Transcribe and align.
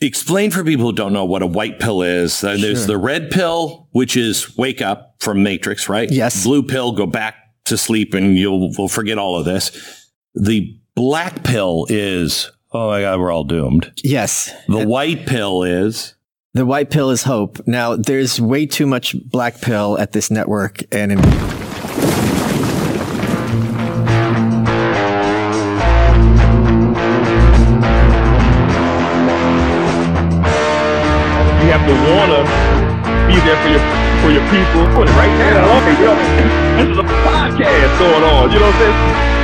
explain 0.00 0.50
for 0.50 0.62
people 0.64 0.86
who 0.86 0.92
don't 0.92 1.12
know 1.12 1.24
what 1.24 1.42
a 1.42 1.46
white 1.46 1.78
pill 1.80 2.02
is. 2.02 2.42
Uh, 2.44 2.56
There's 2.60 2.78
Sure. 2.80 2.86
the 2.86 2.98
red 2.98 3.30
pill, 3.30 3.88
which 3.92 4.16
is 4.16 4.56
wake 4.56 4.80
up 4.80 5.14
from 5.18 5.42
Matrix, 5.42 5.88
right? 5.88 6.10
Yes. 6.10 6.44
Blue 6.44 6.62
pill, 6.62 6.92
go 6.92 7.06
back 7.06 7.34
to 7.66 7.76
sleep 7.76 8.14
and 8.14 8.36
you'll 8.36 8.72
will 8.78 8.88
forget 8.88 9.18
all 9.18 9.36
of 9.38 9.44
this. 9.44 9.72
The 10.34 10.78
black 10.94 11.42
pill 11.44 11.86
is, 11.88 12.50
oh 12.72 12.88
my 12.88 13.00
God, 13.02 13.18
we're 13.20 13.32
all 13.32 13.44
doomed. 13.44 13.92
Yes. 14.02 14.52
The 14.68 14.86
white 14.86 15.26
pill 15.26 15.62
is, 15.64 16.14
The 16.54 16.64
white 16.66 16.90
pill 16.90 17.10
is 17.10 17.24
hope. 17.24 17.60
Now, 17.66 17.94
there's 17.96 18.40
way 18.40 18.66
too 18.66 18.86
much 18.86 19.14
black 19.28 19.60
pill 19.60 19.98
at 19.98 20.12
this 20.12 20.30
network, 20.30 20.82
and 20.92 21.12
in- 21.12 21.67
to 31.88 31.94
wanna 32.04 32.44
be 33.26 33.36
there 33.48 33.56
for 33.64 33.70
your 33.72 33.80
for 34.20 34.30
your 34.30 34.44
people. 34.52 34.84
Put 34.94 35.08
it 35.08 35.16
right 35.16 35.32
now. 35.40 35.64
Okay, 35.80 35.96
yo, 36.04 36.12
this 36.76 36.88
is 36.92 36.98
a 36.98 37.06
podcast 37.24 37.98
going 37.98 38.24
on. 38.24 38.52
You 38.52 38.58
know 38.60 38.66
what 38.66 38.74
I'm 38.74 38.80
saying? 38.80 39.38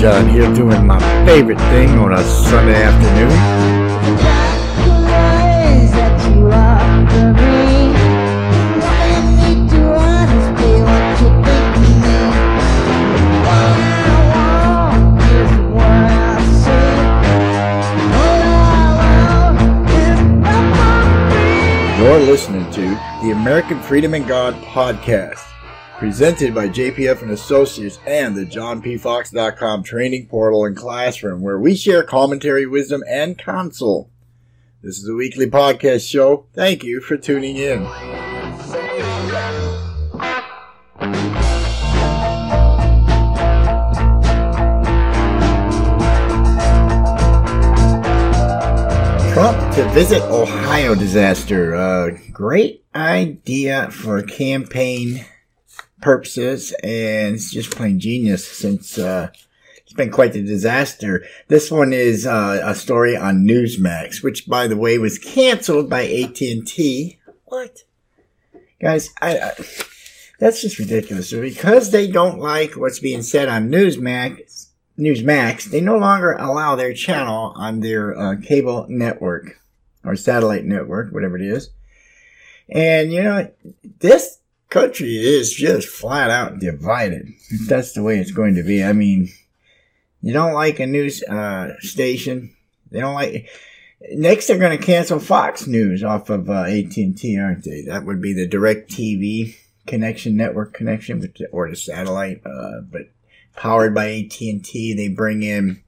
John 0.00 0.28
here 0.28 0.52
doing 0.54 0.86
my 0.86 0.98
favorite 1.26 1.58
thing 1.70 1.90
on 1.98 2.12
a 2.12 2.22
Sunday 2.24 2.82
afternoon. 2.82 3.77
You're 22.18 22.26
listening 22.26 22.68
to 22.72 22.80
the 23.22 23.30
American 23.30 23.80
Freedom 23.80 24.12
and 24.12 24.26
God 24.26 24.52
podcast, 24.64 25.46
presented 25.98 26.52
by 26.52 26.68
JPF 26.68 27.22
and 27.22 27.30
Associates 27.30 28.00
and 28.08 28.34
the 28.34 28.44
JohnPFox.com 28.44 29.84
training 29.84 30.26
portal 30.26 30.64
and 30.64 30.76
classroom, 30.76 31.42
where 31.42 31.60
we 31.60 31.76
share 31.76 32.02
commentary, 32.02 32.66
wisdom, 32.66 33.04
and 33.08 33.38
counsel. 33.38 34.10
This 34.82 34.98
is 34.98 35.08
a 35.08 35.14
weekly 35.14 35.48
podcast 35.48 36.10
show. 36.10 36.46
Thank 36.54 36.82
you 36.82 37.00
for 37.00 37.16
tuning 37.16 37.56
in. 37.56 38.27
Trump 49.38 49.72
to 49.76 49.88
visit 49.90 50.20
Ohio 50.22 50.96
disaster. 50.96 51.72
Uh, 51.72 52.18
great 52.32 52.84
idea 52.92 53.88
for 53.88 54.20
campaign 54.20 55.24
purposes, 56.00 56.74
and 56.82 57.36
it's 57.36 57.52
just 57.52 57.70
plain 57.70 58.00
genius 58.00 58.44
since 58.44 58.98
uh, 58.98 59.28
it's 59.76 59.92
been 59.92 60.10
quite 60.10 60.32
the 60.32 60.42
disaster. 60.42 61.24
This 61.46 61.70
one 61.70 61.92
is 61.92 62.26
uh, 62.26 62.62
a 62.64 62.74
story 62.74 63.16
on 63.16 63.46
Newsmax, 63.46 64.24
which, 64.24 64.48
by 64.48 64.66
the 64.66 64.76
way, 64.76 64.98
was 64.98 65.20
canceled 65.20 65.88
by 65.88 66.02
AT 66.02 66.40
and 66.40 66.66
T. 66.66 67.20
What, 67.44 67.84
guys? 68.80 69.10
I, 69.22 69.38
I 69.38 69.52
that's 70.40 70.62
just 70.62 70.80
ridiculous. 70.80 71.32
Because 71.32 71.92
they 71.92 72.10
don't 72.10 72.40
like 72.40 72.72
what's 72.72 72.98
being 72.98 73.22
said 73.22 73.48
on 73.48 73.70
Newsmax, 73.70 74.47
Newsmax, 74.98 75.64
they 75.64 75.80
no 75.80 75.96
longer 75.96 76.32
allow 76.32 76.74
their 76.74 76.92
channel 76.92 77.52
on 77.54 77.80
their 77.80 78.18
uh, 78.18 78.36
cable 78.42 78.86
network 78.88 79.60
or 80.04 80.16
satellite 80.16 80.64
network, 80.64 81.12
whatever 81.12 81.36
it 81.36 81.42
is. 81.42 81.70
And 82.68 83.12
you 83.12 83.22
know, 83.22 83.50
this 84.00 84.38
country 84.68 85.16
is 85.16 85.52
just 85.52 85.88
flat 85.88 86.30
out 86.30 86.58
divided. 86.58 87.28
That's 87.66 87.92
the 87.92 88.02
way 88.02 88.18
it's 88.18 88.32
going 88.32 88.56
to 88.56 88.62
be. 88.62 88.84
I 88.84 88.92
mean, 88.92 89.28
you 90.20 90.32
don't 90.32 90.52
like 90.52 90.80
a 90.80 90.86
news 90.86 91.22
uh, 91.22 91.74
station. 91.80 92.54
They 92.90 93.00
don't 93.00 93.14
like. 93.14 93.48
Next, 94.12 94.46
they're 94.46 94.58
going 94.58 94.78
to 94.78 94.84
cancel 94.84 95.18
Fox 95.18 95.66
News 95.66 96.04
off 96.04 96.30
of 96.30 96.48
uh, 96.48 96.62
AT&T, 96.62 97.38
aren't 97.38 97.64
they? 97.64 97.82
That 97.82 98.04
would 98.04 98.22
be 98.22 98.32
the 98.32 98.46
Direct 98.46 98.90
TV 98.90 99.56
connection, 99.86 100.36
network 100.36 100.72
connection, 100.72 101.32
or 101.50 101.68
the 101.68 101.74
satellite. 101.74 102.42
Uh, 102.46 102.80
but 102.80 103.10
powered 103.58 103.94
by 103.94 104.06
AT&T, 104.10 104.94
they 104.94 105.08
bring 105.08 105.42
in 105.42 105.82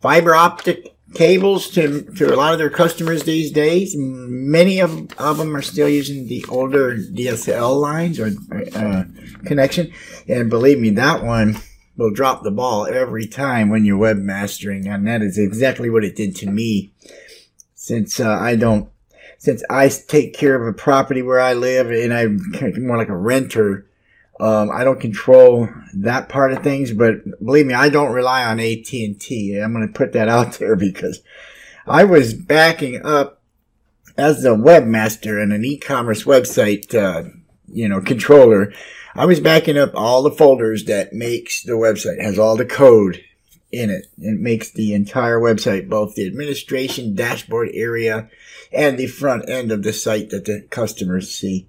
fiber 0.00 0.34
optic 0.34 0.94
cables 1.14 1.68
to 1.70 2.02
to 2.02 2.32
a 2.32 2.36
lot 2.36 2.52
of 2.52 2.58
their 2.58 2.70
customers 2.70 3.24
these 3.24 3.50
days. 3.50 3.94
Many 3.96 4.80
of, 4.80 5.12
of 5.18 5.38
them 5.38 5.56
are 5.56 5.62
still 5.62 5.88
using 5.88 6.26
the 6.26 6.44
older 6.48 6.96
DSL 6.96 7.80
lines 7.80 8.20
or 8.20 8.30
uh, 8.74 9.04
connection, 9.44 9.92
and 10.28 10.50
believe 10.50 10.78
me, 10.78 10.90
that 10.90 11.24
one 11.24 11.56
will 11.96 12.10
drop 12.10 12.42
the 12.42 12.50
ball 12.50 12.86
every 12.86 13.26
time 13.26 13.68
when 13.68 13.84
you're 13.84 13.98
webmastering, 13.98 14.86
and 14.92 15.06
that 15.06 15.22
is 15.22 15.38
exactly 15.38 15.90
what 15.90 16.04
it 16.04 16.16
did 16.16 16.34
to 16.36 16.50
me. 16.50 16.92
Since 17.74 18.20
uh, 18.20 18.28
I 18.28 18.56
don't, 18.56 18.88
since 19.38 19.62
I 19.68 19.88
take 19.88 20.34
care 20.34 20.54
of 20.54 20.66
a 20.66 20.76
property 20.76 21.22
where 21.22 21.40
I 21.40 21.54
live, 21.54 21.90
and 21.90 22.12
I'm 22.12 22.40
more 22.86 22.96
like 22.96 23.08
a 23.08 23.16
renter. 23.16 23.86
Um, 24.40 24.70
I 24.70 24.84
don't 24.84 25.00
control 25.00 25.68
that 25.94 26.30
part 26.30 26.52
of 26.52 26.62
things, 26.62 26.92
but 26.92 27.16
believe 27.44 27.66
me, 27.66 27.74
I 27.74 27.90
don't 27.90 28.12
rely 28.12 28.44
on 28.44 28.58
AT 28.58 28.92
and 28.92 29.20
T. 29.20 29.58
I'm 29.58 29.72
going 29.72 29.86
to 29.86 29.92
put 29.92 30.12
that 30.14 30.28
out 30.28 30.52
there 30.58 30.76
because 30.76 31.20
I 31.86 32.04
was 32.04 32.32
backing 32.32 33.04
up 33.04 33.42
as 34.16 34.44
a 34.44 34.50
webmaster 34.50 35.42
and 35.42 35.52
an 35.52 35.64
e-commerce 35.64 36.24
website, 36.24 36.94
uh, 36.94 37.28
you 37.68 37.88
know, 37.88 38.00
controller. 38.00 38.72
I 39.14 39.26
was 39.26 39.40
backing 39.40 39.76
up 39.76 39.92
all 39.94 40.22
the 40.22 40.30
folders 40.30 40.84
that 40.84 41.12
makes 41.12 41.62
the 41.62 41.72
website 41.72 42.22
has 42.22 42.38
all 42.38 42.56
the 42.56 42.64
code 42.64 43.22
in 43.72 43.90
it. 43.90 44.06
It 44.18 44.40
makes 44.40 44.70
the 44.70 44.94
entire 44.94 45.38
website, 45.38 45.88
both 45.88 46.14
the 46.14 46.26
administration 46.26 47.14
dashboard 47.14 47.70
area 47.74 48.28
and 48.72 48.98
the 48.98 49.06
front 49.06 49.48
end 49.48 49.72
of 49.72 49.82
the 49.82 49.92
site 49.92 50.30
that 50.30 50.44
the 50.44 50.66
customers 50.70 51.34
see. 51.34 51.66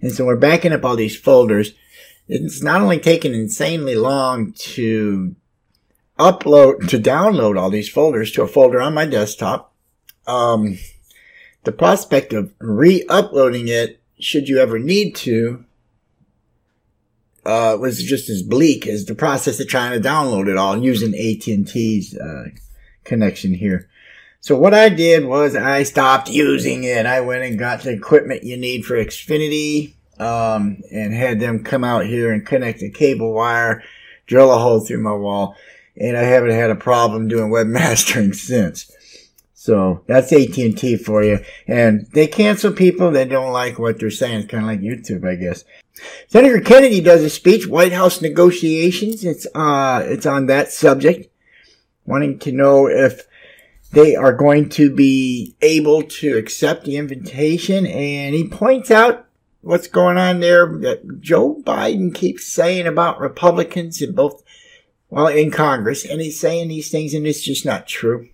And 0.00 0.12
so 0.12 0.24
we're 0.24 0.36
backing 0.36 0.72
up 0.72 0.84
all 0.84 0.96
these 0.96 1.16
folders 1.16 1.74
it's 2.32 2.62
not 2.62 2.80
only 2.80 2.98
taken 2.98 3.34
insanely 3.34 3.94
long 3.94 4.52
to 4.52 5.34
upload 6.18 6.88
to 6.88 6.98
download 6.98 7.58
all 7.58 7.70
these 7.70 7.88
folders 7.88 8.30
to 8.32 8.42
a 8.42 8.48
folder 8.48 8.80
on 8.80 8.94
my 8.94 9.06
desktop 9.06 9.72
um, 10.26 10.78
the 11.64 11.72
prospect 11.72 12.32
of 12.32 12.52
re-uploading 12.58 13.68
it 13.68 14.00
should 14.18 14.48
you 14.48 14.58
ever 14.58 14.78
need 14.78 15.14
to 15.14 15.64
uh, 17.44 17.76
was 17.80 18.02
just 18.02 18.28
as 18.28 18.42
bleak 18.42 18.86
as 18.86 19.04
the 19.06 19.14
process 19.14 19.58
of 19.60 19.68
trying 19.68 20.00
to 20.00 20.08
download 20.08 20.48
it 20.48 20.56
all 20.56 20.76
using 20.76 21.14
AT&T's 21.14 22.16
uh, 22.16 22.44
connection 23.04 23.54
here. 23.54 23.88
So 24.40 24.56
what 24.56 24.74
I 24.74 24.88
did 24.88 25.24
was 25.24 25.54
I 25.54 25.82
stopped 25.82 26.28
using 26.28 26.84
it. 26.84 27.06
I 27.06 27.20
went 27.20 27.44
and 27.44 27.58
got 27.58 27.82
the 27.82 27.90
equipment 27.90 28.44
you 28.44 28.56
need 28.56 28.84
for 28.84 28.94
Xfinity, 28.94 29.94
um, 30.22 30.82
and 30.90 31.12
had 31.12 31.40
them 31.40 31.64
come 31.64 31.84
out 31.84 32.06
here 32.06 32.32
and 32.32 32.46
connect 32.46 32.82
a 32.82 32.90
cable 32.90 33.32
wire, 33.32 33.82
drill 34.26 34.52
a 34.52 34.58
hole 34.58 34.80
through 34.80 35.02
my 35.02 35.14
wall, 35.14 35.56
and 35.96 36.16
I 36.16 36.22
haven't 36.22 36.52
had 36.52 36.70
a 36.70 36.76
problem 36.76 37.28
doing 37.28 37.50
webmastering 37.52 38.34
since. 38.34 38.90
So 39.54 40.02
that's 40.08 40.32
AT&T 40.32 40.96
for 40.96 41.22
you. 41.22 41.38
And 41.68 42.08
they 42.12 42.26
cancel 42.26 42.72
people 42.72 43.12
that 43.12 43.28
don't 43.28 43.52
like 43.52 43.78
what 43.78 44.00
they're 44.00 44.10
saying. 44.10 44.40
It's 44.40 44.50
kind 44.50 44.64
of 44.64 44.68
like 44.68 44.80
YouTube, 44.80 45.24
I 45.24 45.36
guess. 45.36 45.64
Senator 46.26 46.60
Kennedy 46.60 47.00
does 47.00 47.22
a 47.22 47.30
speech, 47.30 47.68
White 47.68 47.92
House 47.92 48.20
negotiations. 48.20 49.24
It's, 49.24 49.46
uh, 49.54 50.02
it's 50.04 50.26
on 50.26 50.46
that 50.46 50.72
subject, 50.72 51.32
wanting 52.06 52.40
to 52.40 52.50
know 52.50 52.88
if 52.88 53.28
they 53.92 54.16
are 54.16 54.32
going 54.32 54.68
to 54.70 54.92
be 54.92 55.54
able 55.62 56.02
to 56.02 56.36
accept 56.36 56.84
the 56.84 56.96
invitation. 56.96 57.86
And 57.86 58.34
he 58.34 58.48
points 58.48 58.90
out 58.90 59.28
what's 59.62 59.88
going 59.88 60.18
on 60.18 60.40
there 60.40 60.66
that 60.78 61.20
Joe 61.20 61.62
Biden 61.64 62.14
keeps 62.14 62.46
saying 62.46 62.86
about 62.86 63.20
Republicans 63.20 64.02
in 64.02 64.12
both, 64.14 64.42
well, 65.08 65.28
in 65.28 65.50
Congress, 65.50 66.04
and 66.04 66.20
he's 66.20 66.38
saying 66.38 66.68
these 66.68 66.90
things, 66.90 67.14
and 67.14 67.26
it's 67.26 67.40
just 67.40 67.64
not 67.64 67.86
true. 67.88 68.28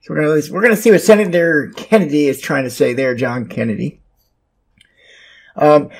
So 0.00 0.14
we're 0.14 0.22
gonna 0.22 0.52
we're 0.52 0.62
gonna 0.62 0.76
see 0.76 0.90
what 0.90 1.02
Senator 1.02 1.72
Kennedy 1.76 2.26
is 2.26 2.40
trying 2.40 2.64
to 2.64 2.70
say 2.70 2.92
there, 2.92 3.14
John 3.14 3.46
Kennedy. 3.46 4.00
Um, 5.56 5.90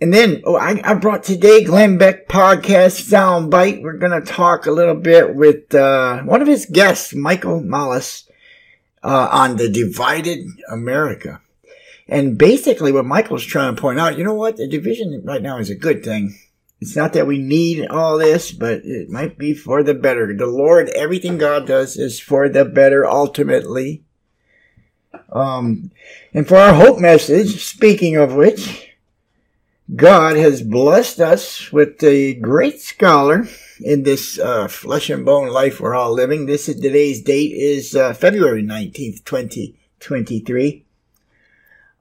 and 0.00 0.14
then 0.14 0.42
oh, 0.44 0.56
I, 0.56 0.80
I 0.84 0.94
brought 0.94 1.24
today 1.24 1.64
Glenn 1.64 1.98
Beck 1.98 2.28
podcast 2.28 3.10
soundbite. 3.10 3.82
We're 3.82 3.98
gonna 3.98 4.20
talk 4.20 4.66
a 4.66 4.70
little 4.70 4.94
bit 4.94 5.34
with 5.34 5.74
uh, 5.74 6.22
one 6.22 6.42
of 6.42 6.48
his 6.48 6.66
guests, 6.66 7.14
Michael 7.14 7.60
Malice. 7.60 8.28
uh, 9.02 9.28
on 9.30 9.56
the 9.56 9.68
divided 9.68 10.46
America. 10.70 11.40
And 12.10 12.36
basically, 12.36 12.90
what 12.90 13.06
Michael's 13.06 13.44
trying 13.44 13.74
to 13.74 13.80
point 13.80 14.00
out, 14.00 14.18
you 14.18 14.24
know 14.24 14.34
what? 14.34 14.56
The 14.56 14.66
division 14.66 15.22
right 15.24 15.40
now 15.40 15.58
is 15.58 15.70
a 15.70 15.76
good 15.76 16.04
thing. 16.04 16.36
It's 16.80 16.96
not 16.96 17.12
that 17.12 17.28
we 17.28 17.38
need 17.38 17.86
all 17.86 18.18
this, 18.18 18.50
but 18.50 18.80
it 18.84 19.08
might 19.08 19.38
be 19.38 19.54
for 19.54 19.84
the 19.84 19.94
better. 19.94 20.34
The 20.36 20.46
Lord, 20.46 20.88
everything 20.90 21.38
God 21.38 21.68
does 21.68 21.96
is 21.96 22.18
for 22.18 22.48
the 22.48 22.64
better 22.64 23.06
ultimately. 23.06 24.02
Um, 25.30 25.92
and 26.34 26.48
for 26.48 26.56
our 26.56 26.74
hope 26.74 26.98
message, 26.98 27.64
speaking 27.64 28.16
of 28.16 28.34
which, 28.34 28.90
God 29.94 30.36
has 30.36 30.62
blessed 30.62 31.20
us 31.20 31.70
with 31.70 32.02
a 32.02 32.34
great 32.34 32.80
scholar 32.80 33.46
in 33.80 34.02
this 34.02 34.36
uh, 34.38 34.66
flesh 34.66 35.10
and 35.10 35.24
bone 35.24 35.48
life 35.48 35.78
we're 35.78 35.94
all 35.94 36.12
living. 36.12 36.46
This 36.46 36.68
is 36.68 36.80
today's 36.80 37.22
date 37.22 37.52
is 37.52 37.94
uh, 37.94 38.14
February 38.14 38.64
19th, 38.64 39.24
2023. 39.24 40.86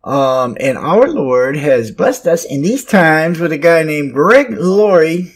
Um, 0.09 0.57
and 0.59 0.75
our 0.75 1.07
Lord 1.07 1.55
has 1.55 1.91
blessed 1.91 2.25
us 2.25 2.43
in 2.43 2.63
these 2.63 2.83
times 2.83 3.39
with 3.39 3.51
a 3.51 3.59
guy 3.59 3.83
named 3.83 4.11
Greg 4.11 4.49
Laurie. 4.49 5.35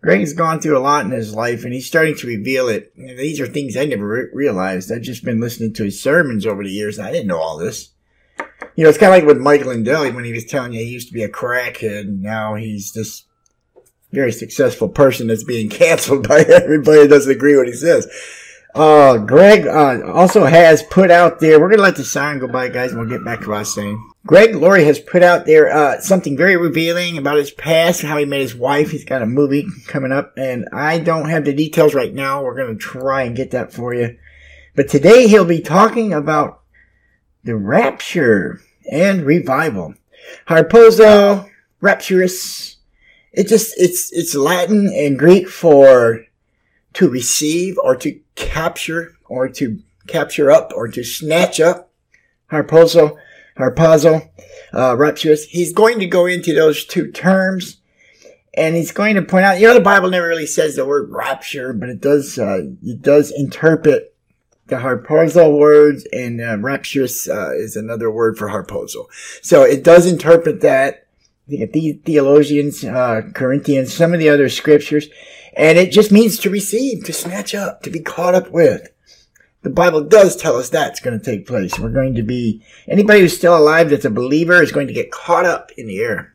Greg 0.00 0.20
has 0.20 0.32
gone 0.32 0.60
through 0.60 0.78
a 0.78 0.80
lot 0.80 1.04
in 1.04 1.10
his 1.10 1.34
life 1.34 1.64
and 1.64 1.74
he's 1.74 1.88
starting 1.88 2.14
to 2.18 2.28
reveal 2.28 2.68
it. 2.68 2.94
These 2.94 3.40
are 3.40 3.48
things 3.48 3.76
I 3.76 3.86
never 3.86 4.06
re- 4.06 4.28
realized. 4.32 4.92
I've 4.92 5.02
just 5.02 5.24
been 5.24 5.40
listening 5.40 5.72
to 5.72 5.82
his 5.82 6.00
sermons 6.00 6.46
over 6.46 6.62
the 6.62 6.70
years 6.70 6.98
and 6.98 7.08
I 7.08 7.10
didn't 7.10 7.26
know 7.26 7.40
all 7.40 7.58
this. 7.58 7.90
You 8.76 8.84
know, 8.84 8.90
it's 8.90 8.96
kind 8.96 9.12
of 9.12 9.18
like 9.18 9.26
with 9.26 9.42
Mike 9.42 9.64
Lindell 9.64 10.12
when 10.12 10.24
he 10.24 10.32
was 10.32 10.44
telling 10.44 10.72
you 10.72 10.84
he 10.84 10.90
used 10.90 11.08
to 11.08 11.14
be 11.14 11.24
a 11.24 11.28
crackhead 11.28 12.02
and 12.02 12.22
now 12.22 12.54
he's 12.54 12.92
this 12.92 13.24
very 14.12 14.30
successful 14.30 14.88
person 14.88 15.26
that's 15.26 15.42
being 15.42 15.68
canceled 15.68 16.28
by 16.28 16.42
everybody 16.42 17.00
that 17.00 17.08
doesn't 17.08 17.32
agree 17.32 17.56
with 17.56 17.62
what 17.62 17.68
he 17.68 17.74
says. 17.74 18.06
Uh, 18.74 19.18
Greg 19.18 19.66
uh, 19.66 20.00
also 20.12 20.44
has 20.44 20.82
put 20.84 21.10
out 21.10 21.40
there. 21.40 21.58
We're 21.58 21.70
gonna 21.70 21.82
let 21.82 21.96
the 21.96 22.04
sign 22.04 22.38
go 22.38 22.46
by, 22.46 22.68
guys, 22.68 22.92
and 22.92 23.00
we'll 23.00 23.08
get 23.08 23.24
back 23.24 23.40
to 23.40 23.50
was 23.50 23.74
saying. 23.74 24.10
Greg 24.26 24.54
Laurie 24.54 24.84
has 24.84 24.98
put 24.98 25.22
out 25.22 25.46
there 25.46 25.70
uh, 25.70 26.00
something 26.00 26.36
very 26.36 26.56
revealing 26.56 27.18
about 27.18 27.38
his 27.38 27.50
past, 27.50 28.02
how 28.02 28.18
he 28.18 28.24
met 28.24 28.40
his 28.40 28.54
wife. 28.54 28.90
He's 28.90 29.04
got 29.04 29.22
a 29.22 29.26
movie 29.26 29.66
coming 29.86 30.12
up, 30.12 30.34
and 30.36 30.68
I 30.72 30.98
don't 30.98 31.28
have 31.30 31.44
the 31.44 31.54
details 31.54 31.94
right 31.94 32.14
now. 32.14 32.42
We're 32.42 32.56
gonna 32.56 32.76
try 32.76 33.22
and 33.22 33.36
get 33.36 33.50
that 33.50 33.72
for 33.72 33.92
you. 33.92 34.16
But 34.76 34.88
today 34.88 35.26
he'll 35.26 35.44
be 35.44 35.60
talking 35.60 36.12
about 36.12 36.60
the 37.42 37.56
rapture 37.56 38.60
and 38.90 39.24
revival. 39.24 39.94
Harpazo, 40.48 41.48
rapturous. 41.80 42.76
It 43.32 43.48
just 43.48 43.74
it's 43.76 44.12
it's 44.12 44.34
Latin 44.34 44.92
and 44.94 45.18
Greek 45.18 45.48
for 45.48 46.24
to 46.94 47.08
receive 47.08 47.78
or 47.78 47.96
to 47.96 48.20
capture 48.34 49.16
or 49.28 49.48
to 49.48 49.80
capture 50.06 50.50
up 50.50 50.72
or 50.74 50.88
to 50.88 51.04
snatch 51.04 51.60
up. 51.60 51.90
Harpazo, 52.50 53.16
harpazo, 53.58 54.28
uh, 54.74 54.96
rapturous. 54.96 55.44
He's 55.44 55.72
going 55.72 56.00
to 56.00 56.06
go 56.06 56.26
into 56.26 56.54
those 56.54 56.84
two 56.84 57.10
terms 57.10 57.78
and 58.54 58.74
he's 58.74 58.90
going 58.90 59.14
to 59.14 59.22
point 59.22 59.44
out, 59.44 59.60
you 59.60 59.68
know, 59.68 59.74
the 59.74 59.80
Bible 59.80 60.10
never 60.10 60.26
really 60.26 60.46
says 60.46 60.74
the 60.74 60.84
word 60.84 61.10
rapture, 61.10 61.72
but 61.72 61.88
it 61.88 62.00
does, 62.00 62.38
uh, 62.38 62.62
it 62.82 63.00
does 63.02 63.30
interpret 63.30 64.14
the 64.66 64.76
harpazo 64.76 65.56
words 65.56 66.06
and 66.12 66.40
uh, 66.40 66.56
rapturous 66.58 67.28
uh, 67.28 67.50
is 67.54 67.76
another 67.76 68.10
word 68.10 68.38
for 68.38 68.48
harpazo. 68.48 69.06
So 69.42 69.62
it 69.62 69.84
does 69.84 70.10
interpret 70.10 70.62
that. 70.62 71.06
The 71.48 71.66
theologians, 72.04 72.84
uh, 72.84 73.22
Corinthians, 73.34 73.92
some 73.92 74.14
of 74.14 74.20
the 74.20 74.28
other 74.28 74.48
scriptures, 74.48 75.08
and 75.60 75.76
it 75.76 75.92
just 75.92 76.10
means 76.10 76.38
to 76.38 76.48
receive, 76.48 77.04
to 77.04 77.12
snatch 77.12 77.54
up, 77.54 77.82
to 77.82 77.90
be 77.90 78.00
caught 78.00 78.34
up 78.34 78.50
with. 78.50 78.88
The 79.60 79.68
Bible 79.68 80.00
does 80.02 80.34
tell 80.34 80.56
us 80.56 80.70
that's 80.70 81.00
going 81.00 81.18
to 81.18 81.24
take 81.24 81.46
place. 81.46 81.78
We're 81.78 81.90
going 81.90 82.14
to 82.14 82.22
be, 82.22 82.64
anybody 82.88 83.20
who's 83.20 83.36
still 83.36 83.54
alive 83.54 83.90
that's 83.90 84.06
a 84.06 84.10
believer 84.10 84.62
is 84.62 84.72
going 84.72 84.86
to 84.86 84.94
get 84.94 85.12
caught 85.12 85.44
up 85.44 85.70
in 85.76 85.86
the 85.86 86.00
air. 86.00 86.32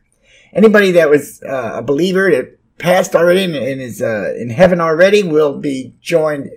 Anybody 0.52 0.92
that 0.92 1.10
was 1.10 1.42
uh, 1.42 1.72
a 1.74 1.82
believer 1.82 2.30
that 2.30 2.56
passed 2.78 3.16
already 3.16 3.42
and, 3.42 3.80
is 3.80 4.00
uh, 4.00 4.32
in 4.38 4.50
heaven 4.50 4.80
already 4.80 5.24
will 5.24 5.58
be 5.58 5.92
joined, 6.00 6.48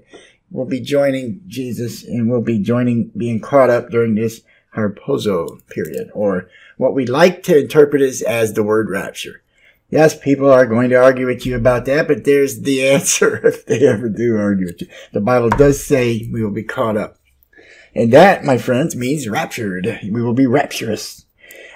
will 0.52 0.66
be 0.66 0.80
joining 0.80 1.42
Jesus 1.48 2.04
and 2.04 2.30
will 2.30 2.44
be 2.44 2.60
joining, 2.60 3.10
being 3.18 3.40
caught 3.40 3.72
up 3.72 3.90
during 3.90 4.14
this 4.14 4.42
harpazo 4.76 5.68
period, 5.70 6.12
or 6.14 6.48
what 6.78 6.94
we 6.94 7.08
like 7.08 7.42
to 7.44 7.58
interpret 7.58 8.04
as, 8.04 8.22
as 8.22 8.54
the 8.54 8.62
word 8.62 8.92
rapture. 8.92 9.42
Yes, 9.92 10.16
people 10.16 10.52
are 10.52 10.68
going 10.68 10.92
to 10.92 11.02
argue 11.02 11.26
with 11.26 11.48
you 11.48 11.56
about 11.56 11.86
that, 11.86 12.08
but 12.08 12.24
there's 12.24 12.62
the 12.62 12.88
answer 12.90 13.46
if 13.48 13.66
they 13.66 13.88
ever 13.88 14.08
do 14.08 14.38
argue 14.38 14.68
with 14.68 14.82
you. 14.82 14.88
The 15.14 15.20
Bible 15.20 15.50
does 15.50 15.84
say 15.84 16.30
we 16.32 16.44
will 16.44 16.52
be 16.52 16.64
caught 16.64 16.96
up. 16.96 17.18
And 17.96 18.14
that, 18.14 18.44
my 18.44 18.60
friends, 18.60 18.96
means 18.96 19.28
raptured. 19.28 20.00
We 20.04 20.22
will 20.22 20.36
be 20.36 20.46
rapturous. 20.46 21.26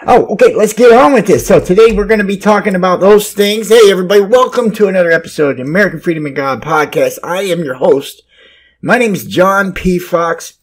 Oh, 0.06 0.26
okay, 0.34 0.54
let's 0.54 0.74
get 0.74 0.92
on 0.92 1.14
with 1.14 1.26
this. 1.26 1.48
So 1.48 1.60
today 1.60 1.92
we're 1.92 2.06
going 2.06 2.20
to 2.20 2.26
be 2.26 2.38
talking 2.38 2.76
about 2.76 3.00
those 3.00 3.34
things. 3.34 3.70
Hey, 3.70 3.90
everybody, 3.90 4.22
welcome 4.22 4.72
to 4.74 4.88
another 4.88 5.12
episode 5.12 5.52
of 5.52 5.58
the 5.58 5.64
American 5.64 6.00
Freedom 6.00 6.28
and 6.28 6.36
God 6.36 6.62
podcast. 6.62 7.18
I 7.24 7.44
am 7.44 7.64
your 7.64 7.76
host. 7.76 8.22
My 8.80 9.00
name 9.00 9.16
is 9.16 9.26
John 9.26 9.74
P. 9.74 9.98
Fox. 9.98 10.60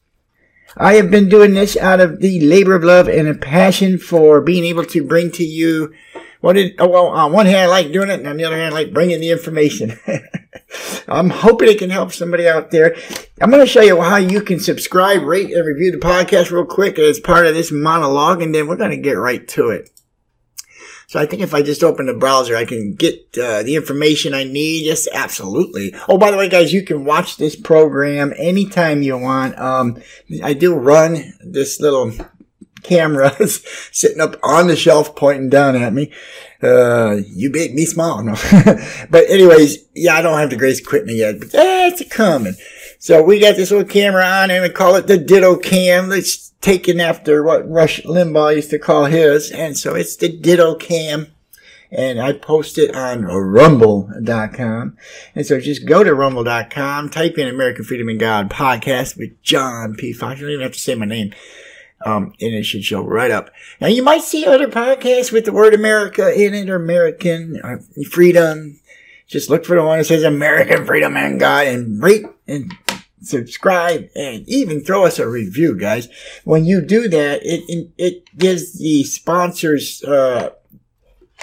I 0.76 0.94
have 0.94 1.10
been 1.10 1.28
doing 1.28 1.54
this 1.54 1.76
out 1.76 1.98
of 1.98 2.20
the 2.20 2.40
labor 2.46 2.76
of 2.76 2.84
love 2.84 3.08
and 3.08 3.26
a 3.26 3.34
passion 3.34 3.98
for 3.98 4.40
being 4.40 4.64
able 4.64 4.84
to 4.84 5.02
bring 5.02 5.32
to 5.32 5.44
you 5.44 5.92
what 6.40 6.54
did, 6.54 6.74
oh, 6.78 6.88
well, 6.88 7.06
on 7.08 7.32
one 7.32 7.46
hand, 7.46 7.58
I 7.58 7.66
like 7.66 7.92
doing 7.92 8.08
it, 8.08 8.20
and 8.20 8.28
on 8.28 8.36
the 8.36 8.44
other 8.44 8.56
hand, 8.56 8.74
I 8.74 8.76
like 8.76 8.94
bringing 8.94 9.20
the 9.20 9.30
information. 9.30 9.98
I'm 11.08 11.30
hoping 11.30 11.68
it 11.68 11.78
can 11.78 11.90
help 11.90 12.12
somebody 12.12 12.48
out 12.48 12.70
there. 12.70 12.96
I'm 13.40 13.50
going 13.50 13.64
to 13.64 13.70
show 13.70 13.82
you 13.82 14.00
how 14.00 14.16
you 14.16 14.40
can 14.40 14.60
subscribe, 14.60 15.22
rate, 15.22 15.52
and 15.52 15.66
review 15.66 15.90
the 15.90 15.98
podcast 15.98 16.50
real 16.50 16.64
quick 16.64 16.98
as 16.98 17.20
part 17.20 17.46
of 17.46 17.54
this 17.54 17.72
monologue, 17.72 18.40
and 18.42 18.54
then 18.54 18.68
we're 18.68 18.76
going 18.76 18.90
to 18.90 18.96
get 18.96 19.12
right 19.12 19.46
to 19.48 19.70
it. 19.70 19.90
So 21.08 21.18
I 21.18 21.26
think 21.26 21.42
if 21.42 21.52
I 21.52 21.62
just 21.62 21.82
open 21.82 22.06
the 22.06 22.14
browser, 22.14 22.54
I 22.54 22.64
can 22.64 22.94
get 22.94 23.36
uh, 23.36 23.64
the 23.64 23.74
information 23.74 24.32
I 24.32 24.44
need. 24.44 24.86
Yes, 24.86 25.08
absolutely. 25.12 25.92
Oh, 26.08 26.18
by 26.18 26.30
the 26.30 26.36
way, 26.36 26.48
guys, 26.48 26.72
you 26.72 26.84
can 26.84 27.04
watch 27.04 27.36
this 27.36 27.56
program 27.56 28.32
anytime 28.36 29.02
you 29.02 29.18
want. 29.18 29.58
Um, 29.58 30.00
I 30.44 30.52
do 30.52 30.72
run 30.72 31.34
this 31.44 31.80
little 31.80 32.12
cameras 32.82 33.64
sitting 33.92 34.20
up 34.20 34.36
on 34.42 34.66
the 34.66 34.76
shelf 34.76 35.14
pointing 35.16 35.48
down 35.50 35.76
at 35.76 35.92
me. 35.92 36.12
Uh, 36.62 37.16
you 37.26 37.50
big, 37.50 37.74
me 37.74 37.86
small. 37.86 38.22
No. 38.22 38.34
but 39.10 39.30
anyways, 39.30 39.78
yeah, 39.94 40.14
I 40.14 40.22
don't 40.22 40.38
have 40.38 40.50
the 40.50 40.56
greatest 40.56 40.82
equipment 40.82 41.16
yet, 41.16 41.38
but 41.38 41.52
that's 41.52 42.06
coming. 42.08 42.54
So 42.98 43.22
we 43.22 43.40
got 43.40 43.56
this 43.56 43.70
little 43.70 43.86
camera 43.86 44.24
on 44.24 44.50
and 44.50 44.62
we 44.62 44.68
call 44.68 44.94
it 44.96 45.06
the 45.06 45.16
Ditto 45.16 45.56
Cam. 45.56 46.12
It's 46.12 46.50
taken 46.60 47.00
after 47.00 47.42
what 47.42 47.68
Rush 47.68 48.02
Limbaugh 48.02 48.56
used 48.56 48.70
to 48.70 48.78
call 48.78 49.06
his. 49.06 49.50
And 49.50 49.76
so 49.78 49.94
it's 49.94 50.16
the 50.16 50.28
Ditto 50.28 50.74
Cam. 50.74 51.28
And 51.90 52.20
I 52.20 52.34
post 52.34 52.78
it 52.78 52.94
on 52.94 53.24
rumble.com. 53.24 54.96
And 55.34 55.46
so 55.46 55.58
just 55.58 55.86
go 55.86 56.04
to 56.04 56.14
rumble.com, 56.14 57.08
type 57.08 57.36
in 57.36 57.48
American 57.48 57.84
Freedom 57.84 58.08
and 58.08 58.20
God 58.20 58.48
podcast 58.48 59.16
with 59.16 59.42
John 59.42 59.96
P. 59.96 60.12
Fox. 60.12 60.38
You 60.38 60.46
don't 60.46 60.52
even 60.52 60.62
have 60.62 60.74
to 60.74 60.78
say 60.78 60.94
my 60.94 61.06
name. 61.06 61.32
Um, 62.04 62.32
and 62.40 62.54
it 62.54 62.64
should 62.64 62.84
show 62.84 63.02
right 63.02 63.30
up. 63.30 63.50
Now 63.80 63.88
you 63.88 64.02
might 64.02 64.22
see 64.22 64.46
other 64.46 64.68
podcasts 64.68 65.32
with 65.32 65.44
the 65.44 65.52
word 65.52 65.74
America 65.74 66.32
in 66.32 66.54
it 66.54 66.70
or 66.70 66.76
American 66.76 67.60
or 67.62 67.80
freedom. 68.10 68.80
Just 69.26 69.50
look 69.50 69.64
for 69.64 69.76
the 69.76 69.84
one 69.84 69.98
that 69.98 70.04
says 70.04 70.24
American 70.24 70.86
freedom 70.86 71.16
and 71.16 71.38
God 71.38 71.66
and 71.66 72.02
rate 72.02 72.24
and 72.48 72.72
subscribe 73.22 74.08
and 74.16 74.48
even 74.48 74.82
throw 74.82 75.04
us 75.04 75.18
a 75.18 75.28
review, 75.28 75.76
guys. 75.76 76.08
When 76.44 76.64
you 76.64 76.80
do 76.80 77.08
that, 77.08 77.40
it, 77.42 77.64
it, 77.68 77.90
it 77.98 78.24
gives 78.36 78.78
the 78.78 79.04
sponsors, 79.04 80.02
uh, 80.04 80.50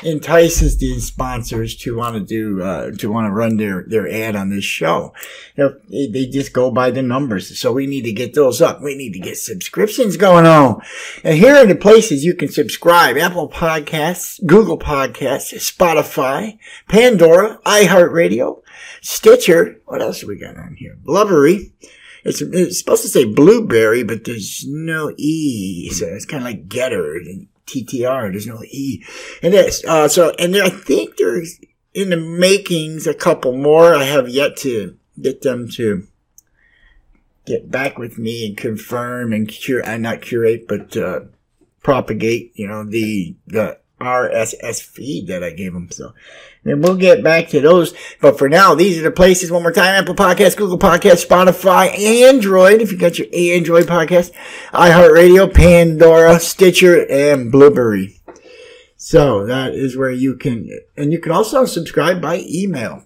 entices 0.04 0.78
these 0.78 1.06
sponsors 1.06 1.76
to 1.76 1.96
want 1.96 2.16
to 2.16 2.22
do 2.22 2.62
uh, 2.62 2.92
to 2.92 3.12
want 3.12 3.26
to 3.26 3.32
run 3.32 3.58
their 3.58 3.84
their 3.88 4.08
ad 4.08 4.36
on 4.36 4.50
this 4.50 4.64
show. 4.64 5.14
You 5.56 5.64
know, 5.64 5.76
they, 5.90 6.28
just 6.28 6.54
go 6.54 6.70
by 6.70 6.92
the 6.92 7.02
numbers, 7.02 7.58
so 7.60 7.72
we 7.72 7.88
need 7.88 8.04
to 8.04 8.12
get 8.12 8.34
those 8.34 8.62
up. 8.62 8.82
We 8.82 8.96
need 8.96 9.14
to 9.14 9.20
get 9.20 9.38
subscriptions 9.38 10.18
going 10.18 10.46
on. 10.46 10.82
And 11.24 11.38
here 11.38 11.56
are 11.56 11.66
the 11.66 11.76
places 11.76 12.24
you 12.24 12.36
can 12.36 12.50
subscribe: 12.50 13.18
Apple 13.18 13.50
Podcasts, 13.50 14.46
Google 14.46 14.78
Podcasts, 14.78 15.54
Spotify, 15.56 16.60
Pandora, 16.88 17.60
iHeartRadio, 17.66 18.62
Stitcher. 19.02 19.82
What 19.86 20.02
else 20.02 20.24
we 20.24 20.38
got 20.38 20.58
on 20.58 20.76
here? 20.76 20.98
Blubbery. 21.04 21.72
It's, 22.24 22.42
it's 22.42 22.80
supposed 22.80 23.04
to 23.04 23.08
say 23.08 23.24
blueberry, 23.24 24.04
but 24.04 24.26
there's 24.26 24.66
no 24.68 25.14
E, 25.16 25.90
so 25.92 26.08
it's 26.08 26.26
kind 26.26 26.44
of 26.44 26.46
like 26.46 26.68
Getter. 26.68 27.22
TTR. 27.68 28.32
There's 28.32 28.48
no 28.48 28.64
E 28.64 29.04
in 29.42 29.52
this. 29.52 29.84
Uh, 29.86 30.08
so, 30.08 30.34
and 30.40 30.56
I 30.56 30.70
think 30.70 31.18
there's 31.18 31.60
in 31.94 32.10
the 32.10 32.18
makings 32.18 33.08
a 33.08 33.14
couple 33.14 33.56
more. 33.56 33.96
I 33.96 34.04
have 34.04 34.30
yet 34.30 34.58
to 34.58 34.98
get 35.22 35.42
them 35.42 35.68
to 35.72 36.08
get 37.46 37.72
back 37.72 37.98
with 37.98 38.18
me 38.18 38.48
and 38.48 38.58
confirm 38.58 39.34
and 39.34 39.48
cure, 39.48 39.82
and 39.86 40.04
not 40.04 40.22
curate, 40.22 40.68
but, 40.68 40.98
uh, 40.98 41.22
propagate, 41.82 42.52
you 42.56 42.68
know, 42.68 42.84
the, 42.84 43.36
the 43.48 43.80
RSS 44.00 44.82
feed 44.82 45.28
that 45.28 45.44
I 45.44 45.52
gave 45.52 45.74
them. 45.74 45.90
So, 45.92 46.14
and 46.64 46.84
we'll 46.84 46.98
get 46.98 47.24
back 47.24 47.50
to 47.50 47.62
those. 47.62 47.94
But 48.22 48.38
for 48.38 48.50
now, 48.50 48.76
these 48.76 49.00
are 49.00 49.04
the 49.04 49.12
places. 49.12 49.52
One 49.52 49.64
more 49.64 49.72
time: 49.72 49.96
Apple 49.96 50.16
Podcasts, 50.16 50.58
Google 50.58 50.80
Podcasts, 50.80 51.26
Spotify, 51.26 51.98
Android. 51.98 52.82
If 52.82 52.92
you 52.92 52.98
got 52.98 53.18
your 53.18 53.28
Android 53.34 53.86
podcast, 53.86 54.32
iHeartRadio, 54.72 55.54
Pandora, 55.54 56.40
Stitcher, 56.40 57.10
and 57.10 57.52
Blueberry. 57.52 58.20
So 58.98 59.46
that 59.46 59.74
is 59.74 59.96
where 59.96 60.12
you 60.12 60.36
can, 60.36 60.70
and 60.96 61.12
you 61.12 61.20
can 61.20 61.32
also 61.32 61.66
subscribe 61.66 62.22
by 62.22 62.44
email. 62.48 63.04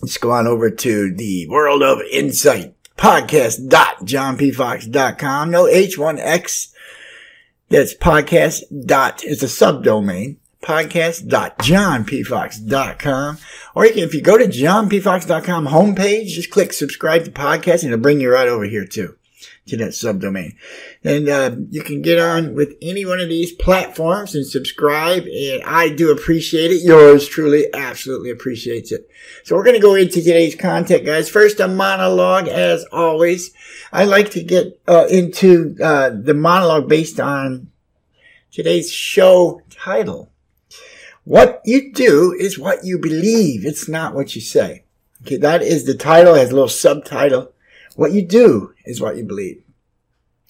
Let's 0.00 0.18
go 0.18 0.32
on 0.32 0.48
over 0.48 0.68
to 0.68 1.14
the 1.14 1.46
World 1.48 1.82
of 1.82 2.00
Insight 2.10 2.74
podcast.johnpfox.com. 2.96 5.50
No 5.50 5.64
H1X. 5.64 6.71
That's 7.72 7.94
podcast 7.94 8.62
dot, 8.84 9.24
it's 9.24 9.42
a 9.42 9.46
subdomain, 9.46 10.36
podcast.johnpfox.com. 10.60 13.38
Or 13.74 13.86
you 13.86 13.92
can, 13.94 14.02
if 14.02 14.12
you 14.12 14.20
go 14.20 14.36
to 14.36 14.44
johnpfox.com 14.44 15.68
homepage, 15.68 16.26
just 16.26 16.50
click 16.50 16.74
subscribe 16.74 17.24
to 17.24 17.30
podcast 17.30 17.82
and 17.82 17.94
it'll 17.94 18.02
bring 18.02 18.20
you 18.20 18.30
right 18.30 18.46
over 18.46 18.64
here 18.64 18.84
too 18.84 19.16
to 19.66 19.76
that 19.76 19.90
subdomain. 19.90 20.54
And 21.04 21.28
uh, 21.28 21.56
you 21.70 21.82
can 21.82 22.02
get 22.02 22.18
on 22.18 22.54
with 22.54 22.74
any 22.82 23.06
one 23.06 23.20
of 23.20 23.28
these 23.28 23.52
platforms 23.52 24.34
and 24.34 24.46
subscribe. 24.46 25.22
And 25.24 25.62
I 25.64 25.88
do 25.90 26.10
appreciate 26.10 26.72
it. 26.72 26.82
Yours 26.82 27.28
truly 27.28 27.66
absolutely 27.72 28.30
appreciates 28.30 28.90
it. 28.90 29.08
So 29.44 29.54
we're 29.54 29.64
going 29.64 29.76
to 29.76 29.82
go 29.82 29.94
into 29.94 30.20
today's 30.20 30.56
content, 30.56 31.06
guys. 31.06 31.28
First, 31.28 31.60
a 31.60 31.68
monologue, 31.68 32.48
as 32.48 32.84
always. 32.92 33.52
I 33.92 34.04
like 34.04 34.30
to 34.32 34.42
get 34.42 34.80
uh, 34.88 35.06
into 35.08 35.76
uh, 35.82 36.10
the 36.10 36.34
monologue 36.34 36.88
based 36.88 37.20
on 37.20 37.70
today's 38.50 38.90
show 38.90 39.62
title. 39.70 40.30
What 41.24 41.62
you 41.64 41.92
do 41.92 42.34
is 42.36 42.58
what 42.58 42.84
you 42.84 42.98
believe. 42.98 43.64
It's 43.64 43.88
not 43.88 44.14
what 44.14 44.34
you 44.34 44.40
say. 44.40 44.84
Okay, 45.22 45.36
that 45.36 45.62
is 45.62 45.86
the 45.86 45.94
title. 45.94 46.34
It 46.34 46.40
has 46.40 46.50
a 46.50 46.54
little 46.54 46.68
subtitle. 46.68 47.51
What 47.96 48.12
you 48.12 48.22
do 48.22 48.74
is 48.84 49.00
what 49.00 49.16
you 49.16 49.24
believe. 49.24 49.62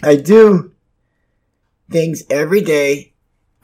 I 0.03 0.17
do 0.17 0.73
things 1.91 2.25
every 2.31 2.61
day. 2.61 3.13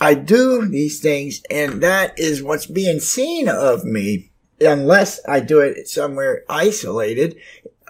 I 0.00 0.14
do 0.14 0.68
these 0.68 1.00
things, 1.00 1.42
and 1.50 1.82
that 1.82 2.18
is 2.18 2.42
what's 2.42 2.66
being 2.66 3.00
seen 3.00 3.48
of 3.48 3.84
me, 3.84 4.30
unless 4.60 5.20
I 5.26 5.40
do 5.40 5.60
it 5.60 5.88
somewhere 5.88 6.44
isolated. 6.48 7.36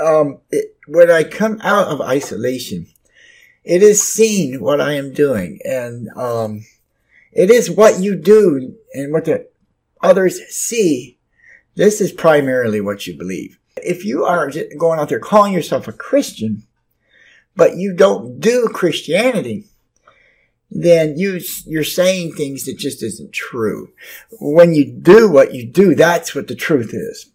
Um, 0.00 0.38
it, 0.50 0.76
when 0.86 1.10
I 1.10 1.24
come 1.24 1.60
out 1.62 1.88
of 1.88 2.00
isolation, 2.00 2.86
it 3.62 3.82
is 3.82 4.02
seen 4.02 4.62
what 4.62 4.80
I 4.80 4.92
am 4.92 5.12
doing, 5.12 5.58
and 5.64 6.08
um, 6.16 6.64
it 7.32 7.50
is 7.50 7.70
what 7.70 8.00
you 8.00 8.16
do 8.16 8.74
and 8.94 9.12
what 9.12 9.26
the 9.26 9.46
others 10.00 10.40
see. 10.48 11.18
This 11.74 12.00
is 12.00 12.12
primarily 12.12 12.80
what 12.80 13.06
you 13.06 13.18
believe. 13.18 13.57
If 13.84 14.04
you 14.04 14.24
are 14.24 14.50
going 14.78 14.98
out 15.00 15.08
there 15.08 15.20
calling 15.20 15.52
yourself 15.52 15.88
a 15.88 15.92
Christian, 15.92 16.64
but 17.56 17.76
you 17.76 17.92
don't 17.92 18.40
do 18.40 18.68
Christianity, 18.72 19.66
then 20.70 21.18
you, 21.18 21.40
you're 21.66 21.84
saying 21.84 22.32
things 22.32 22.64
that 22.64 22.78
just 22.78 23.02
isn't 23.02 23.32
true. 23.32 23.90
When 24.40 24.74
you 24.74 24.90
do 24.90 25.30
what 25.30 25.54
you 25.54 25.66
do, 25.66 25.94
that's 25.94 26.34
what 26.34 26.48
the 26.48 26.54
truth 26.54 26.92
is. 26.92 27.30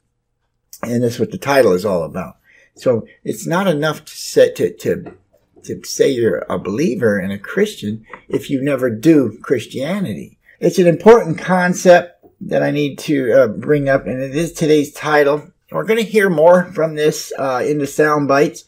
And 0.84 1.04
that's 1.04 1.20
what 1.20 1.32
the 1.32 1.38
title 1.38 1.74
is 1.74 1.86
all 1.86 2.04
about. 2.04 2.38
So 2.76 3.08
it's 3.24 3.48
not 3.48 3.68
enough 3.68 4.06
to 4.06 4.16
say, 4.16 4.52
to, 4.54 4.74
to, 4.78 5.16
to 5.64 5.84
say 5.84 6.10
you're 6.10 6.46
a 6.50 6.60
believer 6.60 7.18
and 7.18 7.32
a 7.32 7.38
Christian 7.38 8.06
if 8.28 8.50
you 8.50 8.62
never 8.62 8.90
do 8.90 9.38
Christianity. 9.42 10.38
It's 10.60 10.80
an 10.80 10.88
important 10.88 11.38
concept 11.38 12.26
that 12.42 12.64
I 12.64 12.72
need 12.72 13.00
to 13.00 13.34
uh, 13.34 13.48
bring 13.48 13.90
up, 13.90 14.06
and 14.06 14.22
it 14.22 14.36
is 14.36 14.54
today's 14.54 14.92
title. 14.92 15.52
We're 15.74 15.86
going 15.86 16.03
to 16.03 16.10
hear 16.10 16.30
more 16.30 16.65
from 16.74 16.96
this 16.96 17.34
uh, 17.38 17.63
in 17.65 17.80
the 17.80 17.88
sound 17.88 18.27
bites, 18.27 18.65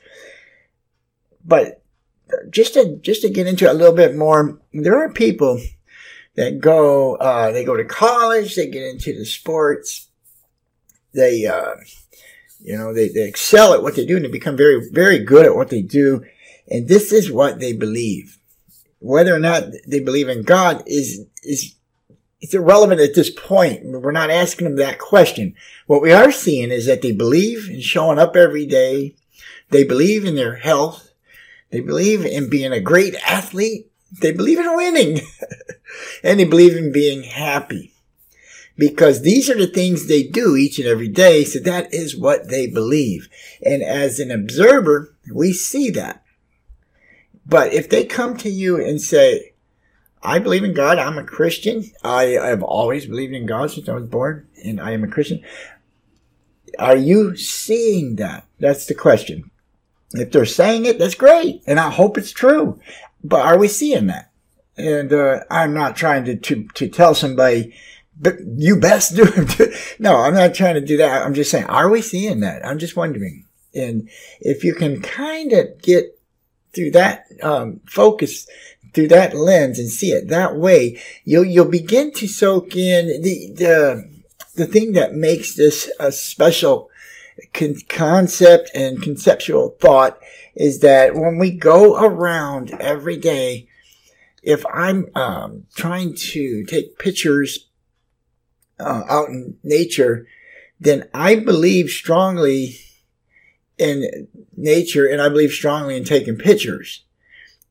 but 1.45 1.83
just 2.49 2.73
to 2.73 2.97
just 2.97 3.21
to 3.21 3.29
get 3.29 3.47
into 3.47 3.65
it 3.65 3.71
a 3.71 3.73
little 3.73 3.95
bit 3.95 4.15
more, 4.15 4.59
there 4.73 4.99
are 4.99 5.11
people 5.11 5.61
that 6.35 6.59
go 6.59 7.15
uh, 7.15 7.51
they 7.51 7.63
go 7.63 7.77
to 7.77 7.85
college, 7.85 8.55
they 8.55 8.67
get 8.67 8.83
into 8.83 9.13
the 9.17 9.25
sports, 9.25 10.09
they 11.13 11.45
uh, 11.45 11.75
you 12.59 12.77
know 12.77 12.93
they, 12.93 13.09
they 13.09 13.27
excel 13.27 13.73
at 13.73 13.83
what 13.83 13.95
they 13.95 14.05
do 14.05 14.15
and 14.15 14.25
they 14.25 14.29
become 14.29 14.57
very 14.57 14.89
very 14.91 15.19
good 15.19 15.45
at 15.45 15.55
what 15.55 15.69
they 15.69 15.81
do, 15.81 16.23
and 16.69 16.87
this 16.87 17.11
is 17.11 17.31
what 17.31 17.59
they 17.59 17.73
believe. 17.73 18.39
Whether 18.99 19.35
or 19.35 19.39
not 19.39 19.65
they 19.87 19.99
believe 19.99 20.29
in 20.29 20.43
God 20.43 20.83
is 20.87 21.25
is 21.43 21.74
it's 22.45 22.53
irrelevant 22.53 23.01
at 23.01 23.15
this 23.15 23.31
point. 23.31 23.83
We're 23.83 24.11
not 24.11 24.29
asking 24.29 24.65
them 24.65 24.75
that 24.75 24.99
question. 24.99 25.55
What 25.87 26.03
we 26.03 26.11
are 26.11 26.31
seeing 26.31 26.69
is 26.69 26.85
that 26.85 27.01
they 27.01 27.11
believe 27.11 27.71
in 27.71 27.81
showing 27.81 28.19
up 28.19 28.35
every 28.35 28.67
day. 28.67 29.15
They 29.71 29.83
believe 29.83 30.25
in 30.25 30.35
their 30.35 30.57
health. 30.57 31.09
They 31.71 31.79
believe 31.79 32.23
in 32.23 32.47
being 32.47 32.71
a 32.71 32.79
great 32.79 33.15
athlete. 33.27 33.91
They 34.21 34.31
believe 34.31 34.59
in 34.59 34.75
winning. 34.75 35.21
and 36.23 36.39
they 36.39 36.43
believe 36.43 36.77
in 36.77 36.91
being 36.91 37.23
happy. 37.23 37.95
Because 38.77 39.23
these 39.23 39.49
are 39.49 39.57
the 39.57 39.65
things 39.65 40.05
they 40.05 40.21
do 40.21 40.55
each 40.55 40.77
and 40.77 40.87
every 40.87 41.09
day. 41.09 41.45
So 41.45 41.57
that 41.61 41.91
is 41.91 42.15
what 42.15 42.49
they 42.49 42.67
believe. 42.67 43.27
And 43.65 43.81
as 43.81 44.19
an 44.19 44.29
observer, 44.29 45.15
we 45.33 45.51
see 45.51 45.89
that. 45.89 46.23
But 47.43 47.73
if 47.73 47.89
they 47.89 48.05
come 48.05 48.37
to 48.37 48.51
you 48.51 48.79
and 48.79 49.01
say, 49.01 49.54
I 50.25 50.39
believe 50.39 50.63
in 50.63 50.73
God. 50.73 50.97
I'm 50.97 51.17
a 51.17 51.23
Christian. 51.23 51.91
I 52.03 52.23
have 52.23 52.63
always 52.63 53.05
believed 53.05 53.33
in 53.33 53.45
God 53.45 53.71
since 53.71 53.87
I 53.87 53.93
was 53.93 54.07
born, 54.07 54.47
and 54.63 54.81
I 54.81 54.91
am 54.91 55.03
a 55.03 55.07
Christian. 55.07 55.41
Are 56.79 56.97
you 56.97 57.35
seeing 57.37 58.15
that? 58.17 58.45
That's 58.59 58.87
the 58.87 58.95
question. 58.95 59.51
If 60.11 60.31
they're 60.31 60.45
saying 60.45 60.85
it, 60.85 60.99
that's 60.99 61.15
great, 61.15 61.61
and 61.67 61.79
I 61.79 61.89
hope 61.89 62.17
it's 62.17 62.31
true. 62.31 62.79
But 63.23 63.45
are 63.45 63.57
we 63.57 63.67
seeing 63.67 64.07
that? 64.07 64.31
And 64.77 65.13
uh, 65.13 65.41
I'm 65.49 65.73
not 65.73 65.95
trying 65.95 66.25
to, 66.25 66.35
to 66.35 66.67
to 66.73 66.89
tell 66.89 67.15
somebody, 67.15 67.75
but 68.19 68.35
you 68.57 68.79
best 68.79 69.15
do 69.15 69.23
it. 69.25 69.95
no, 69.99 70.17
I'm 70.17 70.33
not 70.33 70.53
trying 70.53 70.75
to 70.75 70.81
do 70.81 70.97
that. 70.97 71.25
I'm 71.25 71.33
just 71.33 71.51
saying, 71.51 71.65
are 71.65 71.89
we 71.89 72.01
seeing 72.01 72.41
that? 72.41 72.65
I'm 72.65 72.79
just 72.79 72.95
wondering. 72.95 73.45
And 73.73 74.09
if 74.39 74.63
you 74.63 74.73
can 74.73 75.01
kind 75.01 75.51
of 75.53 75.81
get 75.81 76.17
through 76.73 76.91
that 76.91 77.25
um, 77.41 77.79
focus 77.85 78.47
through 78.95 79.09
that 79.09 79.35
lens 79.35 79.77
and 79.77 79.89
see 79.89 80.11
it 80.11 80.29
that 80.29 80.55
way, 80.55 80.99
you'll 81.25 81.45
you'll 81.45 81.65
begin 81.65 82.11
to 82.13 82.27
soak 82.27 82.75
in 82.75 83.21
the 83.21 83.51
the 83.53 84.15
the 84.55 84.65
thing 84.65 84.93
that 84.93 85.13
makes 85.13 85.55
this 85.55 85.91
a 85.99 86.11
special 86.11 86.89
con- 87.53 87.75
concept 87.89 88.71
and 88.73 89.03
conceptual 89.03 89.75
thought 89.79 90.17
is 90.55 90.79
that 90.79 91.13
when 91.13 91.37
we 91.37 91.51
go 91.51 92.01
around 92.01 92.71
every 92.79 93.17
day, 93.17 93.67
if 94.41 94.65
I'm 94.73 95.07
um, 95.13 95.65
trying 95.75 96.15
to 96.15 96.63
take 96.65 96.97
pictures 96.97 97.67
uh, 98.79 99.03
out 99.09 99.27
in 99.27 99.57
nature, 99.63 100.27
then 100.79 101.09
I 101.13 101.35
believe 101.35 101.89
strongly 101.89 102.77
in 103.77 104.27
nature 104.55 105.05
and 105.05 105.21
I 105.21 105.27
believe 105.27 105.51
strongly 105.51 105.97
in 105.97 106.05
taking 106.05 106.37
pictures. 106.37 107.04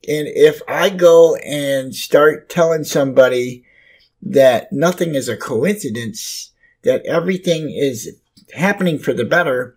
And 0.08 0.28
if 0.28 0.61
I 0.68 0.90
go 0.90 1.37
and 1.37 1.94
start 1.94 2.49
telling 2.49 2.84
somebody 2.84 3.64
that 4.23 4.73
nothing 4.73 5.14
is 5.14 5.28
a 5.28 5.37
coincidence, 5.37 6.52
that 6.82 7.04
everything 7.06 7.70
is 7.70 8.16
happening 8.52 8.99
for 8.99 9.12
the 9.12 9.25
better, 9.25 9.76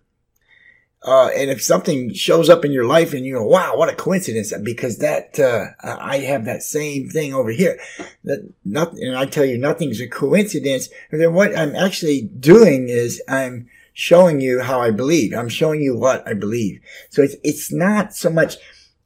uh, 1.04 1.28
and 1.28 1.50
if 1.50 1.62
something 1.62 2.14
shows 2.14 2.50
up 2.50 2.66
in 2.66 2.72
your 2.72 2.86
life 2.86 3.14
and 3.14 3.26
you 3.26 3.36
go, 3.36 3.46
wow, 3.46 3.78
what 3.78 3.88
a 3.88 3.96
coincidence, 3.96 4.52
because 4.64 4.98
that, 4.98 5.40
uh, 5.40 5.68
I 5.82 6.18
have 6.20 6.46
that 6.46 6.64
same 6.64 7.10
thing 7.10 7.34
over 7.34 7.52
here. 7.52 7.80
That 8.24 8.52
nothing, 8.66 9.04
and 9.04 9.18
I 9.18 9.26
tell 9.26 9.46
you 9.46 9.58
nothing's 9.58 10.02
a 10.02 10.08
coincidence. 10.08 10.90
then 11.12 11.34
what 11.34 11.58
I'm 11.58 11.76
actually 11.76 12.24
doing 12.24 12.90
is 12.90 13.22
I'm 13.30 13.70
showing 13.94 14.42
you 14.42 14.62
how 14.62 14.82
I 14.82 14.92
believe. 14.92 15.34
I'm 15.34 15.50
showing 15.50 15.82
you 15.82 15.98
what 15.98 16.28
I 16.28 16.34
believe. 16.34 16.82
So 17.10 17.22
it's, 17.22 17.36
it's 17.44 17.72
not 17.72 18.14
so 18.14 18.30
much, 18.30 18.58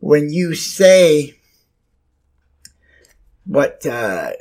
when 0.02 0.34
you 0.34 0.56
say 0.56 1.36
what 3.46 3.86
uh, 3.86 4.32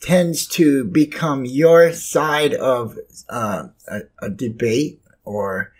tends 0.00 0.46
to 0.46 0.84
become 0.84 1.44
your 1.44 1.92
side 1.92 2.54
of 2.54 2.98
uh, 3.28 3.68
a, 3.86 4.00
a, 4.20 4.30
debate 4.30 5.00
or 5.24 5.72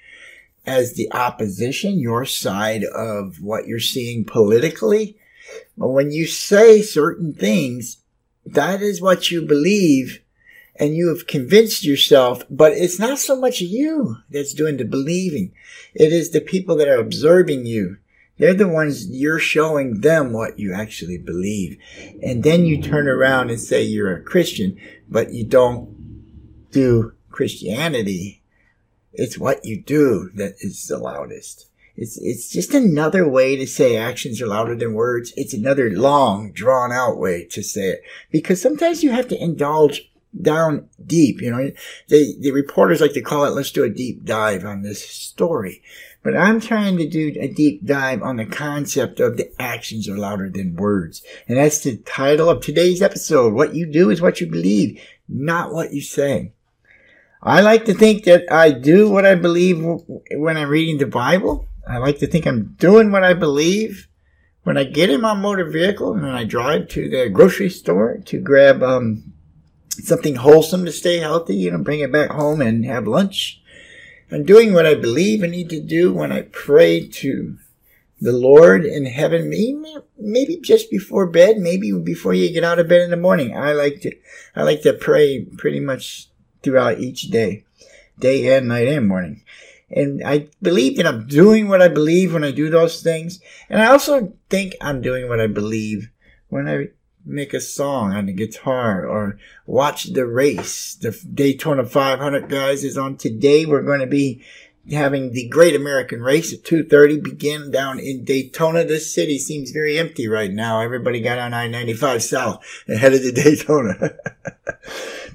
as 0.66 0.94
the 0.94 1.10
opposition, 1.12 1.98
your 1.98 2.24
side 2.24 2.84
of 2.84 3.40
what 3.40 3.66
you're 3.66 3.80
seeing 3.80 4.24
politically. 4.24 5.16
When 5.76 6.10
you 6.10 6.26
say 6.26 6.82
certain 6.82 7.32
things, 7.32 7.98
that 8.44 8.82
is 8.82 9.00
what 9.00 9.30
you 9.30 9.42
believe 9.42 10.20
and 10.76 10.94
you 10.94 11.08
have 11.08 11.26
convinced 11.26 11.84
yourself, 11.84 12.42
but 12.50 12.72
it's 12.72 12.98
not 12.98 13.18
so 13.18 13.38
much 13.40 13.60
you 13.60 14.16
that's 14.28 14.52
doing 14.52 14.76
the 14.76 14.84
believing. 14.84 15.52
It 15.94 16.12
is 16.12 16.30
the 16.30 16.40
people 16.40 16.76
that 16.76 16.88
are 16.88 16.98
observing 16.98 17.64
you 17.66 17.98
They're 18.38 18.54
the 18.54 18.68
ones 18.68 19.08
you're 19.08 19.38
showing 19.38 20.00
them 20.00 20.32
what 20.32 20.58
you 20.58 20.74
actually 20.74 21.18
believe. 21.18 21.78
And 22.22 22.42
then 22.42 22.64
you 22.64 22.82
turn 22.82 23.08
around 23.08 23.50
and 23.50 23.60
say 23.60 23.82
you're 23.82 24.14
a 24.14 24.22
Christian, 24.22 24.76
but 25.08 25.32
you 25.32 25.44
don't 25.44 26.70
do 26.72 27.12
Christianity. 27.30 28.42
It's 29.12 29.38
what 29.38 29.64
you 29.64 29.80
do 29.80 30.30
that 30.34 30.54
is 30.60 30.86
the 30.88 30.98
loudest. 30.98 31.70
It's, 31.96 32.18
it's 32.20 32.48
just 32.48 32.74
another 32.74 33.28
way 33.28 33.54
to 33.54 33.68
say 33.68 33.96
actions 33.96 34.42
are 34.42 34.48
louder 34.48 34.74
than 34.74 34.94
words. 34.94 35.32
It's 35.36 35.54
another 35.54 35.90
long, 35.90 36.50
drawn 36.50 36.90
out 36.90 37.18
way 37.18 37.44
to 37.52 37.62
say 37.62 37.90
it. 37.90 38.02
Because 38.32 38.60
sometimes 38.60 39.04
you 39.04 39.12
have 39.12 39.28
to 39.28 39.40
indulge 39.40 40.10
down 40.40 40.88
deep, 41.06 41.40
you 41.40 41.52
know. 41.52 41.70
They, 42.08 42.34
the 42.40 42.50
reporters 42.50 43.00
like 43.00 43.12
to 43.12 43.20
call 43.20 43.44
it, 43.44 43.50
let's 43.50 43.70
do 43.70 43.84
a 43.84 43.88
deep 43.88 44.24
dive 44.24 44.64
on 44.64 44.82
this 44.82 45.08
story. 45.08 45.82
But 46.24 46.36
I'm 46.36 46.58
trying 46.58 46.96
to 46.96 47.06
do 47.06 47.34
a 47.38 47.48
deep 47.48 47.84
dive 47.84 48.22
on 48.22 48.36
the 48.36 48.46
concept 48.46 49.20
of 49.20 49.36
the 49.36 49.52
actions 49.60 50.08
are 50.08 50.16
louder 50.16 50.48
than 50.48 50.74
words. 50.74 51.22
And 51.46 51.58
that's 51.58 51.84
the 51.84 51.98
title 51.98 52.48
of 52.48 52.62
today's 52.62 53.02
episode. 53.02 53.52
What 53.52 53.74
you 53.74 53.84
do 53.84 54.08
is 54.08 54.22
what 54.22 54.40
you 54.40 54.50
believe, 54.50 55.00
not 55.28 55.72
what 55.72 55.92
you 55.92 56.00
say. 56.00 56.52
I 57.42 57.60
like 57.60 57.84
to 57.84 57.94
think 57.94 58.24
that 58.24 58.50
I 58.50 58.70
do 58.70 59.10
what 59.10 59.26
I 59.26 59.34
believe 59.34 59.84
when 60.32 60.56
I'm 60.56 60.70
reading 60.70 60.96
the 60.96 61.06
Bible. 61.06 61.68
I 61.86 61.98
like 61.98 62.18
to 62.20 62.26
think 62.26 62.46
I'm 62.46 62.74
doing 62.78 63.12
what 63.12 63.22
I 63.22 63.34
believe 63.34 64.08
when 64.62 64.78
I 64.78 64.84
get 64.84 65.10
in 65.10 65.20
my 65.20 65.34
motor 65.34 65.66
vehicle 65.66 66.14
and 66.14 66.26
I 66.26 66.44
drive 66.44 66.88
to 66.88 67.10
the 67.10 67.28
grocery 67.28 67.68
store 67.68 68.22
to 68.24 68.40
grab 68.40 68.82
um, 68.82 69.34
something 69.90 70.36
wholesome 70.36 70.86
to 70.86 70.92
stay 70.92 71.18
healthy, 71.18 71.56
you 71.56 71.70
know, 71.70 71.78
bring 71.78 72.00
it 72.00 72.10
back 72.10 72.30
home 72.30 72.62
and 72.62 72.86
have 72.86 73.06
lunch. 73.06 73.60
I'm 74.30 74.44
doing 74.44 74.72
what 74.72 74.86
I 74.86 74.94
believe 74.94 75.42
I 75.42 75.46
need 75.46 75.70
to 75.70 75.80
do 75.80 76.12
when 76.12 76.32
I 76.32 76.42
pray 76.42 77.06
to 77.06 77.58
the 78.20 78.32
Lord 78.32 78.84
in 78.84 79.06
heaven, 79.06 79.50
maybe, 79.50 79.96
maybe 80.18 80.56
just 80.56 80.90
before 80.90 81.26
bed, 81.26 81.58
maybe 81.58 81.92
before 81.92 82.32
you 82.32 82.52
get 82.52 82.64
out 82.64 82.78
of 82.78 82.88
bed 82.88 83.02
in 83.02 83.10
the 83.10 83.16
morning. 83.16 83.56
I 83.56 83.72
like 83.72 84.00
to, 84.02 84.12
I 84.56 84.62
like 84.62 84.82
to 84.82 84.94
pray 84.94 85.44
pretty 85.44 85.80
much 85.80 86.28
throughout 86.62 87.00
each 87.00 87.24
day, 87.30 87.64
day 88.18 88.56
and 88.56 88.68
night 88.68 88.88
and 88.88 89.06
morning. 89.06 89.42
And 89.90 90.22
I 90.24 90.48
believe 90.62 90.96
that 90.96 91.06
I'm 91.06 91.26
doing 91.26 91.68
what 91.68 91.82
I 91.82 91.88
believe 91.88 92.32
when 92.32 92.44
I 92.44 92.50
do 92.50 92.70
those 92.70 93.02
things. 93.02 93.40
And 93.68 93.80
I 93.80 93.86
also 93.86 94.32
think 94.48 94.74
I'm 94.80 95.02
doing 95.02 95.28
what 95.28 95.40
I 95.40 95.46
believe 95.46 96.10
when 96.48 96.66
I 96.66 96.88
make 97.24 97.54
a 97.54 97.60
song 97.60 98.12
on 98.12 98.26
the 98.26 98.32
guitar 98.32 99.06
or 99.06 99.38
watch 99.66 100.12
the 100.12 100.26
race. 100.26 100.94
The 100.94 101.10
Daytona 101.32 101.84
500 101.84 102.48
guys 102.48 102.84
is 102.84 102.98
on 102.98 103.16
today. 103.16 103.66
We're 103.66 103.82
going 103.82 104.00
to 104.00 104.06
be 104.06 104.42
having 104.90 105.32
the 105.32 105.48
Great 105.48 105.74
American 105.74 106.20
Race 106.20 106.52
at 106.52 106.62
2:30 106.62 107.22
begin 107.22 107.70
down 107.70 107.98
in 107.98 108.24
Daytona. 108.24 108.84
This 108.84 109.12
city 109.12 109.38
seems 109.38 109.70
very 109.70 109.98
empty 109.98 110.28
right 110.28 110.52
now. 110.52 110.80
Everybody 110.80 111.20
got 111.20 111.38
on 111.38 111.54
I-95 111.54 112.22
south 112.22 112.64
ahead 112.88 113.14
of 113.14 113.22
the 113.22 113.32
Daytona. 113.44 114.16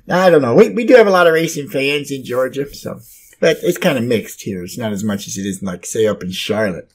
I 0.10 0.30
don't 0.30 0.42
know. 0.42 0.56
We 0.56 0.70
we 0.70 0.86
do 0.86 0.96
have 0.96 1.08
a 1.08 1.12
lot 1.12 1.28
of 1.28 1.34
racing 1.34 1.70
fans 1.70 2.12
in 2.12 2.24
Georgia, 2.24 2.72
so 2.74 3.00
but 3.40 3.58
it's 3.64 3.78
kind 3.78 3.98
of 3.98 4.04
mixed 4.04 4.42
here. 4.42 4.64
It's 4.64 4.78
not 4.78 4.92
as 4.92 5.04
much 5.04 5.28
as 5.28 5.38
it 5.38 5.46
is 5.46 5.64
like 5.64 5.86
say 5.86 6.08
up 6.08 6.24
in 6.24 6.32
Charlotte. 6.32 6.92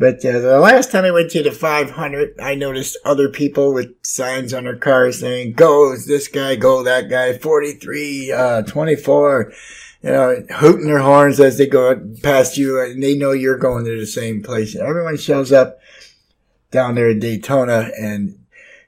But 0.00 0.24
uh, 0.24 0.38
the 0.38 0.58
last 0.60 0.90
time 0.90 1.04
I 1.04 1.10
went 1.10 1.30
to 1.32 1.42
the 1.42 1.50
500, 1.52 2.40
I 2.40 2.54
noticed 2.54 2.96
other 3.04 3.28
people 3.28 3.74
with 3.74 3.94
signs 4.02 4.54
on 4.54 4.64
their 4.64 4.78
cars 4.78 5.20
saying, 5.20 5.52
go 5.52 5.94
this 5.94 6.26
guy, 6.26 6.56
go 6.56 6.82
that 6.82 7.10
guy, 7.10 7.36
43, 7.36 8.32
uh, 8.32 8.62
24, 8.62 9.52
you 10.02 10.10
know, 10.10 10.42
hooting 10.56 10.86
their 10.86 11.00
horns 11.00 11.38
as 11.38 11.58
they 11.58 11.66
go 11.66 12.00
past 12.22 12.56
you 12.56 12.80
and 12.80 13.02
they 13.02 13.14
know 13.14 13.32
you're 13.32 13.58
going 13.58 13.84
to 13.84 14.00
the 14.00 14.06
same 14.06 14.42
place. 14.42 14.74
Everyone 14.74 15.18
shows 15.18 15.52
up 15.52 15.78
down 16.70 16.94
there 16.94 17.10
in 17.10 17.18
Daytona 17.18 17.90
and 18.00 18.38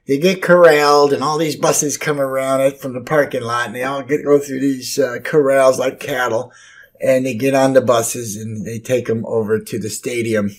they 0.07 0.17
get 0.17 0.41
corralled 0.41 1.13
and 1.13 1.23
all 1.23 1.37
these 1.37 1.55
buses 1.55 1.95
come 1.95 2.19
around 2.19 2.61
it 2.61 2.81
from 2.81 2.93
the 2.93 3.01
parking 3.01 3.43
lot 3.43 3.67
and 3.67 3.75
they 3.75 3.83
all 3.83 4.01
get 4.01 4.25
go 4.25 4.39
through 4.39 4.61
these 4.61 4.97
uh, 4.97 5.19
corrals 5.23 5.77
like 5.77 5.99
cattle 5.99 6.51
and 6.99 7.23
they 7.23 7.35
get 7.35 7.53
on 7.53 7.73
the 7.73 7.81
buses 7.81 8.35
and 8.35 8.65
they 8.65 8.79
take 8.79 9.05
them 9.05 9.23
over 9.27 9.59
to 9.59 9.77
the 9.77 9.91
stadium 9.91 10.49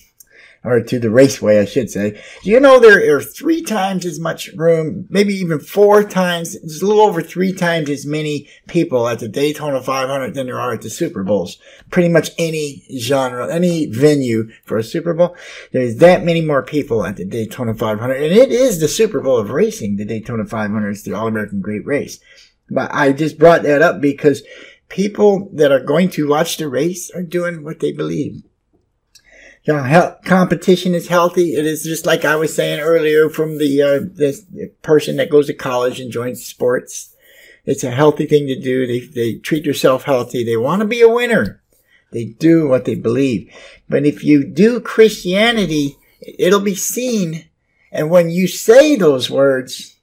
or 0.65 0.81
to 0.81 0.99
the 0.99 1.11
raceway, 1.11 1.59
I 1.59 1.67
should 1.67 1.91
say. 1.91 2.21
You 2.43 2.59
know 2.59 2.81
there 2.81 3.15
are 3.15 3.21
three 3.21 3.63
times 3.63 4.07
as 4.07 4.19
much 4.19 4.49
room, 4.57 5.07
maybe 5.11 5.35
even 5.35 5.61
four 5.61 6.03
times, 6.03 6.59
there's 6.59 6.81
a 6.81 6.87
little 6.87 7.03
over 7.03 7.23
three 7.23 7.53
times 7.53 7.91
as 7.91 8.07
many 8.07 8.49
people 8.67 9.07
at 9.07 9.19
the 9.19 9.29
Daytona 9.29 9.83
500 9.83 10.35
than 10.35 10.47
there 10.47 10.59
are 10.59 10.73
at 10.73 10.83
the 10.83 10.91
Super 10.91 11.23
Bowls. 11.23 11.59
Pretty 11.91 12.09
much 12.09 12.31
any 12.39 12.85
genre, 12.99 13.53
any 13.53 13.87
venue 13.87 14.51
for 14.65 14.79
a 14.79 14.83
Super 14.83 15.13
Bowl, 15.13 15.37
there's 15.73 15.97
that 15.97 16.25
many 16.25 16.41
more 16.41 16.63
people 16.63 17.05
at 17.05 17.17
the 17.17 17.27
Daytona 17.27 17.75
500. 17.75 18.15
And 18.15 18.33
it 18.33 18.51
is 18.51 18.81
the 18.81 18.89
Super 18.89 19.21
Bowl 19.21 19.39
of 19.39 19.51
racing, 19.51 19.97
the 19.97 20.05
Daytona 20.07 20.47
500. 20.47 20.91
is 20.91 21.05
the 21.05 21.13
All-American 21.13 21.61
Great 21.61 21.85
Race. 21.85 22.19
But 22.71 22.91
I 22.95 23.13
just 23.13 23.39
brought 23.39 23.63
that 23.65 23.83
up 23.83 24.01
because 24.01 24.43
people 24.89 25.51
that 25.53 25.71
are 25.71 25.81
going 25.81 26.09
to 26.09 26.29
watch 26.29 26.57
the 26.57 26.69
race 26.69 27.11
are 27.11 27.23
doing 27.23 27.63
what 27.63 27.81
they 27.81 27.93
believe 27.93 28.43
yeah, 29.67 30.17
competition 30.25 30.95
is 30.95 31.09
healthy. 31.09 31.55
It 31.55 31.65
is 31.65 31.85
just 31.85 32.05
like 32.05 32.25
I 32.25 32.37
was 32.37 32.55
saying 32.55 32.81
earlier 32.81 33.31
from 33.31 33.59
the 33.59 33.83
uh, 33.83 34.01
this 34.03 34.45
person 34.83 35.17
that 35.17 35.31
goes 35.31 35.47
to 35.47 35.55
college 35.55 36.01
and 36.01 36.13
joins 36.13 36.45
sports. 36.45 37.15
It's 37.65 37.83
a 37.83 37.91
healthy 37.91 38.27
thing 38.27 38.47
to 38.49 38.61
do. 38.61 38.87
They 38.87 39.01
they 39.01 39.35
treat 39.39 39.65
yourself 39.65 40.05
healthy. 40.05 40.45
They 40.45 40.59
want 40.59 40.81
to 40.81 40.87
be 40.87 41.01
a 41.01 41.09
winner. 41.09 41.63
They 42.13 42.27
do 42.27 42.69
what 42.69 42.85
they 42.85 42.95
believe. 42.95 43.53
But 43.89 44.05
if 44.05 44.23
you 44.23 44.45
do 44.45 44.81
Christianity, 44.81 45.97
it'll 46.21 46.61
be 46.61 46.75
seen. 46.75 47.47
And 47.91 48.11
when 48.11 48.31
you 48.31 48.47
say 48.47 48.97
those 48.97 49.31
words, 49.31 49.97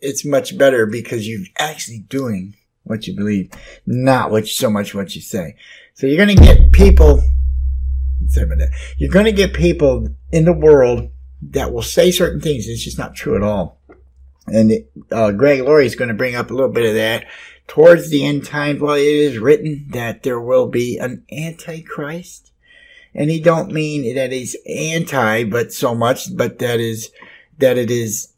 it's 0.00 0.24
much 0.24 0.56
better 0.56 0.86
because 0.86 1.28
you're 1.28 1.46
actually 1.58 1.98
doing 1.98 2.54
what 2.84 3.06
you 3.06 3.16
believe, 3.16 3.50
not 3.86 4.30
what 4.30 4.46
so 4.46 4.70
much 4.70 4.94
what 4.94 5.14
you 5.14 5.20
say. 5.20 5.56
So 5.94 6.06
you're 6.06 6.24
going 6.24 6.36
to 6.36 6.42
get 6.42 6.72
people 6.72 7.22
you're 8.96 9.10
going 9.10 9.24
to 9.24 9.32
get 9.32 9.54
people 9.54 10.08
in 10.32 10.44
the 10.44 10.52
world 10.52 11.10
that 11.42 11.72
will 11.72 11.82
say 11.82 12.10
certain 12.10 12.40
things. 12.40 12.66
It's 12.66 12.84
just 12.84 12.98
not 12.98 13.14
true 13.14 13.36
at 13.36 13.42
all. 13.42 13.80
And 14.46 14.72
uh, 15.10 15.32
Greg 15.32 15.62
Laurie 15.62 15.86
is 15.86 15.96
going 15.96 16.08
to 16.08 16.14
bring 16.14 16.34
up 16.34 16.50
a 16.50 16.54
little 16.54 16.72
bit 16.72 16.86
of 16.86 16.94
that 16.94 17.26
towards 17.66 18.10
the 18.10 18.24
end 18.24 18.44
times. 18.44 18.80
Well, 18.80 18.94
it 18.94 19.02
is 19.02 19.38
written 19.38 19.86
that 19.90 20.22
there 20.22 20.40
will 20.40 20.68
be 20.68 20.98
an 20.98 21.24
antichrist, 21.32 22.52
and 23.14 23.30
he 23.30 23.40
don't 23.40 23.72
mean 23.72 24.14
that 24.14 24.32
he's 24.32 24.56
anti, 24.68 25.44
but 25.44 25.72
so 25.72 25.94
much, 25.94 26.36
but 26.36 26.58
that 26.58 26.80
is 26.80 27.10
that 27.58 27.78
it 27.78 27.90
is 27.90 28.33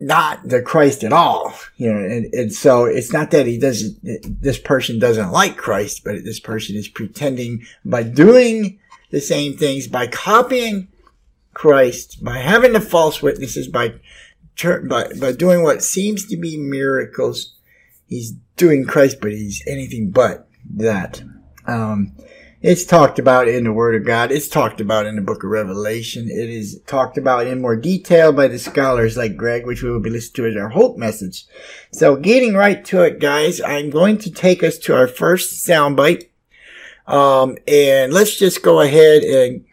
not 0.00 0.48
the 0.48 0.62
Christ 0.62 1.02
at 1.02 1.12
all, 1.12 1.52
you 1.76 1.92
know, 1.92 1.98
and, 1.98 2.32
and 2.32 2.52
so 2.52 2.84
it's 2.84 3.12
not 3.12 3.32
that 3.32 3.46
he 3.46 3.58
doesn't, 3.58 3.98
this 4.40 4.58
person 4.58 4.98
doesn't 4.98 5.32
like 5.32 5.56
Christ, 5.56 6.04
but 6.04 6.24
this 6.24 6.38
person 6.38 6.76
is 6.76 6.88
pretending 6.88 7.66
by 7.84 8.04
doing 8.04 8.78
the 9.10 9.20
same 9.20 9.56
things, 9.56 9.88
by 9.88 10.06
copying 10.06 10.88
Christ, 11.52 12.22
by 12.22 12.38
having 12.38 12.74
the 12.74 12.80
false 12.80 13.22
witnesses, 13.22 13.66
by, 13.66 13.94
by, 14.62 15.08
by 15.20 15.32
doing 15.32 15.62
what 15.62 15.82
seems 15.82 16.26
to 16.26 16.36
be 16.36 16.56
miracles. 16.56 17.54
He's 18.06 18.34
doing 18.56 18.86
Christ, 18.86 19.18
but 19.20 19.32
he's 19.32 19.62
anything 19.66 20.10
but 20.10 20.48
that. 20.76 21.22
Um, 21.66 22.12
it's 22.60 22.84
talked 22.84 23.20
about 23.20 23.46
in 23.46 23.64
the 23.64 23.72
Word 23.72 23.94
of 23.94 24.04
God. 24.04 24.32
It's 24.32 24.48
talked 24.48 24.80
about 24.80 25.06
in 25.06 25.14
the 25.14 25.22
book 25.22 25.44
of 25.44 25.50
Revelation. 25.50 26.28
It 26.28 26.50
is 26.50 26.80
talked 26.86 27.16
about 27.16 27.46
in 27.46 27.60
more 27.60 27.76
detail 27.76 28.32
by 28.32 28.48
the 28.48 28.58
scholars 28.58 29.16
like 29.16 29.36
Greg, 29.36 29.64
which 29.64 29.82
we 29.82 29.90
will 29.90 30.00
be 30.00 30.10
listening 30.10 30.34
to 30.34 30.50
as 30.50 30.56
our 30.56 30.70
hope 30.70 30.96
message. 30.96 31.44
So 31.92 32.16
getting 32.16 32.54
right 32.54 32.84
to 32.86 33.02
it, 33.02 33.20
guys, 33.20 33.60
I'm 33.60 33.90
going 33.90 34.18
to 34.18 34.30
take 34.30 34.64
us 34.64 34.76
to 34.78 34.96
our 34.96 35.06
first 35.06 35.64
soundbite. 35.66 36.28
Um, 37.06 37.58
and 37.68 38.12
let's 38.12 38.36
just 38.36 38.62
go 38.62 38.80
ahead 38.80 39.22
and 39.22 39.64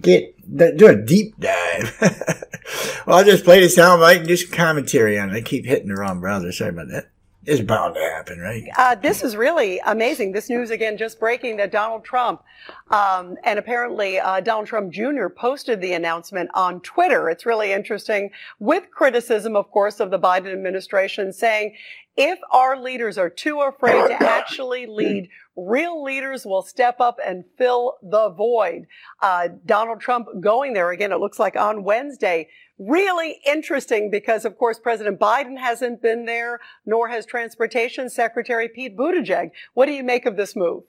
get, 0.00 0.34
do 0.76 0.86
a 0.86 0.96
deep 0.96 1.38
dive. 1.38 1.94
well, 3.06 3.18
I'll 3.18 3.24
just 3.24 3.44
play 3.44 3.60
the 3.60 3.66
soundbite 3.66 4.20
and 4.20 4.28
do 4.28 4.36
some 4.36 4.50
commentary 4.50 5.18
on 5.18 5.28
it. 5.28 5.36
I 5.36 5.42
keep 5.42 5.66
hitting 5.66 5.88
the 5.88 5.94
wrong 5.94 6.20
browser. 6.20 6.52
Sorry 6.52 6.70
about 6.70 6.88
that 6.88 7.10
is 7.48 7.62
bound 7.62 7.94
to 7.94 8.00
happen, 8.00 8.38
right? 8.38 8.68
Uh, 8.76 8.94
this 8.94 9.22
is 9.22 9.34
really 9.34 9.80
amazing. 9.86 10.32
This 10.32 10.50
news 10.50 10.70
again 10.70 10.98
just 10.98 11.18
breaking 11.18 11.56
that 11.56 11.72
Donald 11.72 12.04
Trump 12.04 12.42
um, 12.90 13.36
and 13.42 13.58
apparently 13.58 14.18
uh, 14.18 14.40
Donald 14.40 14.66
Trump 14.66 14.92
Jr. 14.92 15.28
posted 15.28 15.80
the 15.80 15.94
announcement 15.94 16.50
on 16.54 16.80
Twitter. 16.82 17.30
It's 17.30 17.46
really 17.46 17.72
interesting 17.72 18.30
with 18.58 18.90
criticism, 18.90 19.56
of 19.56 19.70
course, 19.70 19.98
of 19.98 20.10
the 20.10 20.18
Biden 20.18 20.52
administration 20.52 21.32
saying 21.32 21.74
if 22.18 22.38
our 22.50 22.78
leaders 22.78 23.16
are 23.16 23.30
too 23.30 23.60
afraid 23.62 24.08
to 24.08 24.22
actually 24.28 24.86
lead, 24.86 25.30
real 25.56 26.02
leaders 26.02 26.44
will 26.44 26.62
step 26.62 27.00
up 27.00 27.18
and 27.24 27.44
fill 27.56 27.96
the 28.02 28.28
void. 28.30 28.86
Uh, 29.22 29.48
Donald 29.64 30.00
Trump 30.00 30.28
going 30.40 30.74
there 30.74 30.90
again, 30.90 31.12
it 31.12 31.20
looks 31.20 31.38
like 31.38 31.56
on 31.56 31.82
Wednesday 31.82 32.48
really 32.78 33.40
interesting 33.46 34.10
because, 34.10 34.44
of 34.44 34.56
course, 34.56 34.78
President 34.78 35.18
Biden 35.18 35.58
hasn't 35.58 36.02
been 36.02 36.24
there, 36.24 36.60
nor 36.86 37.08
has 37.08 37.26
Transportation 37.26 38.08
Secretary 38.08 38.68
Pete 38.68 38.96
Buttigieg. 38.96 39.50
What 39.74 39.86
do 39.86 39.92
you 39.92 40.04
make 40.04 40.26
of 40.26 40.36
this 40.36 40.54
move? 40.54 40.84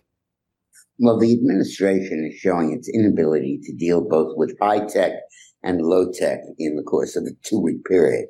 Well, 1.00 1.18
the 1.18 1.34
administration 1.34 2.30
is 2.32 2.40
showing 2.40 2.74
its 2.74 2.90
inability 2.90 3.60
to 3.64 3.74
deal 3.74 4.02
both 4.02 4.34
with 4.36 4.58
high 4.62 4.86
tech 4.86 5.14
and 5.64 5.82
low 5.82 6.12
tech 6.12 6.40
in 6.58 6.76
the 6.76 6.84
course 6.84 7.16
of 7.16 7.24
a 7.24 7.32
two 7.44 7.60
week 7.60 7.84
period. 7.86 8.26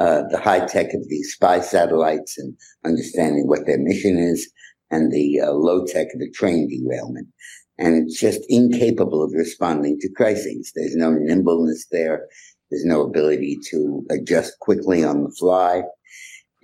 Uh, 0.00 0.22
the 0.30 0.40
high 0.40 0.66
tech 0.66 0.94
of 0.94 1.08
these 1.08 1.32
spy 1.32 1.60
satellites 1.60 2.36
and 2.38 2.56
understanding 2.84 3.46
what 3.46 3.66
their 3.66 3.78
mission 3.78 4.18
is, 4.18 4.50
and 4.90 5.12
the 5.12 5.40
uh, 5.40 5.52
low 5.52 5.84
tech 5.84 6.08
of 6.12 6.20
the 6.20 6.30
train 6.30 6.68
derailment. 6.68 7.28
And 7.78 7.96
it's 7.96 8.20
just 8.20 8.40
incapable 8.48 9.22
of 9.22 9.32
responding 9.34 9.98
to 10.00 10.12
crises. 10.14 10.72
There's 10.74 10.94
no 10.94 11.10
nimbleness 11.10 11.86
there. 11.90 12.26
There's 12.72 12.86
no 12.86 13.02
ability 13.02 13.58
to 13.70 14.02
adjust 14.08 14.58
quickly 14.60 15.04
on 15.04 15.24
the 15.24 15.30
fly. 15.38 15.82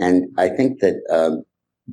And 0.00 0.24
I 0.38 0.48
think 0.48 0.80
that 0.80 0.96
um, 1.10 1.44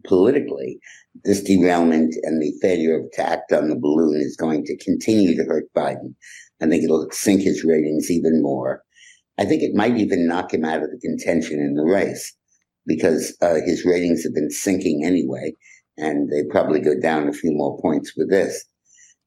politically, 0.05 0.79
this 1.25 1.43
derailment 1.43 2.15
and 2.23 2.41
the 2.41 2.53
failure 2.61 2.97
of 2.97 3.11
act 3.19 3.51
on 3.51 3.67
the 3.67 3.75
balloon 3.75 4.21
is 4.21 4.37
going 4.37 4.63
to 4.63 4.77
continue 4.77 5.35
to 5.35 5.43
hurt 5.43 5.65
Biden. 5.75 6.15
I 6.61 6.67
think 6.67 6.85
it'll 6.85 7.09
sink 7.11 7.41
his 7.41 7.65
ratings 7.65 8.09
even 8.09 8.41
more. 8.41 8.83
I 9.37 9.43
think 9.43 9.61
it 9.61 9.75
might 9.75 9.97
even 9.97 10.29
knock 10.29 10.53
him 10.53 10.63
out 10.63 10.81
of 10.81 10.91
the 10.91 10.99
contention 10.99 11.59
in 11.59 11.73
the 11.73 11.83
race 11.83 12.33
because 12.87 13.35
uh, 13.41 13.55
his 13.65 13.83
ratings 13.83 14.23
have 14.23 14.33
been 14.33 14.49
sinking 14.49 15.03
anyway, 15.03 15.51
and 15.97 16.31
they 16.31 16.43
probably 16.49 16.79
go 16.79 16.97
down 16.97 17.27
a 17.27 17.33
few 17.33 17.51
more 17.51 17.77
points 17.81 18.13
with 18.15 18.29
this. 18.29 18.63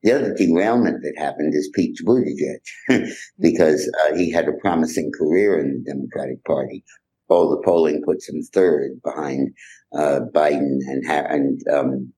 The 0.03 0.13
other 0.13 0.35
derailment 0.35 1.03
that 1.03 1.15
happened 1.17 1.55
is 1.55 1.71
Pete 1.75 1.99
Buttigieg, 2.05 3.13
because 3.41 3.91
uh, 4.05 4.15
he 4.15 4.31
had 4.31 4.49
a 4.49 4.53
promising 4.61 5.11
career 5.17 5.59
in 5.59 5.83
the 5.85 5.93
Democratic 5.93 6.45
Party. 6.45 6.85
All 7.29 7.51
the 7.51 7.63
polling 7.63 8.03
puts 8.05 8.29
him 8.29 8.41
third 8.43 9.01
behind 9.03 9.55
uh, 9.93 10.21
Biden 10.33 10.79
and, 10.87 11.05
and 11.05 11.61
um, 11.69 12.13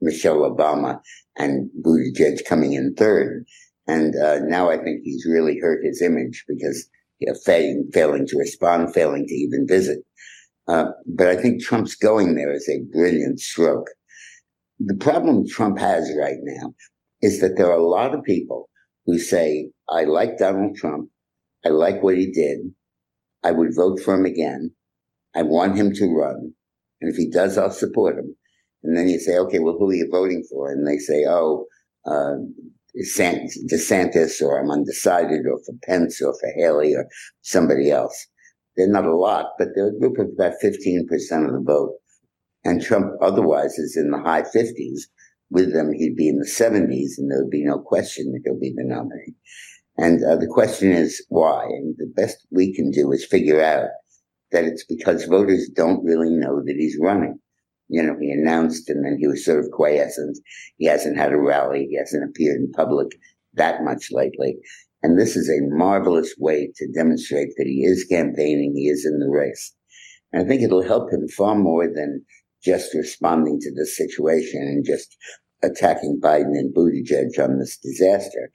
Michelle 0.00 0.50
Obama, 0.50 1.00
and 1.36 1.70
Buttigieg 1.82 2.44
coming 2.46 2.72
in 2.72 2.94
third. 2.94 3.44
And 3.86 4.14
uh, 4.16 4.40
now 4.40 4.70
I 4.70 4.76
think 4.78 5.02
he's 5.04 5.26
really 5.26 5.58
hurt 5.58 5.84
his 5.84 6.00
image 6.02 6.44
because 6.48 6.88
you 7.18 7.28
know, 7.28 7.38
failing, 7.44 7.88
failing 7.92 8.26
to 8.26 8.38
respond, 8.38 8.94
failing 8.94 9.26
to 9.26 9.34
even 9.34 9.66
visit. 9.66 10.00
Uh, 10.66 10.86
but 11.06 11.28
I 11.28 11.36
think 11.36 11.62
Trump's 11.62 11.94
going 11.94 12.34
there 12.34 12.52
is 12.52 12.68
a 12.68 12.82
brilliant 12.92 13.40
stroke. 13.40 13.88
The 14.80 14.94
problem 14.94 15.46
Trump 15.46 15.78
has 15.78 16.10
right 16.18 16.38
now 16.42 16.74
is 17.22 17.40
that 17.40 17.56
there 17.56 17.70
are 17.70 17.78
a 17.78 17.86
lot 17.86 18.14
of 18.14 18.24
people 18.24 18.68
who 19.06 19.18
say, 19.18 19.70
I 19.88 20.04
like 20.04 20.38
Donald 20.38 20.76
Trump. 20.76 21.08
I 21.64 21.70
like 21.70 22.02
what 22.02 22.16
he 22.16 22.30
did. 22.30 22.58
I 23.44 23.52
would 23.52 23.74
vote 23.74 24.00
for 24.00 24.14
him 24.14 24.24
again. 24.24 24.72
I 25.34 25.42
want 25.42 25.76
him 25.76 25.92
to 25.94 26.06
run. 26.06 26.52
And 27.00 27.10
if 27.10 27.16
he 27.16 27.30
does, 27.30 27.56
I'll 27.56 27.70
support 27.70 28.18
him. 28.18 28.36
And 28.82 28.96
then 28.96 29.08
you 29.08 29.18
say, 29.18 29.38
okay, 29.38 29.58
well, 29.58 29.76
who 29.78 29.90
are 29.90 29.94
you 29.94 30.08
voting 30.10 30.44
for? 30.50 30.70
And 30.70 30.86
they 30.86 30.98
say, 30.98 31.24
oh, 31.28 31.66
uh, 32.04 32.34
DeSantis, 32.96 34.42
or 34.42 34.60
I'm 34.60 34.70
undecided, 34.70 35.46
or 35.46 35.58
for 35.64 35.74
Pence, 35.84 36.20
or 36.20 36.34
for 36.34 36.52
Haley, 36.56 36.94
or 36.94 37.06
somebody 37.40 37.90
else. 37.90 38.26
They're 38.76 38.88
not 38.88 39.06
a 39.06 39.16
lot, 39.16 39.52
but 39.58 39.68
they're 39.74 39.88
a 39.88 39.98
group 39.98 40.18
of 40.18 40.28
about 40.34 40.54
15% 40.62 41.02
of 41.46 41.52
the 41.52 41.62
vote. 41.64 41.94
And 42.64 42.82
Trump 42.82 43.12
otherwise 43.20 43.78
is 43.78 43.96
in 43.96 44.10
the 44.10 44.18
high 44.18 44.42
50s. 44.42 45.00
With 45.52 45.74
them, 45.74 45.92
he'd 45.92 46.16
be 46.16 46.28
in 46.28 46.38
the 46.38 46.46
70s, 46.46 47.18
and 47.18 47.30
there 47.30 47.42
would 47.42 47.50
be 47.50 47.62
no 47.62 47.78
question 47.78 48.32
that 48.32 48.40
he'll 48.42 48.58
be 48.58 48.72
the 48.74 48.84
nominee. 48.84 49.34
And 49.98 50.24
uh, 50.24 50.36
the 50.36 50.46
question 50.46 50.92
is 50.92 51.22
why? 51.28 51.64
And 51.64 51.94
the 51.98 52.10
best 52.16 52.46
we 52.50 52.74
can 52.74 52.90
do 52.90 53.12
is 53.12 53.26
figure 53.26 53.62
out 53.62 53.90
that 54.50 54.64
it's 54.64 54.84
because 54.84 55.24
voters 55.26 55.68
don't 55.68 56.02
really 56.04 56.30
know 56.30 56.62
that 56.64 56.76
he's 56.78 56.96
running. 56.98 57.38
You 57.88 58.02
know, 58.02 58.16
he 58.18 58.30
announced 58.30 58.88
and 58.88 59.04
then 59.04 59.18
he 59.20 59.26
was 59.26 59.44
sort 59.44 59.58
of 59.58 59.70
quiescent. 59.70 60.38
He 60.78 60.86
hasn't 60.86 61.18
had 61.18 61.32
a 61.32 61.38
rally. 61.38 61.88
He 61.90 61.98
hasn't 61.98 62.24
appeared 62.24 62.56
in 62.56 62.72
public 62.72 63.08
that 63.54 63.82
much 63.82 64.08
lately. 64.10 64.56
And 65.02 65.18
this 65.18 65.36
is 65.36 65.50
a 65.50 65.74
marvelous 65.74 66.34
way 66.38 66.72
to 66.76 66.92
demonstrate 66.92 67.48
that 67.58 67.66
he 67.66 67.84
is 67.84 68.06
campaigning. 68.08 68.72
He 68.74 68.88
is 68.88 69.04
in 69.04 69.18
the 69.18 69.28
race. 69.28 69.74
And 70.32 70.42
I 70.42 70.48
think 70.48 70.62
it'll 70.62 70.82
help 70.82 71.12
him 71.12 71.28
far 71.28 71.54
more 71.54 71.86
than 71.86 72.24
just 72.64 72.94
responding 72.94 73.58
to 73.60 73.74
the 73.74 73.84
situation 73.84 74.62
and 74.62 74.84
just 74.84 75.16
attacking 75.62 76.20
Biden 76.22 76.58
and 76.58 76.74
Buttigieg 76.74 77.38
on 77.42 77.58
this 77.58 77.78
disaster. 77.78 78.50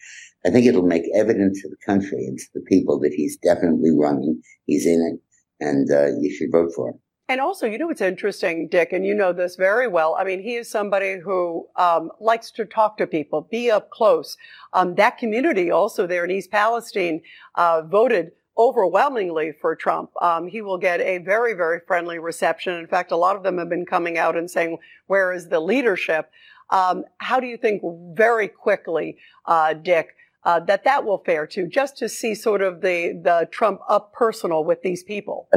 I 0.46 0.50
think 0.50 0.66
it'll 0.66 0.84
make 0.84 1.04
evident 1.16 1.56
to 1.56 1.70
the 1.70 1.78
country 1.86 2.26
and 2.26 2.38
to 2.38 2.46
the 2.54 2.62
people 2.62 3.00
that 3.00 3.14
he's 3.14 3.38
definitely 3.38 3.92
running. 3.98 4.42
He's 4.66 4.86
in 4.86 5.02
it 5.14 5.66
and 5.66 5.92
uh, 5.92 6.08
you 6.20 6.34
should 6.34 6.52
vote 6.52 6.72
for 6.76 6.90
him. 6.90 7.00
And 7.30 7.42
also, 7.42 7.66
you 7.66 7.78
know, 7.78 7.90
it's 7.90 8.00
interesting, 8.00 8.70
Dick, 8.70 8.94
and 8.94 9.06
you 9.06 9.14
know 9.14 9.34
this 9.34 9.58
very 9.58 9.88
well. 9.88 10.16
I 10.18 10.24
mean, 10.24 10.42
he 10.42 10.56
is 10.56 10.70
somebody 10.70 11.20
who 11.20 11.68
um, 11.76 12.10
likes 12.22 12.52
to 12.52 12.64
talk 12.64 12.98
to 12.98 13.08
people, 13.08 13.50
be 13.52 13.70
up 13.70 13.90
close. 13.90 14.38
Um, 14.72 14.96
that 14.96 15.18
community 15.18 15.70
also 15.70 16.08
there 16.08 16.24
in 16.24 16.32
East 16.32 16.52
Palestine 16.52 17.22
uh, 17.56 17.82
voted 17.82 18.32
overwhelmingly 18.58 19.52
for 19.60 19.76
Trump. 19.76 20.10
Um, 20.22 20.48
he 20.48 20.62
will 20.62 20.78
get 20.78 21.02
a 21.02 21.18
very, 21.18 21.54
very 21.54 21.82
friendly 21.86 22.18
reception. 22.18 22.76
In 22.76 22.88
fact, 22.88 23.12
a 23.12 23.18
lot 23.18 23.36
of 23.36 23.44
them 23.44 23.58
have 23.58 23.70
been 23.70 23.86
coming 23.86 24.18
out 24.18 24.38
and 24.38 24.50
saying, 24.50 24.78
where 25.08 25.34
is 25.34 25.50
the 25.50 25.60
leadership? 25.60 26.32
Um, 26.70 27.04
how 27.20 27.40
do 27.40 27.48
you 27.48 27.58
think 27.58 27.82
very 28.14 28.48
quickly, 28.48 29.18
uh, 29.46 29.74
Dick, 29.74 30.10
uh, 30.44 30.60
that 30.62 30.84
that 30.84 31.06
will 31.06 31.24
fare 31.26 31.48
too, 31.48 31.68
just 31.68 31.98
to 31.98 32.10
see 32.10 32.36
sort 32.36 32.62
of 32.62 32.82
the, 32.82 33.20
the 33.24 33.48
Trump 33.52 33.82
up 33.90 34.14
personal 34.14 34.64
with 34.64 34.82
these 34.82 35.04
people? 35.04 35.48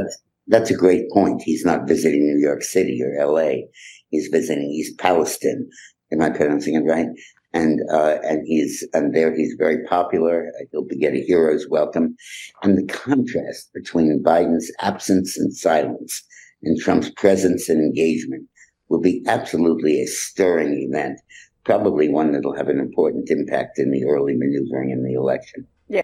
That's, 0.47 0.71
a 0.71 0.75
great 0.75 1.11
point. 1.13 1.43
He's 1.43 1.65
not 1.65 1.87
visiting 1.87 2.23
New 2.23 2.45
York 2.45 2.63
City 2.63 3.01
or 3.03 3.25
LA. 3.25 3.67
He's 4.09 4.29
visiting 4.29 4.65
East 4.65 4.99
Palestine. 4.99 5.69
Am 6.13 6.21
I 6.21 6.31
pronouncing 6.31 6.75
it 6.75 6.81
right? 6.81 7.07
And, 7.53 7.81
uh, 7.93 8.19
and 8.25 8.43
he's, 8.47 8.87
and 8.93 9.15
there 9.15 9.35
he's 9.35 9.55
very 9.59 9.85
popular. 9.85 10.51
He'll 10.71 10.85
be 10.85 10.99
get 10.99 11.15
a 11.15 11.21
hero's 11.25 11.69
welcome. 11.69 12.17
And 12.63 12.79
the 12.79 12.93
contrast 12.93 13.73
between 13.73 14.23
Biden's 14.25 14.73
absence 14.81 15.37
and 15.39 15.55
silence 15.55 16.25
and 16.63 16.79
Trump's 16.81 17.11
presence 17.11 17.69
and 17.69 17.81
engagement 17.81 18.49
will 18.91 19.01
be 19.01 19.25
absolutely 19.27 20.03
a 20.03 20.07
stirring 20.07 20.75
event, 20.83 21.19
probably 21.65 22.09
one 22.09 22.33
that'll 22.33 22.57
have 22.57 22.69
an 22.69 22.81
important 22.81 23.31
impact 23.31 23.79
in 23.79 23.91
the 23.91 24.05
early 24.05 24.35
maneuvering 24.37 24.91
in 24.91 25.03
the 25.05 25.15
election. 25.15 25.67
Yeah. 25.89 26.03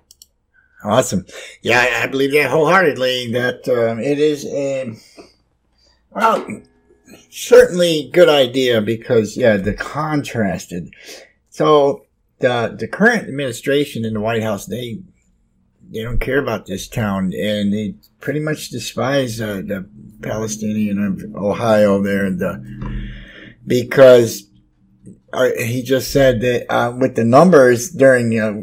Awesome. 0.85 1.27
Yeah, 1.63 1.81
I, 1.81 2.05
I 2.05 2.07
believe 2.07 2.33
that 2.33 2.51
wholeheartedly 2.51 3.33
that 3.33 3.69
um, 3.69 3.99
it 3.99 4.19
is 4.19 4.47
a, 4.47 4.95
well, 6.11 6.47
certainly 7.29 8.09
good 8.13 8.29
idea 8.29 8.81
because, 8.81 9.37
yeah, 9.37 9.57
the 9.57 9.75
contrasted. 9.75 10.95
So 11.51 12.07
the, 12.39 12.77
the 12.79 12.87
current 12.87 13.27
administration 13.27 14.05
in 14.05 14.15
the 14.15 14.21
White 14.21 14.43
House, 14.45 14.67
they, 14.67 15.01
they 15.91 16.03
don't 16.03 16.21
care 16.21 16.39
about 16.39 16.67
this 16.67 16.87
town 16.87 17.33
and 17.35 17.73
they 17.73 17.97
pretty 18.21 18.41
much 18.41 18.69
despise 18.69 19.41
uh, 19.41 19.57
the 19.57 19.89
Palestinian 20.23 20.99
of 20.99 21.37
Ohio 21.37 22.03
there 22.03 22.31
the 22.31 22.65
because 23.67 24.45
uh, 25.33 25.51
he 25.59 25.83
just 25.83 26.13
said 26.13 26.41
that 26.41 26.73
uh, 26.73 26.93
with 26.97 27.17
the 27.17 27.25
numbers 27.25 27.91
during 27.91 28.39
uh, 28.39 28.61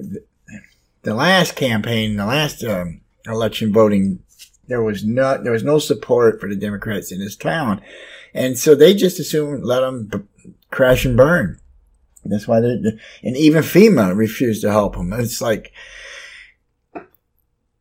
the 1.03 1.13
last 1.13 1.55
campaign, 1.55 2.15
the 2.15 2.25
last 2.25 2.63
um, 2.63 3.01
election 3.25 3.71
voting, 3.73 4.19
there 4.67 4.81
was 4.81 5.03
no 5.03 5.41
there 5.41 5.51
was 5.51 5.63
no 5.63 5.79
support 5.79 6.39
for 6.39 6.49
the 6.49 6.55
Democrats 6.55 7.11
in 7.11 7.19
his 7.19 7.35
town, 7.35 7.81
and 8.33 8.57
so 8.57 8.75
they 8.75 8.93
just 8.93 9.19
assumed 9.19 9.63
let 9.63 9.81
them 9.81 10.05
b- 10.05 10.49
crash 10.71 11.05
and 11.05 11.17
burn. 11.17 11.59
That's 12.25 12.47
why 12.47 12.61
they 12.61 12.69
and 13.21 13.37
even 13.37 13.63
FEMA 13.63 14.15
refused 14.15 14.61
to 14.61 14.71
help 14.71 14.95
them. 14.95 15.11
It's 15.13 15.41
like 15.41 15.73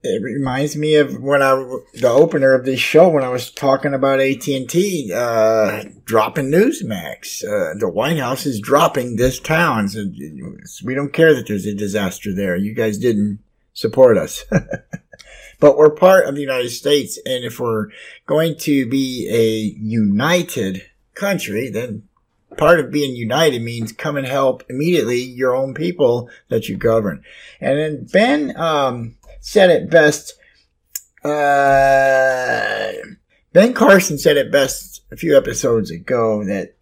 it 0.05 0.23
reminds 0.23 0.77
me 0.77 0.97
of 0.97 1.23
when 1.23 1.43
I 1.43 1.55
the 1.95 2.09
opener 2.09 2.55
of 2.55 2.65
this 2.65 2.81
show 2.81 3.09
when 3.09 3.23
I 3.23 3.29
was 3.29 3.51
talking 3.51 3.95
about 3.95 4.21
AT 4.21 4.47
and 4.49 4.69
T 4.69 5.13
uh, 5.15 5.85
dropping 6.05 6.51
Newsmax. 6.51 7.45
Uh, 7.45 7.79
the 7.79 7.89
White 7.89 8.19
House 8.19 8.45
is 8.45 8.61
dropping 8.61 9.17
this 9.17 9.39
town. 9.39 9.89
So 9.89 10.05
we 10.85 10.95
don't 10.95 11.13
care 11.13 11.35
that 11.35 11.47
there's 11.47 11.67
a 11.67 11.75
disaster 11.75 12.35
there. 12.35 12.57
You 12.57 12.75
guys 12.75 12.99
didn't 12.99 13.39
support 13.75 14.19
us, 14.19 14.45
but 15.61 15.77
we're 15.77 15.95
part 15.95 16.27
of 16.27 16.35
the 16.35 16.41
United 16.41 16.71
States, 16.71 17.19
and 17.25 17.45
if 17.45 17.61
we're 17.61 17.89
going 18.27 18.57
to 18.59 18.87
be 18.89 19.29
a 19.31 19.81
united 19.81 20.83
country, 21.15 21.71
then 21.71 22.09
part 22.57 22.81
of 22.81 22.91
being 22.91 23.15
united 23.15 23.63
means 23.63 23.93
come 23.93 24.17
and 24.17 24.27
help 24.27 24.63
immediately 24.69 25.23
your 25.23 25.55
own 25.55 25.75
people 25.75 26.29
that 26.49 26.69
you 26.69 26.77
govern. 26.77 27.23
And 27.61 27.79
then 27.79 28.07
Ben. 28.13 28.57
Um, 28.57 29.17
said 29.43 29.69
it 29.69 29.91
best. 29.91 30.33
Uh, 31.23 32.93
ben 33.53 33.75
Carson 33.75 34.17
said 34.17 34.39
it 34.39 34.51
best 34.51 35.03
a 35.13 35.17
few 35.17 35.37
episodes 35.37 35.91
ago 35.91 36.43
that 36.45 36.75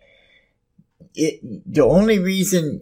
it, 1.14 1.40
the 1.66 1.82
only 1.82 2.18
reason 2.18 2.80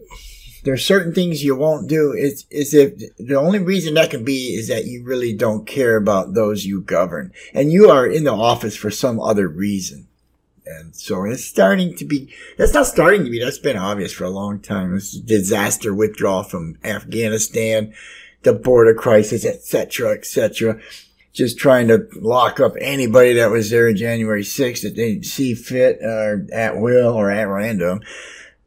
there's 0.63 0.85
certain 0.85 1.13
things 1.13 1.43
you 1.43 1.55
won't 1.55 1.89
do 1.89 2.11
is, 2.13 2.45
is 2.51 2.73
if 2.73 2.93
the 3.17 3.35
only 3.35 3.59
reason 3.59 3.93
that 3.95 4.11
can 4.11 4.23
be 4.23 4.55
is 4.55 4.67
that 4.67 4.85
you 4.85 5.03
really 5.03 5.33
don't 5.33 5.65
care 5.65 5.95
about 5.95 6.33
those 6.33 6.65
you 6.65 6.81
govern 6.81 7.33
and 7.53 7.71
you 7.71 7.89
are 7.89 8.05
in 8.05 8.25
the 8.25 8.33
office 8.33 8.75
for 8.75 8.91
some 8.91 9.19
other 9.19 9.47
reason. 9.47 10.07
And 10.65 10.95
so 10.95 11.23
it's 11.25 11.43
starting 11.43 11.95
to 11.95 12.05
be, 12.05 12.31
that's 12.57 12.73
not 12.73 12.85
starting 12.85 13.23
to 13.23 13.31
be, 13.31 13.39
that's 13.39 13.57
been 13.57 13.77
obvious 13.77 14.13
for 14.13 14.25
a 14.25 14.29
long 14.29 14.59
time. 14.59 14.93
This 14.93 15.13
disaster 15.13 15.95
withdrawal 15.95 16.43
from 16.43 16.77
Afghanistan, 16.83 17.93
the 18.43 18.53
border 18.53 18.93
crisis, 18.93 19.45
etc., 19.45 20.13
etc. 20.13 20.79
Just 21.33 21.57
trying 21.57 21.87
to 21.89 22.07
lock 22.15 22.59
up 22.59 22.73
anybody 22.79 23.33
that 23.33 23.51
was 23.51 23.69
there 23.69 23.87
on 23.87 23.95
January 23.95 24.43
6th 24.43 24.81
that 24.81 24.95
they 24.95 25.21
see 25.21 25.53
fit 25.53 25.99
or 26.01 26.45
at 26.51 26.77
will 26.77 27.13
or 27.13 27.29
at 27.29 27.47
random, 27.47 28.01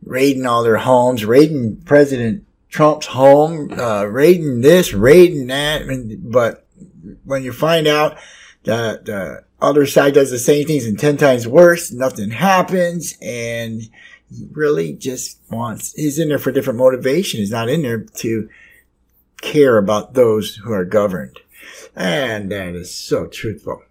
raiding 0.05 0.47
all 0.47 0.63
their 0.63 0.79
homes, 0.79 1.25
raiding 1.25 1.77
President 1.85 2.47
Trump's 2.69 3.07
home, 3.07 3.73
uh, 3.79 4.05
raiding 4.05 4.61
this, 4.61 4.95
raiding 4.95 5.49
that. 5.49 5.83
But 6.23 6.67
when 7.25 7.43
you 7.43 7.53
find 7.53 7.87
out 7.87 8.17
that 8.65 9.07
the 9.07 9.45
other 9.61 9.87
side 9.87 10.15
does 10.15 10.31
the 10.31 10.39
same 10.39 10.67
things 10.67 10.87
and 10.87 10.99
10 10.99 11.17
times 11.17 11.47
worse, 11.47 11.93
nothing 11.93 12.31
happens. 12.31 13.17
And 13.21 13.83
he 14.31 14.49
really 14.53 14.93
just 14.93 15.39
wants, 15.51 15.93
he's 15.95 16.19
in 16.19 16.29
there 16.29 16.39
for 16.39 16.53
different 16.53 16.79
motivation. 16.79 17.41
He's 17.41 17.51
not 17.51 17.69
in 17.69 17.83
there 17.83 18.01
to 18.01 18.49
care 19.43 19.77
about 19.77 20.15
those 20.15 20.57
who 20.57 20.73
are 20.73 20.87
governed. 20.87 21.41
And 21.95 22.51
that 22.51 22.75
is 22.75 22.95
so 22.95 23.27
truthful. 23.27 23.83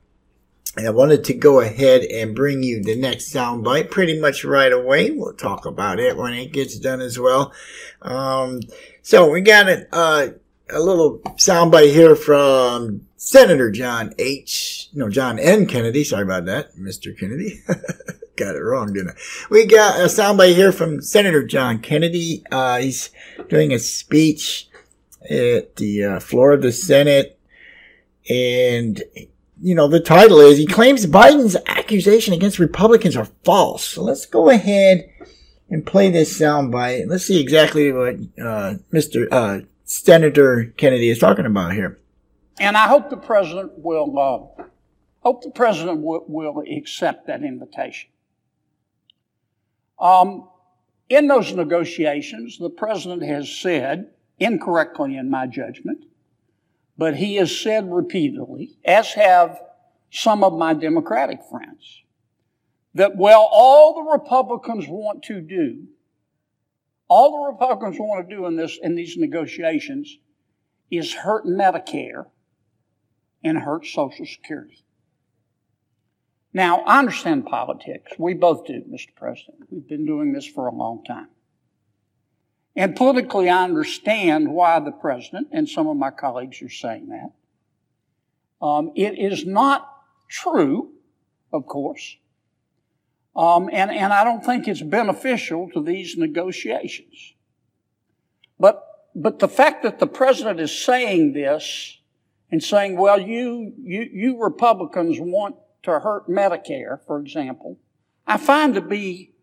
And 0.77 0.87
I 0.87 0.91
wanted 0.91 1.25
to 1.25 1.33
go 1.33 1.59
ahead 1.59 2.03
and 2.03 2.35
bring 2.35 2.63
you 2.63 2.81
the 2.81 2.95
next 2.95 3.31
soundbite 3.31 3.91
pretty 3.91 4.19
much 4.19 4.45
right 4.45 4.71
away. 4.71 5.11
We'll 5.11 5.33
talk 5.33 5.65
about 5.65 5.99
it 5.99 6.17
when 6.17 6.33
it 6.33 6.53
gets 6.53 6.79
done 6.79 7.01
as 7.01 7.19
well. 7.19 7.51
Um, 8.01 8.61
so 9.01 9.29
we 9.29 9.41
got 9.41 9.67
a, 9.67 9.85
uh, 9.93 10.29
a 10.69 10.79
little 10.79 11.19
soundbite 11.35 11.91
here 11.91 12.15
from 12.15 13.05
Senator 13.17 13.69
John 13.69 14.13
H. 14.17 14.89
No, 14.93 15.09
John 15.09 15.37
N. 15.39 15.65
Kennedy. 15.65 16.05
Sorry 16.05 16.23
about 16.23 16.45
that, 16.45 16.75
Mr. 16.77 17.17
Kennedy. 17.17 17.61
got 18.37 18.55
it 18.55 18.63
wrong, 18.63 18.93
didn't 18.93 19.09
I? 19.09 19.13
We 19.49 19.65
got 19.65 19.99
a 19.99 20.05
soundbite 20.05 20.55
here 20.55 20.71
from 20.71 21.01
Senator 21.01 21.45
John 21.45 21.79
Kennedy. 21.79 22.43
Uh, 22.49 22.79
he's 22.79 23.09
doing 23.49 23.73
a 23.73 23.79
speech 23.79 24.69
at 25.29 25.75
the 25.75 26.03
uh, 26.03 26.19
floor 26.19 26.53
of 26.53 26.61
the 26.61 26.71
Senate. 26.71 27.39
And, 28.29 29.01
you 29.61 29.75
know, 29.75 29.87
the 29.87 29.99
title 29.99 30.39
is 30.39 30.57
He 30.57 30.65
Claims 30.65 31.05
Biden's 31.05 31.57
accusation 31.67 32.33
against 32.33 32.59
Republicans 32.59 33.15
are 33.15 33.27
false. 33.43 33.83
So 33.83 34.03
let's 34.03 34.25
go 34.25 34.49
ahead 34.49 35.09
and 35.69 35.85
play 35.85 36.09
this 36.09 36.37
soundbite. 36.37 37.07
Let's 37.07 37.25
see 37.25 37.39
exactly 37.39 37.91
what 37.91 38.15
uh, 38.39 38.75
Mr. 38.93 39.27
Uh, 39.31 39.65
Senator 39.85 40.73
Kennedy 40.77 41.09
is 41.09 41.19
talking 41.19 41.45
about 41.45 41.73
here. 41.73 41.99
And 42.59 42.77
I 42.77 42.87
hope 42.87 43.09
the 43.09 43.17
president 43.17 43.71
will 43.77 44.19
uh, 44.59 44.63
hope 45.21 45.43
the 45.43 45.51
president 45.51 46.01
will, 46.01 46.25
will 46.27 46.63
accept 46.77 47.27
that 47.27 47.43
invitation. 47.43 48.09
Um, 49.99 50.49
in 51.09 51.27
those 51.27 51.53
negotiations, 51.53 52.57
the 52.57 52.69
president 52.69 53.23
has 53.23 53.49
said, 53.49 54.11
incorrectly 54.41 55.15
in 55.15 55.29
my 55.29 55.45
judgment, 55.45 56.03
but 56.97 57.15
he 57.15 57.35
has 57.35 57.55
said 57.55 57.89
repeatedly, 57.91 58.77
as 58.83 59.13
have 59.13 59.61
some 60.09 60.43
of 60.43 60.57
my 60.57 60.73
Democratic 60.73 61.39
friends, 61.49 62.01
that, 62.95 63.15
well, 63.15 63.47
all 63.51 63.93
the 63.93 64.11
Republicans 64.11 64.85
want 64.87 65.23
to 65.23 65.39
do, 65.39 65.87
all 67.07 67.31
the 67.31 67.51
Republicans 67.51 67.97
want 67.99 68.27
to 68.27 68.35
do 68.35 68.45
in 68.47 68.55
this, 68.55 68.79
in 68.81 68.95
these 68.95 69.15
negotiations 69.15 70.17
is 70.89 71.13
hurt 71.13 71.45
Medicare 71.45 72.25
and 73.43 73.57
hurt 73.57 73.85
Social 73.85 74.25
Security. 74.25 74.83
Now, 76.53 76.79
I 76.81 76.99
understand 76.99 77.45
politics. 77.45 78.11
We 78.17 78.33
both 78.33 78.65
do, 78.65 78.83
Mr. 78.89 79.15
President. 79.15 79.67
We've 79.69 79.87
been 79.87 80.05
doing 80.05 80.33
this 80.33 80.45
for 80.45 80.67
a 80.67 80.73
long 80.73 81.03
time. 81.05 81.29
And 82.75 82.95
politically, 82.95 83.49
I 83.49 83.63
understand 83.63 84.51
why 84.51 84.79
the 84.79 84.91
president 84.91 85.49
and 85.51 85.67
some 85.67 85.87
of 85.87 85.97
my 85.97 86.11
colleagues 86.11 86.61
are 86.61 86.69
saying 86.69 87.09
that. 87.09 88.65
Um, 88.65 88.91
it 88.95 89.17
is 89.17 89.45
not 89.45 89.89
true, 90.29 90.91
of 91.51 91.65
course, 91.65 92.17
um, 93.35 93.69
and, 93.71 93.91
and 93.91 94.11
I 94.11 94.23
don't 94.23 94.43
think 94.43 94.67
it's 94.67 94.81
beneficial 94.81 95.69
to 95.73 95.81
these 95.81 96.17
negotiations. 96.17 97.33
But, 98.59 98.83
but 99.15 99.39
the 99.39 99.47
fact 99.47 99.83
that 99.83 99.99
the 99.99 100.07
president 100.07 100.59
is 100.59 100.77
saying 100.77 101.33
this 101.33 101.97
and 102.51 102.61
saying, 102.61 102.97
well, 102.97 103.19
you, 103.19 103.73
you, 103.81 104.09
you 104.11 104.43
Republicans 104.43 105.17
want 105.19 105.55
to 105.83 105.99
hurt 105.99 106.27
Medicare, 106.27 106.99
for 107.07 107.19
example, 107.19 107.79
I 108.27 108.37
find 108.37 108.75
to 108.75 108.81
be 108.81 109.33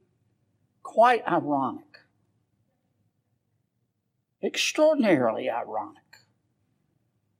quite 0.82 1.26
ironic. 1.26 1.87
Extraordinarily 4.42 5.50
ironic. 5.50 6.02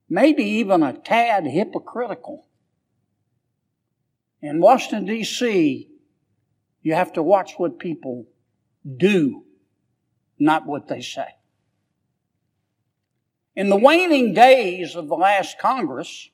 Maybe 0.09 0.43
even 0.43 0.83
a 0.83 0.93
tad 0.93 1.45
hypocritical. 1.45 2.47
In 4.41 4.59
Washington, 4.59 5.05
D.C., 5.05 5.89
you 6.81 6.93
have 6.93 7.13
to 7.13 7.23
watch 7.23 7.53
what 7.57 7.79
people 7.79 8.25
do, 8.97 9.43
not 10.39 10.65
what 10.65 10.87
they 10.87 11.01
say. 11.01 11.27
In 13.55 13.69
the 13.69 13.75
waning 13.75 14.33
days 14.33 14.95
of 14.95 15.09
the 15.09 15.15
last 15.15 15.59
Congress, 15.59 16.29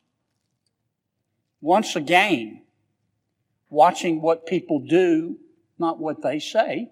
once 1.62 1.96
again, 1.96 2.62
watching 3.70 4.22
what 4.22 4.46
people 4.46 4.80
do, 4.80 5.38
not 5.80 6.00
what 6.00 6.22
they 6.22 6.40
say, 6.40 6.92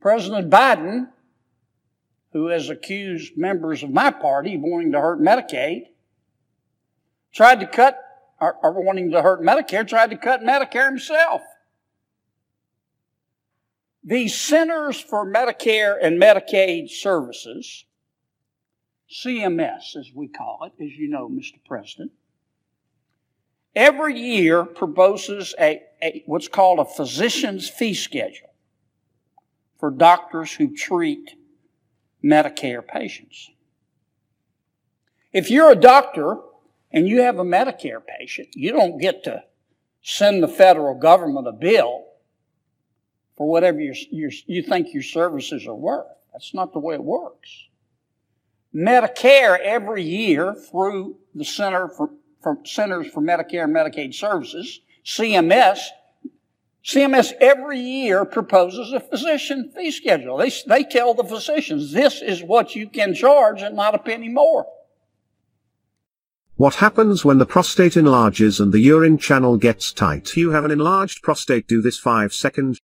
President 0.00 0.50
Biden, 0.50 1.08
who 2.38 2.46
has 2.46 2.70
accused 2.70 3.36
members 3.36 3.82
of 3.82 3.90
my 3.90 4.12
party 4.12 4.54
of 4.54 4.60
wanting 4.60 4.92
to 4.92 5.00
hurt 5.00 5.20
Medicaid, 5.20 5.86
tried 7.34 7.58
to 7.58 7.66
cut, 7.66 7.98
or, 8.40 8.54
or 8.62 8.80
wanting 8.80 9.10
to 9.10 9.20
hurt 9.20 9.42
Medicare, 9.42 9.86
tried 9.86 10.10
to 10.10 10.16
cut 10.16 10.40
Medicare 10.42 10.88
himself. 10.88 11.42
The 14.04 14.28
Centers 14.28 15.00
for 15.00 15.26
Medicare 15.26 15.96
and 16.00 16.22
Medicaid 16.22 16.90
Services, 16.90 17.84
CMS 19.10 19.96
as 19.96 20.12
we 20.14 20.28
call 20.28 20.60
it, 20.62 20.80
as 20.80 20.92
you 20.92 21.08
know, 21.08 21.28
Mr. 21.28 21.58
President, 21.66 22.12
every 23.74 24.16
year 24.16 24.64
proposes 24.64 25.56
a, 25.58 25.82
a, 26.00 26.22
what's 26.26 26.46
called 26.46 26.78
a 26.78 26.84
physician's 26.84 27.68
fee 27.68 27.94
schedule 27.94 28.54
for 29.80 29.90
doctors 29.90 30.52
who 30.52 30.72
treat 30.72 31.34
Medicare 32.24 32.86
patients. 32.86 33.50
If 35.32 35.50
you're 35.50 35.70
a 35.70 35.76
doctor 35.76 36.38
and 36.90 37.06
you 37.06 37.22
have 37.22 37.38
a 37.38 37.44
Medicare 37.44 38.00
patient, 38.18 38.48
you 38.54 38.72
don't 38.72 38.98
get 38.98 39.24
to 39.24 39.44
send 40.02 40.42
the 40.42 40.48
federal 40.48 40.94
government 40.98 41.46
a 41.46 41.52
bill 41.52 42.06
for 43.36 43.48
whatever 43.48 43.80
you 43.80 44.62
think 44.62 44.92
your 44.92 45.02
services 45.02 45.66
are 45.66 45.74
worth. 45.74 46.06
That's 46.32 46.54
not 46.54 46.72
the 46.72 46.78
way 46.80 46.94
it 46.94 47.04
works. 47.04 47.68
Medicare 48.74 49.58
every 49.58 50.02
year 50.02 50.54
through 50.54 51.16
the 51.34 51.44
Center 51.44 51.88
for, 51.88 52.10
for 52.42 52.58
Centers 52.64 53.08
for 53.08 53.22
Medicare 53.22 53.64
and 53.64 53.74
Medicaid 53.74 54.14
Services, 54.14 54.80
CMS, 55.04 55.78
CMS 56.84 57.32
every 57.40 57.78
year 57.78 58.24
proposes 58.24 58.92
a 58.92 59.00
physician 59.00 59.70
fee 59.74 59.90
schedule. 59.90 60.36
They, 60.36 60.52
they 60.66 60.84
tell 60.84 61.14
the 61.14 61.24
physicians 61.24 61.92
this 61.92 62.22
is 62.22 62.42
what 62.42 62.74
you 62.74 62.88
can 62.88 63.14
charge 63.14 63.62
and 63.62 63.76
not 63.76 63.94
a 63.94 63.98
penny 63.98 64.28
more. 64.28 64.66
What 66.56 66.76
happens 66.76 67.24
when 67.24 67.38
the 67.38 67.46
prostate 67.46 67.96
enlarges 67.96 68.58
and 68.58 68.72
the 68.72 68.80
urine 68.80 69.18
channel 69.18 69.56
gets 69.56 69.92
tight? 69.92 70.36
You 70.36 70.50
have 70.50 70.64
an 70.64 70.72
enlarged 70.72 71.22
prostate. 71.22 71.68
Do 71.68 71.80
this 71.80 71.98
five 71.98 72.32
seconds. 72.32 72.80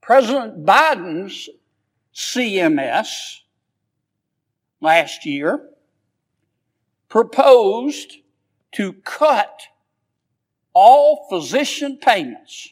President 0.00 0.64
Biden's 0.64 1.50
CMS 2.14 3.40
last 4.80 5.26
year 5.26 5.68
proposed 7.08 8.16
to 8.72 8.94
cut 9.04 9.60
all 10.72 11.26
physician 11.28 11.98
payments, 11.98 12.70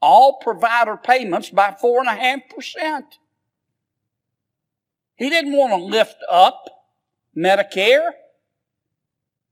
all 0.00 0.38
provider 0.40 0.96
payments 0.96 1.50
by 1.50 1.74
four 1.80 2.00
and 2.00 2.08
a 2.08 2.14
half 2.14 2.40
percent. 2.54 3.18
He 5.16 5.30
didn't 5.30 5.56
want 5.56 5.72
to 5.72 5.76
lift 5.76 6.16
up 6.28 6.64
Medicare. 7.36 8.10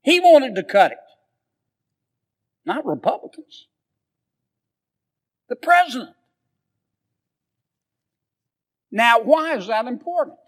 He 0.03 0.21
wanted 0.21 0.55
to 0.57 0.63
cut 0.63 0.93
it. 0.93 0.99
Not 2.65 2.85
Republicans. 2.85 3.67
The 5.49 5.57
president. 5.57 6.17
Now, 8.91 9.21
why 9.21 9.57
is 9.57 9.69
that 9.69 9.87
important? 9.87 10.39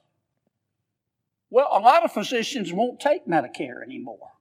Well, 1.50 1.68
a 1.70 1.78
lot 1.78 2.04
of 2.04 2.12
physicians 2.12 2.72
won't 2.72 2.98
take 2.98 3.26
Medicare 3.26 3.82
anymore. 3.84 4.32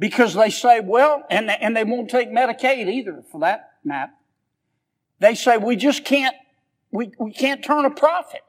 Because 0.00 0.32
they 0.32 0.48
say, 0.48 0.80
well, 0.80 1.24
and, 1.30 1.50
and 1.50 1.76
they 1.76 1.84
won't 1.84 2.10
take 2.10 2.30
Medicaid 2.30 2.88
either 2.88 3.22
for 3.30 3.40
that 3.42 3.74
matter. 3.84 4.12
They 5.20 5.34
say 5.34 5.58
we 5.58 5.76
just 5.76 6.06
can't, 6.06 6.34
we, 6.90 7.12
we 7.18 7.32
can't 7.32 7.62
turn 7.62 7.84
a 7.84 7.90
profit. 7.90 8.40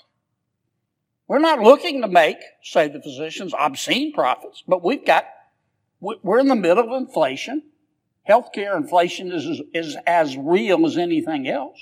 We're 1.28 1.40
not 1.40 1.60
looking 1.60 2.02
to 2.02 2.08
make, 2.08 2.38
say 2.64 2.88
the 2.88 3.02
physicians, 3.02 3.54
obscene 3.58 4.14
profits, 4.14 4.64
but 4.66 4.82
we've 4.82 5.06
got, 5.06 5.26
we're 6.00 6.40
in 6.40 6.48
the 6.48 6.56
middle 6.56 6.86
of 6.86 7.02
inflation. 7.02 7.64
Healthcare 8.28 8.78
inflation 8.78 9.34
is, 9.34 9.62
is 9.74 9.98
as 10.08 10.38
real 10.38 10.86
as 10.86 10.98
anything 10.98 11.50
else. 11.50 11.80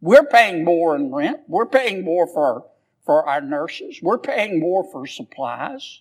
We're 0.00 0.24
paying 0.24 0.64
more 0.64 0.96
in 0.96 1.12
rent. 1.12 1.40
We're 1.48 1.66
paying 1.66 2.02
more 2.02 2.26
for, 2.26 2.64
for 3.04 3.28
our 3.28 3.42
nurses. 3.42 4.00
We're 4.02 4.18
paying 4.18 4.58
more 4.58 4.90
for 4.90 5.06
supplies. 5.06 6.00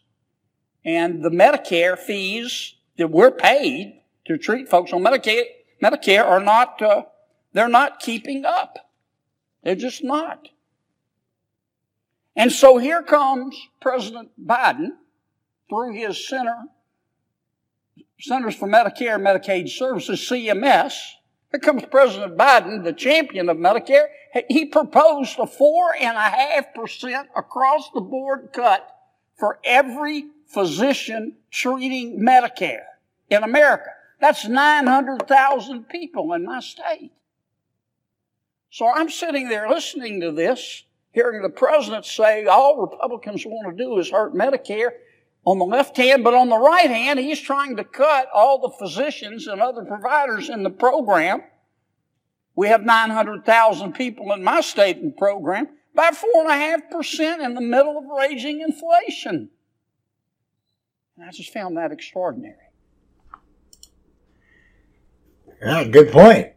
And 0.86 1.24
the 1.24 1.30
Medicare 1.30 1.98
fees 1.98 2.76
that 2.98 3.10
we're 3.10 3.32
paid 3.32 4.02
to 4.26 4.38
treat 4.38 4.70
folks 4.70 4.94
on 4.94 5.02
Medicare, 5.02 5.44
Medicare 5.82 6.24
are 6.24 6.40
not, 6.40 6.82
uh, 6.82 7.04
they're 7.54 7.68
not 7.68 8.00
keeping 8.00 8.46
up. 8.46 8.78
They're 9.64 9.76
just 9.76 10.04
not. 10.04 10.50
And 12.36 12.52
so 12.52 12.78
here 12.78 13.04
comes 13.04 13.56
President 13.82 14.32
Biden 14.42 14.90
through 15.70 15.94
his 15.94 16.28
Center, 16.28 16.66
Centers 18.20 18.56
for 18.56 18.68
Medicare 18.68 19.16
and 19.16 19.26
Medicaid 19.26 19.70
Services, 19.70 20.20
CMS. 20.20 20.94
Here 21.50 21.60
comes 21.60 21.84
President 21.92 22.38
Biden, 22.38 22.84
the 22.84 22.94
champion 22.94 23.50
of 23.50 23.58
Medicare. 23.58 24.08
He 24.48 24.66
proposed 24.66 25.38
a 25.40 25.48
four 25.48 25.94
and 26.00 26.16
a 26.16 26.22
half 26.22 26.74
percent 26.74 27.30
across 27.36 27.90
the 27.94 28.02
board 28.02 28.50
cut 28.54 28.88
for 29.38 29.60
every 29.66 30.26
physician 30.54 31.36
treating 31.50 32.20
Medicare 32.20 32.86
in 33.30 33.44
America. 33.44 33.90
That's 34.20 34.48
900,000 34.48 35.90
people 35.90 36.34
in 36.34 36.46
my 36.46 36.60
state. 36.60 37.12
So 38.70 38.88
I'm 38.88 39.10
sitting 39.10 39.50
there 39.50 39.70
listening 39.70 40.22
to 40.22 40.32
this, 40.32 40.84
hearing 41.12 41.42
the 41.42 41.50
president 41.50 42.06
say 42.06 42.46
all 42.46 42.80
Republicans 42.80 43.46
want 43.46 43.76
to 43.76 43.84
do 43.84 43.98
is 43.98 44.12
hurt 44.12 44.34
Medicare 44.34 44.92
on 45.44 45.58
the 45.58 45.66
left 45.66 45.98
hand, 45.98 46.24
but 46.24 46.34
on 46.34 46.50
the 46.50 46.58
right 46.58 46.90
hand, 46.90 47.20
he's 47.20 47.40
trying 47.40 47.76
to 47.78 47.84
cut 47.84 48.30
all 48.34 48.60
the 48.60 48.70
physicians 48.70 49.48
and 49.48 49.60
other 49.60 49.84
providers 49.84 50.50
in 50.50 50.64
the 50.64 50.70
program. 50.70 51.42
We 52.56 52.68
have 52.68 52.84
900,000 52.84 53.94
people 53.94 54.32
in 54.34 54.44
my 54.44 54.62
state 54.62 54.98
in 54.98 55.08
the 55.08 55.18
program 55.18 55.68
by 55.96 56.12
4.5% 56.12 57.44
in 57.44 57.56
the 57.56 57.62
middle 57.62 57.98
of 57.98 58.06
raging 58.18 58.62
inflation. 58.62 59.50
And 61.22 61.30
I 61.30 61.32
just 61.32 61.54
found 61.54 61.78
that 61.78 61.92
extraordinary. 61.92 62.56
Yeah, 65.62 65.84
good 65.84 66.12
point. 66.12 66.54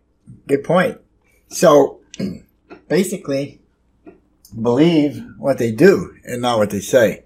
Good 0.48 0.64
point. 0.64 1.03
So 1.48 2.00
basically, 2.88 3.61
believe 4.62 5.22
what 5.37 5.59
they 5.59 5.70
do 5.70 6.16
and 6.24 6.40
not 6.40 6.57
what 6.57 6.70
they 6.70 6.81
say. 6.81 7.24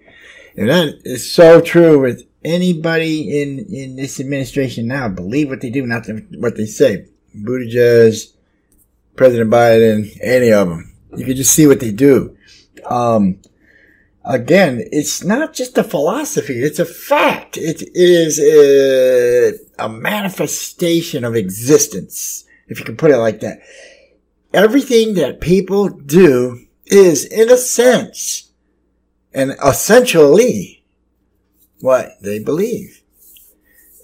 And 0.57 0.69
that 0.69 0.95
is 1.05 1.33
so 1.33 1.61
true 1.61 2.01
with 2.01 2.27
anybody 2.45 3.41
in, 3.41 3.61
in 3.73 3.95
this 3.95 4.19
administration 4.19 4.89
now. 4.89 5.09
Believe 5.09 5.49
what 5.49 5.61
they 5.61 5.71
do, 5.71 5.87
not 5.87 6.09
what 6.39 6.57
they 6.57 6.67
say. 6.67 7.07
Buttigieg, 7.37 8.33
President 9.15 9.49
Biden, 9.49 10.11
any 10.21 10.51
of 10.51 10.69
them. 10.69 10.93
You 11.17 11.25
can 11.25 11.37
just 11.37 11.55
see 11.55 11.69
what 11.69 11.79
they 11.79 11.93
do. 11.93 12.37
Um, 12.85 13.39
again, 14.29 14.85
it's 14.93 15.25
not 15.25 15.55
just 15.55 15.79
a 15.79 15.83
philosophy, 15.83 16.63
it's 16.63 16.79
a 16.79 16.85
fact. 16.85 17.57
It 17.57 17.83
is 17.95 18.39
a, 18.39 19.59
a, 19.83 19.89
manifestation 19.89 21.25
of 21.25 21.35
existence, 21.35 22.45
if 22.69 22.79
you 22.79 22.85
can 22.85 22.97
put 22.97 23.11
it 23.11 23.17
like 23.17 23.41
that. 23.41 23.61
Everything 24.53 25.15
that 25.15 25.41
people 25.41 25.89
do 25.89 26.67
is, 26.87 27.25
in 27.25 27.51
a 27.51 27.57
sense, 27.57 28.53
and 29.33 29.57
essentially, 29.65 30.85
what 31.81 32.13
they 32.23 32.39
believe. 32.39 33.03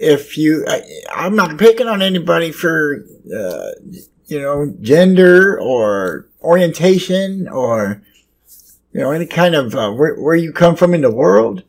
If 0.01 0.37
you, 0.37 0.65
I, 0.67 1.27
am 1.27 1.37
not 1.37 1.59
picking 1.59 1.87
on 1.87 2.03
anybody 2.03 2.51
for, 2.51 3.05
uh, 3.35 3.71
you 4.27 4.41
know, 4.41 4.75
gender 4.81 5.59
or 5.61 6.29
orientation 6.43 7.49
or 7.49 8.03
you 8.95 9.01
know, 9.01 9.11
any 9.11 9.27
kind 9.27 9.55
of 9.55 9.75
uh, 9.75 9.91
where, 9.93 10.15
where 10.15 10.37
you 10.37 10.53
come 10.53 10.77
from 10.77 10.95
in 10.95 11.03
the 11.03 11.11
world, 11.11 11.65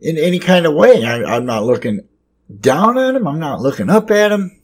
in 0.00 0.18
any 0.18 0.38
kind 0.38 0.66
of 0.66 0.74
way. 0.74 1.04
I, 1.04 1.24
I'm 1.24 1.46
not 1.46 1.64
looking 1.64 2.00
down 2.60 2.98
at 2.98 3.14
them. 3.14 3.26
I'm 3.26 3.40
not 3.40 3.60
looking 3.60 3.90
up 3.90 4.10
at 4.10 4.28
them. 4.28 4.60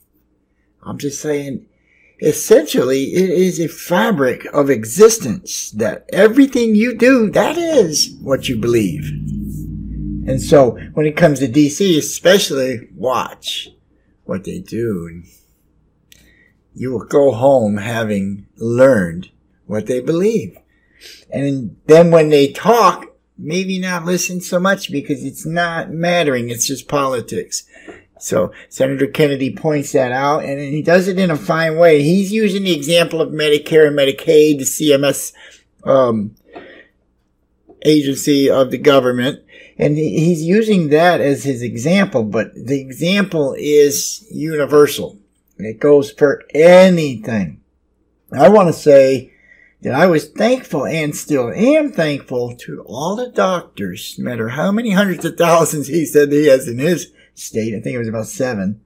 I'm 0.82 0.98
just 0.98 1.20
saying, 1.20 1.66
essentially, 2.20 3.04
it 3.14 3.30
is 3.30 3.58
a 3.58 3.68
fabric 3.68 4.44
of 4.52 4.68
existence 4.68 5.70
that 5.70 6.04
everything 6.12 6.74
you 6.74 6.94
do, 6.94 7.30
that 7.30 7.56
is 7.56 8.14
what 8.20 8.48
you 8.48 8.58
believe. 8.58 9.06
And 10.28 10.40
so 10.40 10.78
when 10.92 11.06
it 11.06 11.16
comes 11.16 11.38
to 11.38 11.48
DC, 11.48 11.96
especially 11.96 12.88
watch 12.94 13.70
what 14.24 14.44
they 14.44 14.58
do. 14.58 15.22
You 16.74 16.92
will 16.92 17.04
go 17.04 17.32
home 17.32 17.78
having 17.78 18.46
learned 18.56 19.30
what 19.66 19.86
they 19.86 20.00
believe. 20.00 20.58
And 21.30 21.76
then 21.86 22.10
when 22.10 22.28
they 22.28 22.52
talk, 22.52 23.06
maybe 23.38 23.78
not 23.78 24.04
listen 24.04 24.40
so 24.40 24.60
much 24.60 24.90
because 24.90 25.24
it's 25.24 25.46
not 25.46 25.90
mattering. 25.90 26.50
It's 26.50 26.66
just 26.66 26.88
politics. 26.88 27.64
So 28.18 28.52
Senator 28.68 29.08
Kennedy 29.08 29.54
points 29.54 29.92
that 29.92 30.12
out 30.12 30.44
and 30.44 30.60
he 30.60 30.82
does 30.82 31.08
it 31.08 31.18
in 31.18 31.30
a 31.30 31.36
fine 31.36 31.76
way. 31.76 32.02
He's 32.02 32.32
using 32.32 32.62
the 32.62 32.74
example 32.74 33.20
of 33.20 33.30
Medicare 33.30 33.88
and 33.88 33.98
Medicaid, 33.98 34.58
the 34.58 34.64
CMS, 34.64 35.32
um, 35.84 36.36
agency 37.84 38.48
of 38.48 38.70
the 38.70 38.78
government. 38.78 39.40
And 39.78 39.96
he's 39.96 40.42
using 40.42 40.90
that 40.90 41.20
as 41.20 41.42
his 41.42 41.62
example, 41.62 42.22
but 42.22 42.54
the 42.54 42.80
example 42.80 43.56
is 43.58 44.24
universal. 44.30 45.18
It 45.58 45.80
goes 45.80 46.12
for 46.12 46.44
anything. 46.54 47.60
I 48.32 48.48
want 48.48 48.68
to 48.68 48.72
say 48.72 49.31
that 49.82 49.94
I 49.94 50.06
was 50.06 50.28
thankful 50.28 50.86
and 50.86 51.14
still 51.14 51.50
am 51.50 51.92
thankful 51.92 52.56
to 52.58 52.82
all 52.86 53.16
the 53.16 53.30
doctors, 53.30 54.16
no 54.16 54.24
matter 54.24 54.48
how 54.50 54.70
many 54.70 54.92
hundreds 54.92 55.24
of 55.24 55.36
thousands 55.36 55.88
he 55.88 56.06
said 56.06 56.30
he 56.30 56.46
has 56.46 56.68
in 56.68 56.78
his 56.78 57.12
state. 57.34 57.74
I 57.74 57.80
think 57.80 57.94
it 57.94 57.98
was 57.98 58.08
about 58.08 58.28
seven. 58.28 58.80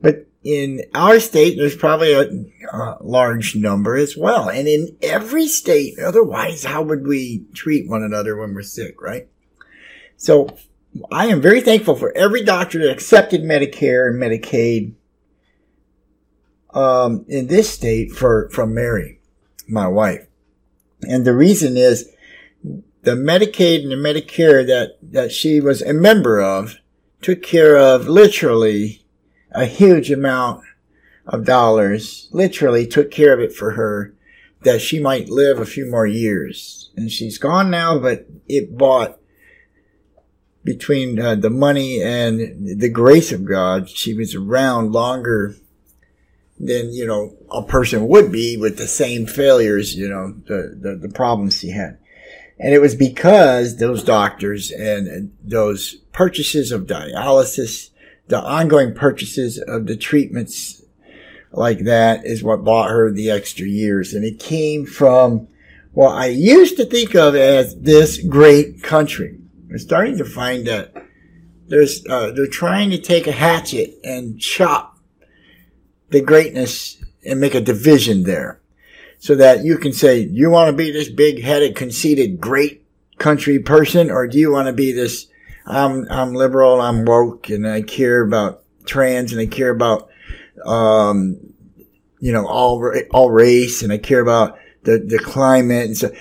But 0.00 0.26
in 0.44 0.82
our 0.94 1.18
state, 1.18 1.56
there's 1.56 1.74
probably 1.74 2.12
a, 2.12 2.30
a 2.72 2.98
large 3.00 3.56
number 3.56 3.96
as 3.96 4.16
well. 4.16 4.48
And 4.48 4.68
in 4.68 4.96
every 5.02 5.48
state, 5.48 5.98
otherwise, 5.98 6.64
how 6.64 6.82
would 6.82 7.04
we 7.04 7.44
treat 7.52 7.88
one 7.88 8.04
another 8.04 8.36
when 8.36 8.54
we're 8.54 8.62
sick, 8.62 9.02
right? 9.02 9.28
So 10.16 10.56
I 11.10 11.26
am 11.26 11.40
very 11.40 11.60
thankful 11.60 11.96
for 11.96 12.16
every 12.16 12.44
doctor 12.44 12.78
that 12.78 12.92
accepted 12.92 13.42
Medicare 13.42 14.08
and 14.08 14.22
Medicaid 14.22 14.92
um, 16.72 17.24
in 17.26 17.48
this 17.48 17.68
state 17.68 18.12
for 18.12 18.48
from 18.50 18.72
Mary 18.72 19.15
my 19.68 19.86
wife. 19.86 20.26
And 21.02 21.24
the 21.24 21.34
reason 21.34 21.76
is 21.76 22.08
the 23.02 23.12
Medicaid 23.12 23.82
and 23.82 23.92
the 23.92 23.96
Medicare 23.96 24.66
that, 24.66 24.96
that 25.02 25.32
she 25.32 25.60
was 25.60 25.82
a 25.82 25.92
member 25.92 26.40
of 26.40 26.76
took 27.22 27.42
care 27.42 27.76
of 27.76 28.08
literally 28.08 29.04
a 29.52 29.64
huge 29.64 30.10
amount 30.10 30.62
of 31.26 31.44
dollars, 31.44 32.28
literally 32.32 32.86
took 32.86 33.10
care 33.10 33.32
of 33.32 33.40
it 33.40 33.52
for 33.52 33.72
her 33.72 34.14
that 34.62 34.80
she 34.80 34.98
might 34.98 35.28
live 35.28 35.58
a 35.58 35.66
few 35.66 35.88
more 35.88 36.06
years. 36.06 36.90
And 36.96 37.10
she's 37.10 37.38
gone 37.38 37.70
now, 37.70 37.98
but 37.98 38.26
it 38.48 38.76
bought 38.76 39.18
between 40.66 41.18
uh, 41.20 41.36
the 41.36 41.48
money 41.48 42.02
and 42.02 42.80
the 42.80 42.88
grace 42.88 43.30
of 43.30 43.44
God, 43.44 43.88
she 43.88 44.12
was 44.12 44.34
around 44.34 44.92
longer 44.92 45.54
than 46.58 46.92
you 46.92 47.06
know 47.06 47.34
a 47.50 47.62
person 47.62 48.08
would 48.08 48.32
be 48.32 48.56
with 48.56 48.78
the 48.78 48.86
same 48.86 49.26
failures 49.26 49.94
you 49.94 50.08
know 50.08 50.32
the, 50.46 50.76
the, 50.80 50.96
the 50.96 51.12
problems 51.12 51.60
he 51.60 51.70
had. 51.70 51.98
And 52.58 52.72
it 52.72 52.80
was 52.80 52.94
because 52.94 53.76
those 53.76 54.02
doctors 54.02 54.70
and 54.70 55.30
those 55.44 55.96
purchases 56.12 56.72
of 56.72 56.86
dialysis 56.86 57.90
the 58.28 58.40
ongoing 58.40 58.94
purchases 58.94 59.58
of 59.58 59.86
the 59.86 59.96
treatments 59.96 60.82
like 61.52 61.80
that 61.80 62.26
is 62.26 62.42
what 62.42 62.64
bought 62.64 62.90
her 62.90 63.10
the 63.10 63.30
extra 63.30 63.66
years. 63.66 64.14
And 64.14 64.24
it 64.24 64.40
came 64.40 64.84
from 64.84 65.48
what 65.92 66.12
i 66.12 66.26
used 66.26 66.76
to 66.76 66.84
think 66.84 67.14
of 67.14 67.34
as 67.34 67.74
this 67.76 68.18
great 68.18 68.82
country. 68.82 69.38
I'm 69.70 69.78
starting 69.78 70.18
to 70.18 70.24
find 70.24 70.66
that 70.66 70.94
there's 71.68 72.06
uh, 72.06 72.32
they're 72.32 72.46
trying 72.46 72.90
to 72.90 72.98
take 72.98 73.26
a 73.26 73.32
hatchet 73.32 73.94
and 74.04 74.38
chop 74.38 74.95
the 76.10 76.20
greatness 76.20 77.02
and 77.24 77.40
make 77.40 77.54
a 77.54 77.60
division 77.60 78.22
there 78.24 78.60
so 79.18 79.34
that 79.34 79.64
you 79.64 79.78
can 79.78 79.92
say, 79.92 80.20
you 80.20 80.50
want 80.50 80.68
to 80.68 80.76
be 80.76 80.90
this 80.90 81.08
big 81.08 81.42
headed, 81.42 81.74
conceited, 81.74 82.40
great 82.40 82.84
country 83.18 83.58
person 83.58 84.10
or 84.10 84.26
do 84.26 84.38
you 84.38 84.52
want 84.52 84.66
to 84.66 84.72
be 84.72 84.92
this 84.92 85.26
I'm 85.66 86.06
I'm 86.10 86.32
liberal, 86.32 86.80
I'm 86.80 87.04
woke, 87.04 87.50
and 87.50 87.66
I 87.66 87.82
care 87.82 88.22
about 88.22 88.62
trans, 88.84 89.32
and 89.32 89.40
I 89.40 89.46
care 89.46 89.70
about 89.70 90.08
um, 90.64 91.38
you 92.20 92.32
know 92.32 92.46
all 92.46 92.92
all 93.10 93.30
race, 93.30 93.82
and 93.82 93.92
I 93.92 93.98
care 93.98 94.20
about 94.20 94.58
the 94.84 94.98
the 94.98 95.18
climate, 95.18 95.86
and 95.86 95.96
so 95.96 96.12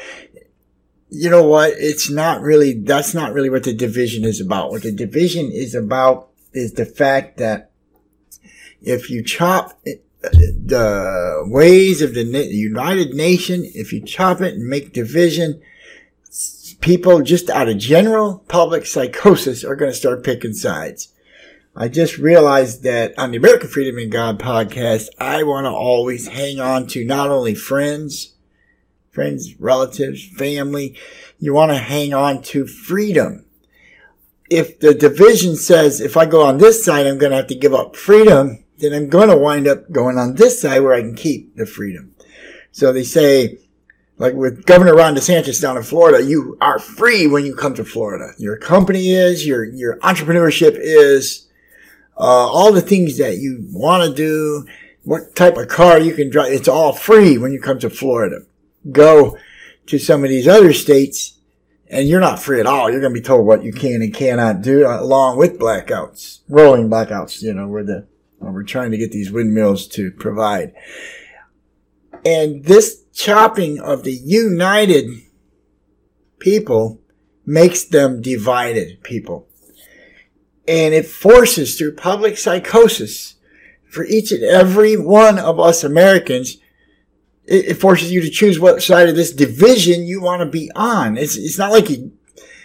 you 1.09 1.29
know 1.29 1.43
what? 1.43 1.73
It's 1.77 2.09
not 2.09 2.41
really 2.41 2.73
that's 2.73 3.13
not 3.13 3.33
really 3.33 3.51
what 3.51 3.63
the 3.63 3.73
division 3.73 4.25
is 4.25 4.41
about. 4.41 4.71
What 4.71 4.81
the 4.81 4.91
division 4.91 5.51
is 5.51 5.75
about 5.75 6.29
is 6.53 6.73
the 6.73 6.85
fact 6.85 7.37
that 7.37 7.69
if 8.85 9.09
you 9.09 9.23
chop 9.23 9.79
the 9.83 11.43
ways 11.47 12.01
of 12.01 12.13
the 12.13 12.23
United 12.23 13.13
Nation, 13.13 13.63
if 13.73 13.91
you 13.91 14.01
chop 14.01 14.41
it 14.41 14.55
and 14.55 14.67
make 14.67 14.93
division, 14.93 15.61
people 16.81 17.21
just 17.21 17.49
out 17.49 17.69
of 17.69 17.77
general 17.77 18.43
public 18.47 18.85
psychosis 18.85 19.63
are 19.63 19.75
going 19.75 19.91
to 19.91 19.97
start 19.97 20.23
picking 20.23 20.53
sides. 20.53 21.11
I 21.75 21.89
just 21.89 22.17
realized 22.17 22.83
that 22.83 23.13
on 23.17 23.31
the 23.31 23.37
American 23.37 23.67
Freedom 23.67 23.97
and 23.97 24.11
God 24.11 24.39
podcast, 24.39 25.09
I 25.19 25.43
want 25.43 25.65
to 25.65 25.71
always 25.71 26.27
hang 26.27 26.59
on 26.59 26.87
to 26.87 27.03
not 27.03 27.29
only 27.29 27.53
friends, 27.53 28.33
friends, 29.11 29.59
relatives, 29.59 30.25
family, 30.25 30.97
you 31.37 31.53
want 31.53 31.71
to 31.71 31.77
hang 31.77 32.13
on 32.13 32.41
to 32.43 32.65
freedom. 32.65 33.45
If 34.49 34.79
the 34.79 34.93
division 34.93 35.55
says, 35.55 36.01
if 36.01 36.15
I 36.17 36.25
go 36.25 36.43
on 36.43 36.59
this 36.59 36.85
side, 36.85 37.07
I'm 37.07 37.17
going 37.17 37.31
to 37.31 37.37
have 37.37 37.47
to 37.47 37.55
give 37.55 37.73
up 37.73 37.95
freedom, 37.95 38.63
then 38.79 38.93
I'm 38.93 39.09
going 39.09 39.29
to 39.29 39.37
wind 39.37 39.67
up 39.67 39.91
going 39.91 40.17
on 40.17 40.35
this 40.35 40.61
side 40.61 40.79
where 40.79 40.93
I 40.93 41.01
can 41.01 41.15
keep 41.15 41.55
the 41.55 41.65
freedom. 41.65 42.15
So 42.71 42.91
they 42.91 43.03
say, 43.03 43.59
like 44.17 44.33
with 44.33 44.65
Governor 44.65 44.95
Ron 44.95 45.15
DeSantis 45.15 45.61
down 45.61 45.77
in 45.77 45.83
Florida, 45.83 46.23
you 46.23 46.57
are 46.61 46.79
free 46.79 47.27
when 47.27 47.45
you 47.45 47.55
come 47.55 47.73
to 47.75 47.85
Florida. 47.85 48.33
Your 48.37 48.57
company 48.57 49.09
is, 49.11 49.45
your, 49.45 49.63
your 49.63 49.97
entrepreneurship 49.99 50.75
is, 50.77 51.47
uh, 52.17 52.21
all 52.21 52.71
the 52.71 52.81
things 52.81 53.17
that 53.17 53.37
you 53.37 53.65
want 53.71 54.09
to 54.09 54.15
do, 54.15 54.65
what 55.03 55.35
type 55.35 55.57
of 55.57 55.67
car 55.67 55.99
you 55.99 56.13
can 56.13 56.29
drive, 56.29 56.51
it's 56.51 56.67
all 56.67 56.93
free 56.93 57.37
when 57.37 57.51
you 57.51 57.61
come 57.61 57.79
to 57.79 57.89
Florida. 57.89 58.39
Go 58.91 59.37
to 59.87 59.99
some 59.99 60.23
of 60.23 60.29
these 60.29 60.47
other 60.47 60.73
states 60.73 61.39
and 61.89 62.07
you're 62.07 62.19
not 62.19 62.41
free 62.41 62.59
at 62.59 62.65
all. 62.65 62.89
You're 62.89 63.01
going 63.01 63.13
to 63.13 63.19
be 63.19 63.25
told 63.25 63.45
what 63.45 63.63
you 63.63 63.71
can 63.71 64.01
and 64.01 64.13
cannot 64.13 64.61
do 64.61 64.87
along 64.87 65.37
with 65.37 65.59
blackouts, 65.59 66.39
rolling 66.49 66.89
blackouts, 66.89 67.41
you 67.41 67.53
know, 67.53 67.67
where 67.67 67.83
the, 67.83 68.07
we're 68.39 68.63
trying 68.63 68.91
to 68.91 68.97
get 68.97 69.11
these 69.11 69.31
windmills 69.31 69.87
to 69.87 70.11
provide. 70.11 70.73
And 72.25 72.63
this 72.65 73.03
chopping 73.13 73.79
of 73.79 74.03
the 74.03 74.13
united 74.13 75.09
people 76.39 77.01
makes 77.45 77.83
them 77.85 78.21
divided 78.21 79.01
people. 79.03 79.47
And 80.67 80.93
it 80.93 81.05
forces 81.05 81.77
through 81.77 81.95
public 81.95 82.37
psychosis 82.37 83.35
for 83.89 84.05
each 84.05 84.31
and 84.31 84.43
every 84.43 84.97
one 84.97 85.39
of 85.39 85.59
us 85.59 85.83
Americans, 85.83 86.57
it, 87.45 87.65
it 87.65 87.73
forces 87.75 88.11
you 88.11 88.21
to 88.21 88.29
choose 88.29 88.59
what 88.59 88.83
side 88.83 89.07
of 89.07 89.15
this 89.15 89.31
division 89.31 90.05
you 90.05 90.21
want 90.21 90.41
to 90.41 90.45
be 90.45 90.71
on. 90.75 91.17
It's, 91.17 91.37
it's 91.37 91.57
not 91.57 91.71
like 91.71 91.89
you, 91.89 92.11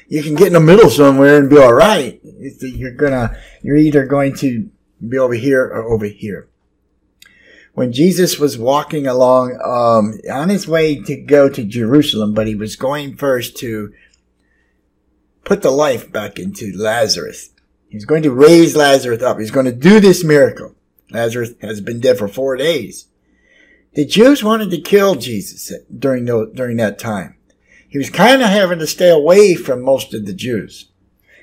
you 0.09 0.23
can 0.23 0.35
get 0.35 0.49
in 0.49 0.55
the 0.55 0.61
middle 0.61 0.91
somewhere 0.91 1.37
and 1.37 1.49
be 1.49 1.59
all 1.59 1.75
right. 1.75 2.19
It's, 2.25 2.63
you're 2.63 2.95
gonna, 2.95 3.37
you're 3.63 3.77
either 3.77 4.07
going 4.07 4.35
to 4.37 4.71
be 5.09 5.19
over 5.19 5.35
here 5.35 5.65
or 5.65 5.83
over 5.83 6.07
here 6.07 6.49
when 7.73 7.93
Jesus 7.93 8.39
was 8.39 8.59
walking 8.59 9.07
along 9.07 9.59
um, 9.65 10.21
on 10.31 10.49
his 10.49 10.67
way 10.67 11.01
to 11.03 11.17
go 11.17 11.49
to 11.49 11.65
Jerusalem, 11.65 12.35
but 12.35 12.47
he 12.47 12.55
was 12.55 12.77
going 12.77 13.17
first 13.17 13.57
to 13.59 13.93
put 15.45 15.63
the 15.63 15.71
life 15.71 16.11
back 16.11 16.39
into 16.39 16.73
Lazarus. 16.77 17.51
He's 17.89 18.05
going 18.05 18.23
to 18.25 18.33
raise 18.33 18.77
Lazarus 18.77 19.23
up. 19.23 19.39
He's 19.39 19.51
going 19.51 19.67
to 19.67 19.73
do 19.73 20.01
this 20.01 20.23
miracle. 20.23 20.75
Lazarus 21.11 21.53
has 21.61 21.81
been 21.81 22.01
dead 22.01 22.19
for 22.19 22.29
four 22.29 22.57
days. 22.57 23.07
The 23.95 24.05
Jews 24.05 24.45
wanted 24.45 24.71
to 24.71 24.81
kill 24.81 25.17
Jesus 25.17 25.73
during 25.97 26.27
the, 26.27 26.51
during 26.55 26.77
that 26.77 26.99
time. 26.99 27.37
He 27.89 27.99
was 27.99 28.11
kind 28.11 28.41
of 28.41 28.49
having 28.49 28.79
to 28.79 28.87
stay 28.87 29.11
away 29.11 29.55
from 29.55 29.83
most 29.83 30.15
of 30.15 30.25
the 30.25 30.33
Jews, 30.33 30.91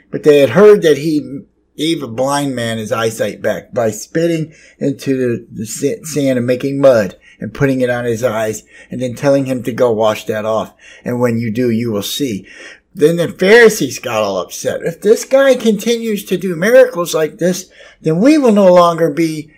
but 0.10 0.24
they 0.24 0.40
had 0.40 0.52
heard 0.52 0.82
that 0.84 0.98
he 0.98 1.42
gave 1.78 2.04
a 2.04 2.08
blind 2.08 2.56
man 2.56 2.78
his 2.78 2.92
eyesight 2.92 3.42
back 3.42 3.74
by 3.74 3.92
spitting 3.92 4.54
into 4.80 5.16
the, 5.16 5.48
the 5.52 5.66
sand 5.66 6.38
and 6.38 6.48
making 6.48 6.82
mud 6.82 7.18
and 7.40 7.54
putting 7.54 7.82
it 7.82 7.90
on 7.90 8.06
his 8.06 8.24
eyes 8.24 8.64
and 8.90 9.02
then 9.02 9.14
telling 9.14 9.46
him 9.46 9.64
to 9.64 9.72
go 9.72 9.92
wash 9.92 10.26
that 10.26 10.44
off. 10.44 10.74
And 11.06 11.20
when 11.20 11.38
you 11.38 11.52
do, 11.52 11.70
you 11.70 11.92
will 11.92 12.04
see. 12.04 12.48
Then 12.96 13.18
the 13.18 13.28
Pharisees 13.28 14.00
got 14.00 14.24
all 14.24 14.40
upset. 14.40 14.82
If 14.82 15.02
this 15.02 15.24
guy 15.24 15.56
continues 15.56 16.26
to 16.26 16.38
do 16.38 16.56
miracles 16.56 17.14
like 17.14 17.38
this, 17.38 17.72
then 18.02 18.20
we 18.20 18.40
will 18.40 18.52
no 18.52 18.74
longer 18.74 19.12
be, 19.12 19.54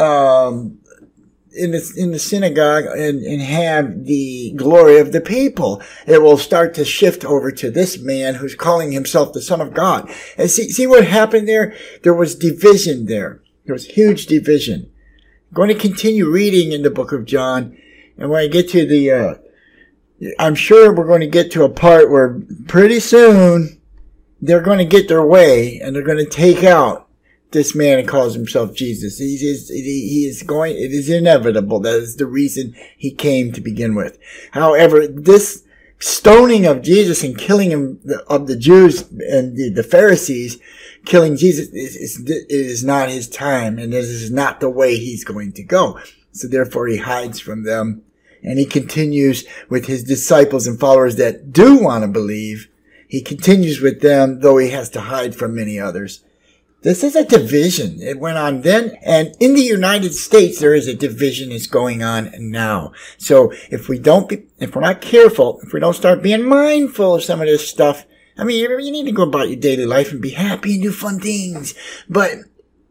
um, 0.00 0.79
in 1.52 1.72
the, 1.72 1.94
in 1.96 2.12
the 2.12 2.18
synagogue 2.18 2.84
and, 2.84 3.22
and 3.22 3.42
have 3.42 4.04
the 4.04 4.52
glory 4.56 4.98
of 4.98 5.12
the 5.12 5.20
people. 5.20 5.82
It 6.06 6.22
will 6.22 6.38
start 6.38 6.74
to 6.74 6.84
shift 6.84 7.24
over 7.24 7.50
to 7.52 7.70
this 7.70 7.98
man 7.98 8.36
who's 8.36 8.54
calling 8.54 8.92
himself 8.92 9.32
the 9.32 9.42
son 9.42 9.60
of 9.60 9.74
God. 9.74 10.10
And 10.36 10.50
see, 10.50 10.68
see 10.70 10.86
what 10.86 11.06
happened 11.06 11.48
there? 11.48 11.74
There 12.02 12.14
was 12.14 12.34
division 12.34 13.06
there. 13.06 13.42
There 13.66 13.74
was 13.74 13.86
huge 13.86 14.26
division. 14.26 14.90
I'm 15.50 15.54
going 15.54 15.68
to 15.68 15.74
continue 15.74 16.30
reading 16.30 16.72
in 16.72 16.82
the 16.82 16.90
book 16.90 17.12
of 17.12 17.24
John. 17.24 17.76
And 18.16 18.30
when 18.30 18.42
I 18.42 18.46
get 18.46 18.68
to 18.70 18.86
the, 18.86 19.10
uh, 19.10 19.34
I'm 20.38 20.54
sure 20.54 20.94
we're 20.94 21.06
going 21.06 21.20
to 21.20 21.26
get 21.26 21.50
to 21.52 21.64
a 21.64 21.70
part 21.70 22.10
where 22.10 22.40
pretty 22.68 23.00
soon 23.00 23.80
they're 24.40 24.62
going 24.62 24.78
to 24.78 24.84
get 24.84 25.08
their 25.08 25.24
way 25.24 25.80
and 25.80 25.94
they're 25.94 26.02
going 26.02 26.24
to 26.24 26.30
take 26.30 26.64
out 26.64 27.08
this 27.52 27.74
man 27.74 28.06
calls 28.06 28.34
himself 28.34 28.74
Jesus. 28.74 29.18
He 29.18 29.34
is, 29.34 29.68
he 29.68 30.26
is 30.28 30.42
going, 30.42 30.76
it 30.76 30.92
is 30.92 31.10
inevitable. 31.10 31.80
That 31.80 31.96
is 31.96 32.16
the 32.16 32.26
reason 32.26 32.74
he 32.96 33.10
came 33.10 33.52
to 33.52 33.60
begin 33.60 33.94
with. 33.94 34.18
However, 34.52 35.06
this 35.06 35.64
stoning 35.98 36.64
of 36.66 36.82
Jesus 36.82 37.22
and 37.22 37.36
killing 37.36 37.70
him 37.70 38.00
of 38.28 38.46
the 38.46 38.56
Jews 38.56 39.02
and 39.10 39.56
the, 39.56 39.70
the 39.70 39.82
Pharisees, 39.82 40.58
killing 41.04 41.36
Jesus 41.36 41.68
is, 41.68 41.96
is, 41.96 42.22
is 42.48 42.84
not 42.84 43.10
his 43.10 43.28
time 43.28 43.78
and 43.78 43.92
this 43.92 44.06
is 44.06 44.30
not 44.30 44.60
the 44.60 44.70
way 44.70 44.96
he's 44.96 45.24
going 45.24 45.52
to 45.52 45.62
go. 45.62 45.98
So 46.32 46.48
therefore 46.48 46.86
he 46.86 46.98
hides 46.98 47.40
from 47.40 47.64
them 47.64 48.02
and 48.42 48.58
he 48.58 48.64
continues 48.64 49.44
with 49.68 49.86
his 49.86 50.04
disciples 50.04 50.66
and 50.66 50.78
followers 50.78 51.16
that 51.16 51.52
do 51.52 51.76
want 51.76 52.02
to 52.02 52.08
believe. 52.08 52.68
He 53.06 53.20
continues 53.22 53.80
with 53.80 54.00
them, 54.00 54.40
though 54.40 54.56
he 54.58 54.70
has 54.70 54.88
to 54.90 55.00
hide 55.00 55.34
from 55.34 55.54
many 55.54 55.78
others. 55.78 56.22
This 56.82 57.04
is 57.04 57.14
a 57.14 57.24
division. 57.24 58.00
It 58.00 58.18
went 58.18 58.38
on 58.38 58.62
then. 58.62 58.96
And 59.02 59.34
in 59.38 59.54
the 59.54 59.62
United 59.62 60.14
States, 60.14 60.60
there 60.60 60.74
is 60.74 60.88
a 60.88 60.94
division 60.94 61.50
that's 61.50 61.66
going 61.66 62.02
on 62.02 62.30
now. 62.38 62.92
So 63.18 63.52
if 63.70 63.88
we 63.88 63.98
don't 63.98 64.28
be, 64.28 64.44
if 64.58 64.74
we're 64.74 64.80
not 64.80 65.02
careful, 65.02 65.60
if 65.62 65.72
we 65.72 65.80
don't 65.80 65.94
start 65.94 66.22
being 66.22 66.44
mindful 66.44 67.16
of 67.16 67.22
some 67.22 67.40
of 67.40 67.46
this 67.46 67.68
stuff, 67.68 68.06
I 68.38 68.44
mean, 68.44 68.58
you 68.58 68.90
need 68.90 69.04
to 69.04 69.12
go 69.12 69.24
about 69.24 69.50
your 69.50 69.60
daily 69.60 69.84
life 69.84 70.10
and 70.10 70.22
be 70.22 70.30
happy 70.30 70.74
and 70.74 70.82
do 70.82 70.92
fun 70.92 71.20
things. 71.20 71.74
But 72.08 72.32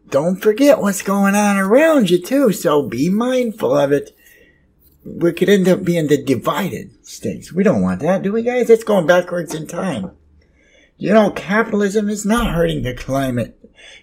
don't 0.09 0.39
forget 0.39 0.79
what's 0.79 1.01
going 1.01 1.33
on 1.33 1.57
around 1.57 2.11
you 2.11 2.21
too. 2.21 2.51
So 2.51 2.83
be 2.83 3.09
mindful 3.09 3.75
of 3.75 3.91
it. 3.91 4.15
We 5.03 5.33
could 5.33 5.49
end 5.49 5.67
up 5.67 5.83
being 5.83 6.07
the 6.07 6.21
divided 6.21 7.03
states. 7.07 7.51
We 7.51 7.63
don't 7.63 7.81
want 7.81 8.01
that, 8.01 8.21
do 8.21 8.33
we 8.33 8.43
guys? 8.43 8.69
It's 8.69 8.83
going 8.83 9.07
backwards 9.07 9.55
in 9.55 9.65
time. 9.65 10.11
You 10.99 11.13
know, 11.13 11.31
capitalism 11.31 12.09
is 12.09 12.25
not 12.25 12.53
hurting 12.53 12.83
the 12.83 12.93
climate. 12.93 13.57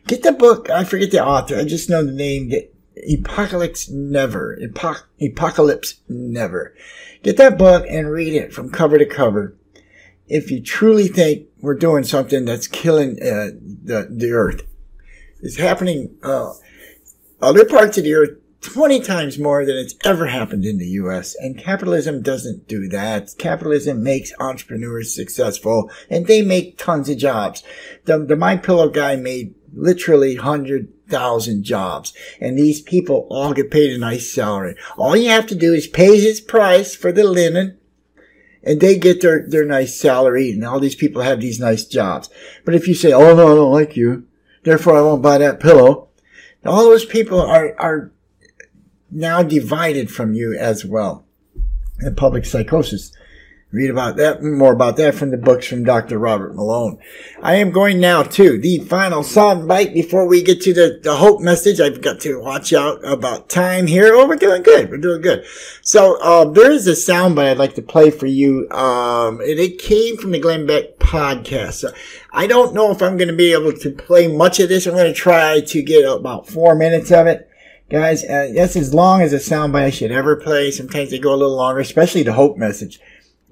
Get 0.06 0.22
the 0.22 0.32
book. 0.32 0.70
I 0.70 0.82
forget 0.84 1.10
the 1.10 1.22
author. 1.22 1.56
I 1.56 1.64
just 1.64 1.90
know 1.90 2.02
the 2.02 2.10
name. 2.10 2.48
Get 2.48 2.74
Apocalypse 3.12 3.90
Never. 3.90 4.58
Apocalypse 5.20 6.00
Never. 6.08 6.74
Get 7.22 7.36
that 7.36 7.58
book 7.58 7.84
and 7.86 8.10
read 8.10 8.32
it 8.32 8.54
from 8.54 8.70
cover 8.70 8.96
to 8.96 9.04
cover. 9.04 9.54
If 10.26 10.50
you 10.50 10.62
truly 10.62 11.06
think 11.06 11.48
we're 11.60 11.74
doing 11.74 12.02
something 12.02 12.46
that's 12.46 12.66
killing 12.66 13.18
uh, 13.22 13.50
the 13.60 14.08
the 14.10 14.32
earth, 14.32 14.62
it's 15.42 15.58
happening 15.58 16.16
uh, 16.22 16.54
other 17.42 17.66
parts 17.66 17.98
of 17.98 18.04
the 18.04 18.14
earth 18.14 18.38
20 18.66 19.00
times 19.00 19.38
more 19.38 19.64
than 19.64 19.76
it's 19.76 19.94
ever 20.04 20.26
happened 20.26 20.64
in 20.64 20.78
the 20.78 20.88
US. 21.00 21.36
And 21.36 21.56
capitalism 21.56 22.20
doesn't 22.20 22.66
do 22.66 22.88
that. 22.88 23.34
Capitalism 23.38 24.02
makes 24.02 24.32
entrepreneurs 24.40 25.14
successful 25.14 25.90
and 26.10 26.26
they 26.26 26.42
make 26.42 26.76
tons 26.76 27.08
of 27.08 27.16
jobs. 27.16 27.62
The, 28.06 28.18
the 28.18 28.36
My 28.36 28.56
Pillow 28.56 28.88
guy 28.88 29.14
made 29.14 29.54
literally 29.72 30.36
100,000 30.36 31.62
jobs. 31.62 32.12
And 32.40 32.58
these 32.58 32.80
people 32.80 33.28
all 33.30 33.52
get 33.52 33.70
paid 33.70 33.92
a 33.92 33.98
nice 33.98 34.32
salary. 34.32 34.74
All 34.98 35.16
you 35.16 35.28
have 35.28 35.46
to 35.46 35.54
do 35.54 35.72
is 35.72 35.86
pay 35.86 36.18
his 36.18 36.40
price 36.40 36.96
for 36.96 37.12
the 37.12 37.24
linen 37.24 37.78
and 38.64 38.80
they 38.80 38.98
get 38.98 39.20
their, 39.20 39.48
their 39.48 39.64
nice 39.64 39.98
salary 39.98 40.50
and 40.50 40.64
all 40.64 40.80
these 40.80 40.96
people 40.96 41.22
have 41.22 41.40
these 41.40 41.60
nice 41.60 41.84
jobs. 41.84 42.28
But 42.64 42.74
if 42.74 42.88
you 42.88 42.94
say, 42.94 43.12
oh 43.12 43.36
no, 43.36 43.52
I 43.52 43.54
don't 43.54 43.72
like 43.72 43.96
you, 43.96 44.26
therefore 44.64 44.98
I 44.98 45.02
won't 45.02 45.22
buy 45.22 45.38
that 45.38 45.60
pillow, 45.60 46.08
all 46.64 46.82
those 46.82 47.04
people 47.04 47.40
are, 47.40 47.78
are 47.78 48.10
now 49.10 49.42
divided 49.42 50.10
from 50.10 50.34
you 50.34 50.54
as 50.54 50.84
well. 50.84 51.24
And 52.00 52.16
public 52.16 52.44
psychosis. 52.44 53.12
Read 53.72 53.90
about 53.90 54.16
that, 54.16 54.44
more 54.44 54.72
about 54.72 54.96
that 54.96 55.16
from 55.16 55.32
the 55.32 55.36
books 55.36 55.66
from 55.66 55.82
Dr. 55.82 56.18
Robert 56.18 56.54
Malone. 56.54 56.98
I 57.42 57.56
am 57.56 57.72
going 57.72 57.98
now 57.98 58.22
to 58.22 58.58
the 58.58 58.78
final 58.78 59.24
sound 59.24 59.66
bite 59.66 59.92
before 59.92 60.26
we 60.26 60.40
get 60.40 60.62
to 60.62 60.72
the, 60.72 61.00
the 61.02 61.16
hope 61.16 61.40
message. 61.40 61.80
I've 61.80 62.00
got 62.00 62.20
to 62.20 62.40
watch 62.40 62.72
out 62.72 63.04
about 63.04 63.50
time 63.50 63.88
here. 63.88 64.14
Oh, 64.14 64.28
we're 64.28 64.36
doing 64.36 64.62
good. 64.62 64.88
We're 64.88 64.98
doing 64.98 65.20
good. 65.20 65.44
So, 65.82 66.16
uh, 66.22 66.44
there 66.44 66.70
is 66.70 66.86
a 66.86 66.94
sound 66.94 67.34
bite 67.34 67.50
I'd 67.50 67.58
like 67.58 67.74
to 67.74 67.82
play 67.82 68.10
for 68.10 68.26
you. 68.26 68.70
Um, 68.70 69.40
and 69.40 69.58
it 69.58 69.78
came 69.78 70.16
from 70.16 70.30
the 70.30 70.38
Glenn 70.38 70.64
Beck 70.64 70.98
podcast. 70.98 71.74
So 71.74 71.92
I 72.32 72.46
don't 72.46 72.72
know 72.72 72.92
if 72.92 73.02
I'm 73.02 73.16
going 73.16 73.28
to 73.28 73.36
be 73.36 73.52
able 73.52 73.72
to 73.72 73.90
play 73.90 74.28
much 74.28 74.60
of 74.60 74.68
this. 74.68 74.86
I'm 74.86 74.94
going 74.94 75.12
to 75.12 75.12
try 75.12 75.60
to 75.60 75.82
get 75.82 76.08
about 76.08 76.48
four 76.48 76.76
minutes 76.76 77.10
of 77.10 77.26
it. 77.26 77.50
Guys, 77.88 78.24
uh, 78.24 78.50
that's 78.54 78.74
as 78.74 78.92
long 78.92 79.22
as 79.22 79.32
a 79.32 79.36
soundbite 79.36 79.84
I 79.84 79.90
should 79.90 80.10
ever 80.10 80.34
play. 80.36 80.72
Sometimes 80.72 81.10
they 81.10 81.20
go 81.20 81.32
a 81.32 81.36
little 81.36 81.56
longer, 81.56 81.80
especially 81.80 82.24
the 82.24 82.32
hope 82.32 82.56
message. 82.56 83.00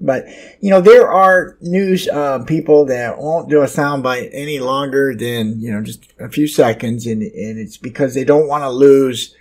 But, 0.01 0.25
you 0.59 0.69
know, 0.69 0.81
there 0.81 1.09
are 1.09 1.57
news 1.61 2.09
uh, 2.09 2.43
people 2.43 2.85
that 2.87 3.17
won't 3.17 3.49
do 3.49 3.61
a 3.61 3.65
soundbite 3.65 4.29
any 4.33 4.59
longer 4.59 5.15
than, 5.15 5.61
you 5.61 5.71
know, 5.71 5.81
just 5.81 6.11
a 6.19 6.27
few 6.27 6.47
seconds. 6.47 7.07
And, 7.07 7.21
and 7.21 7.57
it's 7.57 7.77
because 7.77 8.13
they 8.13 8.25
don't 8.25 8.49
want 8.49 8.63
to 8.63 8.69
lose, 8.69 9.33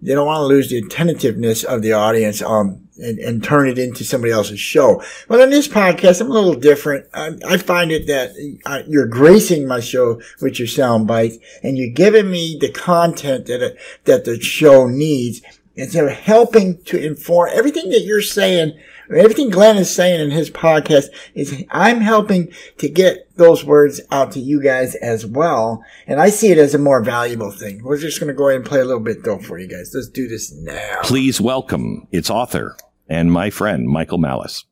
they 0.00 0.14
don't 0.14 0.26
want 0.26 0.40
to 0.40 0.46
lose 0.46 0.68
the 0.68 0.78
attentiveness 0.78 1.64
of 1.64 1.82
the 1.82 1.92
audience, 1.92 2.40
um, 2.42 2.88
and, 2.98 3.18
and 3.18 3.44
turn 3.44 3.68
it 3.68 3.78
into 3.78 4.04
somebody 4.04 4.32
else's 4.32 4.60
show. 4.60 5.02
But 5.28 5.40
on 5.40 5.50
this 5.50 5.68
podcast, 5.68 6.20
I'm 6.20 6.30
a 6.30 6.34
little 6.34 6.54
different. 6.54 7.06
I, 7.14 7.36
I 7.46 7.56
find 7.58 7.92
it 7.92 8.06
that 8.06 8.30
uh, 8.66 8.82
you're 8.86 9.06
gracing 9.06 9.66
my 9.66 9.80
show 9.80 10.20
with 10.40 10.58
your 10.58 10.68
sound 10.68 11.06
bites 11.06 11.38
and 11.62 11.78
you're 11.78 11.90
giving 11.90 12.30
me 12.30 12.58
the 12.60 12.70
content 12.70 13.46
that, 13.46 13.62
it, 13.62 13.78
that 14.04 14.24
the 14.24 14.40
show 14.40 14.86
needs 14.86 15.42
instead 15.76 16.04
of 16.04 16.10
helping 16.10 16.82
to 16.84 17.00
inform 17.00 17.50
everything 17.52 17.90
that 17.90 18.02
you're 18.02 18.22
saying 18.22 18.76
Everything 19.14 19.48
Glenn 19.48 19.78
is 19.78 19.94
saying 19.94 20.20
in 20.20 20.30
his 20.30 20.50
podcast 20.50 21.06
is 21.34 21.64
I'm 21.70 22.00
helping 22.02 22.52
to 22.76 22.90
get 22.90 23.34
those 23.36 23.64
words 23.64 24.02
out 24.10 24.32
to 24.32 24.40
you 24.40 24.62
guys 24.62 24.94
as 24.96 25.24
well. 25.24 25.82
And 26.06 26.20
I 26.20 26.28
see 26.28 26.50
it 26.50 26.58
as 26.58 26.74
a 26.74 26.78
more 26.78 27.02
valuable 27.02 27.50
thing. 27.50 27.82
We're 27.82 27.96
just 27.96 28.20
going 28.20 28.28
to 28.28 28.34
go 28.34 28.48
ahead 28.48 28.60
and 28.60 28.68
play 28.68 28.80
a 28.80 28.84
little 28.84 29.00
bit 29.00 29.24
though 29.24 29.38
for 29.38 29.58
you 29.58 29.66
guys. 29.66 29.92
Let's 29.94 30.08
do 30.08 30.28
this 30.28 30.52
now. 30.52 30.98
Please 31.02 31.40
welcome 31.40 32.06
its 32.12 32.28
author 32.28 32.76
and 33.08 33.32
my 33.32 33.48
friend, 33.48 33.88
Michael 33.88 34.18
Malice. 34.18 34.64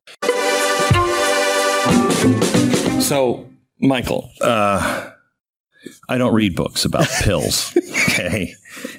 So, 3.03 3.49
Michael, 3.81 4.31
uh, 4.43 5.11
I 6.11 6.19
don't 6.19 6.35
read 6.35 6.55
books 6.55 6.85
about 6.85 7.09
pills. 7.23 7.75
Okay. 7.77 8.53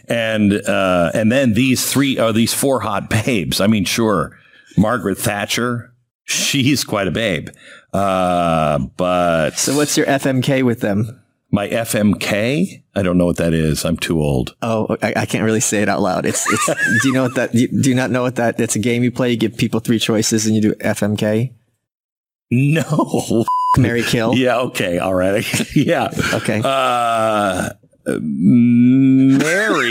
And, 0.07 0.53
uh, 0.53 1.11
and 1.13 1.31
then 1.31 1.53
these 1.53 1.91
three 1.91 2.17
are 2.17 2.33
these 2.33 2.55
four 2.55 2.79
hot 2.79 3.09
babes. 3.11 3.61
I 3.61 3.67
mean, 3.67 3.85
sure 3.85 4.39
Margaret 4.77 5.17
Thatcher, 5.17 5.93
she's 6.23 6.83
quite 6.83 7.07
a 7.07 7.11
babe. 7.11 7.49
Uh, 7.93 8.79
but 8.97 9.51
so, 9.57 9.75
what's 9.75 9.97
your 9.97 10.05
FMK 10.05 10.63
with 10.63 10.81
them? 10.81 11.21
My 11.49 11.67
FMK? 11.69 12.83
I 12.93 13.01
don't 13.01 13.17
know 13.17 13.25
what 13.25 13.37
that 13.37 13.53
is. 13.53 13.85
I'm 13.85 13.97
too 13.97 14.21
old. 14.21 14.55
Oh, 14.61 14.97
I, 15.01 15.13
I 15.17 15.25
can't 15.25 15.45
really 15.45 15.61
say 15.61 15.81
it 15.81 15.89
out 15.89 16.01
loud. 16.01 16.25
It's, 16.25 16.45
it's 16.51 16.65
do 17.01 17.07
you 17.07 17.13
know 17.13 17.23
what 17.23 17.35
that? 17.35 17.51
Do 17.53 17.89
you 17.89 17.95
not 17.95 18.11
know 18.11 18.21
what 18.21 18.35
that? 18.35 18.59
It's 18.59 18.75
a 18.75 18.79
game 18.79 19.03
you 19.03 19.11
play. 19.11 19.31
You 19.31 19.37
give 19.37 19.57
people 19.57 19.79
three 19.79 19.99
choices, 19.99 20.45
and 20.45 20.55
you 20.55 20.61
do 20.61 20.73
FMK. 20.75 21.53
No. 22.51 23.45
Marry 23.77 24.03
Kill. 24.03 24.33
Yeah. 24.37 24.59
Okay. 24.59 24.99
All 24.99 25.13
right. 25.13 25.45
yeah. 25.75 26.09
Okay. 26.33 26.61
Uh, 26.63 27.69
Marry, 28.07 29.83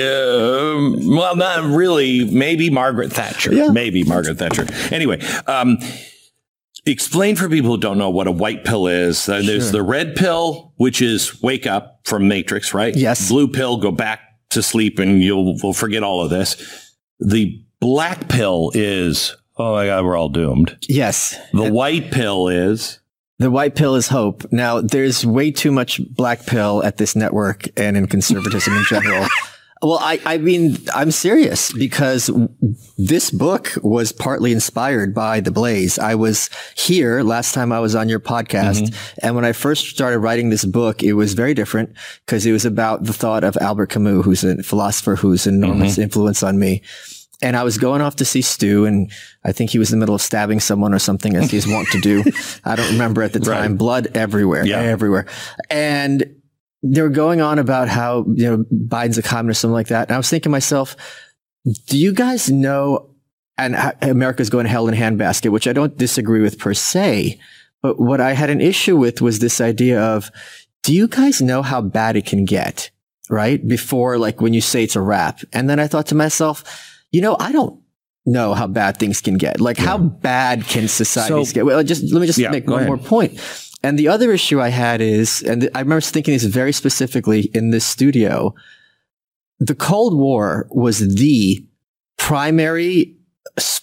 uh, 0.00 1.16
well, 1.16 1.36
not 1.36 1.64
really. 1.64 2.24
Maybe 2.24 2.70
Margaret 2.70 3.12
Thatcher. 3.12 3.52
Yeah. 3.52 3.68
Maybe 3.70 4.04
Margaret 4.04 4.38
Thatcher. 4.38 4.66
Anyway, 4.94 5.20
um, 5.46 5.78
explain 6.86 7.36
for 7.36 7.48
people 7.48 7.70
who 7.70 7.78
don't 7.78 7.98
know 7.98 8.10
what 8.10 8.26
a 8.26 8.32
white 8.32 8.64
pill 8.64 8.86
is. 8.86 9.28
Uh, 9.28 9.42
there's 9.44 9.72
the 9.72 9.82
red 9.82 10.16
pill, 10.16 10.72
which 10.76 11.02
is 11.02 11.42
wake 11.42 11.66
up 11.66 12.00
from 12.04 12.28
Matrix, 12.28 12.74
right? 12.74 12.94
Yes. 12.96 13.28
Blue 13.28 13.48
pill, 13.48 13.76
go 13.76 13.90
back 13.90 14.20
to 14.50 14.62
sleep, 14.62 14.98
and 14.98 15.22
you'll 15.22 15.56
will 15.62 15.72
forget 15.72 16.02
all 16.02 16.22
of 16.22 16.30
this. 16.30 16.92
The 17.20 17.62
black 17.80 18.28
pill 18.28 18.70
is 18.74 19.36
oh 19.56 19.74
my 19.74 19.86
god, 19.86 20.04
we're 20.04 20.16
all 20.16 20.28
doomed. 20.28 20.76
Yes. 20.88 21.36
The 21.52 21.72
white 21.72 22.10
pill 22.10 22.48
is 22.48 23.00
The 23.38 23.50
white 23.50 23.74
pill 23.74 23.96
is 23.96 24.08
hope. 24.08 24.50
Now, 24.52 24.80
there's 24.80 25.26
way 25.26 25.50
too 25.50 25.72
much 25.72 26.00
black 26.10 26.46
pill 26.46 26.84
at 26.84 26.98
this 26.98 27.16
network 27.16 27.66
and 27.76 27.96
in 27.96 28.06
conservatism 28.06 28.76
in 28.76 28.84
general. 28.84 29.26
Well, 29.84 29.98
I, 30.00 30.18
I 30.24 30.38
mean, 30.38 30.78
I'm 30.94 31.10
serious 31.10 31.70
because 31.70 32.30
this 32.96 33.30
book 33.30 33.72
was 33.82 34.12
partly 34.12 34.52
inspired 34.52 35.12
by 35.12 35.40
The 35.40 35.50
Blaze. 35.50 35.98
I 35.98 36.14
was 36.14 36.48
here 36.74 37.22
last 37.22 37.52
time 37.52 37.70
I 37.70 37.80
was 37.80 37.94
on 37.94 38.08
your 38.08 38.20
podcast. 38.20 38.82
Mm-hmm. 38.82 39.18
And 39.22 39.34
when 39.34 39.44
I 39.44 39.52
first 39.52 39.88
started 39.88 40.20
writing 40.20 40.48
this 40.48 40.64
book, 40.64 41.02
it 41.02 41.12
was 41.12 41.34
very 41.34 41.52
different 41.52 41.94
because 42.24 42.46
it 42.46 42.52
was 42.52 42.64
about 42.64 43.04
the 43.04 43.12
thought 43.12 43.44
of 43.44 43.58
Albert 43.58 43.88
Camus, 43.90 44.24
who's 44.24 44.42
a 44.42 44.62
philosopher 44.62 45.16
who's 45.16 45.46
an 45.46 45.56
enormous 45.56 45.92
mm-hmm. 45.92 46.02
influence 46.02 46.42
on 46.42 46.58
me. 46.58 46.80
And 47.42 47.56
I 47.56 47.64
was 47.64 47.78
going 47.78 48.00
off 48.00 48.16
to 48.16 48.24
see 48.24 48.42
Stu, 48.42 48.84
and 48.86 49.10
I 49.44 49.52
think 49.52 49.70
he 49.70 49.78
was 49.78 49.92
in 49.92 49.98
the 49.98 50.02
middle 50.02 50.14
of 50.14 50.22
stabbing 50.22 50.60
someone 50.60 50.94
or 50.94 50.98
something, 50.98 51.36
as 51.36 51.50
he's 51.50 51.66
wont 51.66 51.88
to 51.88 52.00
do. 52.00 52.22
I 52.64 52.76
don't 52.76 52.92
remember 52.92 53.22
at 53.22 53.32
the 53.32 53.40
time. 53.40 53.72
Right. 53.72 53.78
Blood 53.78 54.08
everywhere, 54.16 54.64
Yeah. 54.64 54.80
everywhere. 54.80 55.26
And 55.68 56.24
they 56.82 57.02
were 57.02 57.08
going 57.08 57.40
on 57.40 57.58
about 57.58 57.88
how, 57.88 58.24
you 58.34 58.44
know, 58.50 58.64
Biden's 58.72 59.18
a 59.18 59.22
communist, 59.22 59.58
or 59.58 59.62
something 59.62 59.74
like 59.74 59.88
that. 59.88 60.08
And 60.08 60.14
I 60.14 60.18
was 60.18 60.28
thinking 60.30 60.44
to 60.44 60.48
myself, 60.50 60.96
do 61.86 61.98
you 61.98 62.12
guys 62.12 62.50
know, 62.50 63.10
and 63.58 63.74
America's 64.02 64.50
going 64.50 64.64
to 64.64 64.70
hell 64.70 64.86
in 64.88 64.94
a 64.94 64.96
handbasket, 64.96 65.50
which 65.50 65.66
I 65.66 65.72
don't 65.72 65.96
disagree 65.96 66.40
with 66.42 66.58
per 66.58 66.74
se. 66.74 67.38
But 67.82 68.00
what 68.00 68.20
I 68.20 68.32
had 68.32 68.50
an 68.50 68.60
issue 68.60 68.96
with 68.96 69.20
was 69.22 69.38
this 69.38 69.60
idea 69.60 70.00
of, 70.00 70.30
do 70.82 70.92
you 70.94 71.08
guys 71.08 71.40
know 71.40 71.62
how 71.62 71.80
bad 71.80 72.16
it 72.16 72.26
can 72.26 72.44
get? 72.44 72.90
Right? 73.30 73.66
Before, 73.66 74.18
like 74.18 74.40
when 74.40 74.52
you 74.52 74.60
say 74.60 74.84
it's 74.84 74.96
a 74.96 75.00
wrap. 75.00 75.40
And 75.52 75.68
then 75.70 75.80
I 75.80 75.86
thought 75.86 76.06
to 76.08 76.14
myself, 76.14 76.64
you 77.14 77.20
know, 77.20 77.36
I 77.38 77.50
don't 77.52 77.74
know 78.26 78.54
how 78.54 78.66
bad 78.66 78.96
things 78.98 79.20
can 79.20 79.36
get. 79.36 79.60
Like 79.60 79.78
how 79.78 79.98
bad 79.98 80.64
can 80.72 80.88
societies 80.88 81.50
So- 81.50 81.54
get? 81.54 81.64
Well, 81.66 81.82
just 81.92 82.02
let 82.12 82.20
me 82.20 82.26
just 82.26 82.38
Yeah, 82.38 82.50
make 82.50 82.66
one 82.66 82.80
ahead. 82.80 82.88
more 82.88 82.98
point. 82.98 83.32
And 83.84 83.98
the 83.98 84.08
other 84.08 84.32
issue 84.32 84.58
I 84.60 84.70
had 84.70 85.00
is, 85.00 85.42
and 85.42 85.68
I 85.74 85.80
remember 85.80 86.00
thinking 86.00 86.34
this 86.34 86.44
very 86.44 86.72
specifically 86.72 87.42
in 87.58 87.70
this 87.70 87.84
studio, 87.84 88.54
the 89.60 89.74
Cold 89.74 90.14
War 90.18 90.66
was 90.70 90.98
the 91.16 91.64
primary 92.16 93.14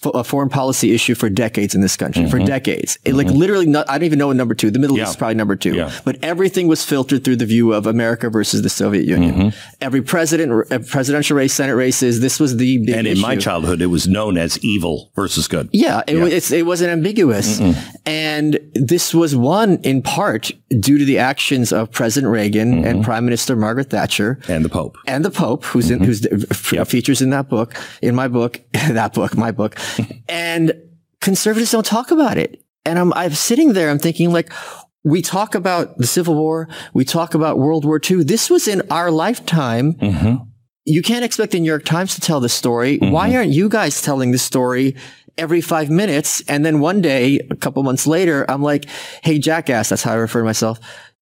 uh, 0.04 0.22
foreign 0.22 0.48
policy 0.48 0.92
issue 0.92 1.14
for 1.14 1.28
decades 1.30 1.74
in 1.74 1.80
this 1.80 1.96
country, 1.96 2.28
for 2.28 2.38
decades. 2.38 2.98
It, 3.04 3.14
like 3.14 3.28
literally, 3.28 3.66
not, 3.66 3.88
I 3.88 3.94
don't 3.98 4.04
even 4.04 4.18
know 4.18 4.26
what 4.26 4.36
number 4.36 4.54
two. 4.54 4.70
The 4.70 4.78
Middle 4.78 4.96
Mm-hmm. 4.96 4.98
Yeah. 4.98 5.04
East 5.04 5.10
is 5.12 5.16
probably 5.16 5.34
number 5.36 5.56
two. 5.56 5.74
Yeah. 5.74 5.90
But 6.04 6.22
everything 6.22 6.66
was 6.68 6.84
filtered 6.84 7.24
through 7.24 7.36
the 7.36 7.46
view 7.46 7.72
of 7.72 7.86
America 7.86 8.28
versus 8.28 8.62
the 8.62 8.68
Soviet 8.68 9.04
Union. 9.06 9.34
Mm-hmm. 9.34 9.76
Every 9.80 10.02
president, 10.02 10.70
uh, 10.72 10.80
presidential 10.80 11.36
race, 11.36 11.54
Senate 11.54 11.74
races, 11.74 12.20
this 12.20 12.38
was 12.40 12.56
the 12.58 12.78
big 12.84 12.94
and 12.96 13.06
in 13.06 13.18
my 13.20 13.36
childhood, 13.36 13.80
it 13.80 13.86
was 13.86 14.06
known 14.08 14.36
as 14.36 14.62
evil 14.64 15.10
versus 15.14 15.48
good. 15.48 15.70
Yeah, 15.72 16.02
it, 16.06 16.16
It's, 16.16 16.50
it 16.50 16.66
wasn't 16.66 16.90
ambiguous. 16.90 17.60
And 18.04 18.58
this 18.74 19.14
was 19.14 19.36
won 19.36 19.78
in 19.82 20.02
part 20.02 20.50
due 20.80 20.98
to 20.98 21.04
the 21.04 21.18
actions 21.18 21.72
of 21.72 21.90
President 21.92 22.30
Reagan 22.32 22.62
Mm-hmm. 22.72 22.84
and 22.84 23.04
Prime 23.04 23.24
Minister 23.24 23.54
Margaret 23.56 23.90
Thatcher 23.90 24.38
And 24.48 24.64
the 24.64 24.68
Pope. 24.68 24.96
and 25.06 25.24
the 25.24 25.30
Pope, 25.30 25.64
who's 25.64 25.90
in, 25.90 26.02
who's 26.02 26.26
f- 26.50 26.72
Yep. 26.72 26.88
features 26.88 27.22
in 27.22 27.30
that 27.30 27.48
book, 27.48 27.74
in 28.02 28.14
my 28.14 28.28
book, 28.28 28.60
that 28.72 29.14
book, 29.14 29.36
my 29.36 29.50
book. 29.52 29.76
and 30.28 30.74
conservatives 31.20 31.70
don't 31.70 31.86
talk 31.86 32.10
about 32.10 32.38
it. 32.38 32.64
And 32.84 32.98
I'm, 32.98 33.12
I'm 33.12 33.32
sitting 33.32 33.74
there, 33.74 33.90
I'm 33.90 33.98
thinking 33.98 34.32
like, 34.32 34.52
we 35.04 35.22
talk 35.22 35.54
about 35.54 35.98
the 35.98 36.06
Civil 36.06 36.34
War. 36.34 36.68
We 36.94 37.04
talk 37.04 37.34
about 37.34 37.58
World 37.58 37.84
War 37.84 38.00
II. 38.08 38.22
This 38.24 38.48
was 38.48 38.68
in 38.68 38.82
our 38.90 39.10
lifetime. 39.10 39.94
Mm-hmm. 39.94 40.44
You 40.84 41.02
can't 41.02 41.24
expect 41.24 41.52
the 41.52 41.60
New 41.60 41.66
York 41.66 41.84
Times 41.84 42.14
to 42.14 42.20
tell 42.20 42.40
this 42.40 42.54
story. 42.54 42.98
Why 42.98 43.28
mm-hmm. 43.28 43.36
aren't 43.36 43.50
you 43.50 43.68
guys 43.68 44.02
telling 44.02 44.30
this 44.30 44.42
story 44.42 44.96
every 45.36 45.60
five 45.60 45.90
minutes? 45.90 46.42
And 46.48 46.64
then 46.64 46.80
one 46.80 47.00
day, 47.00 47.40
a 47.50 47.56
couple 47.56 47.82
months 47.82 48.06
later, 48.06 48.48
I'm 48.48 48.62
like, 48.62 48.86
Hey, 49.24 49.38
jackass. 49.38 49.88
That's 49.88 50.02
how 50.02 50.12
I 50.12 50.16
refer 50.16 50.40
to 50.40 50.44
myself. 50.44 50.78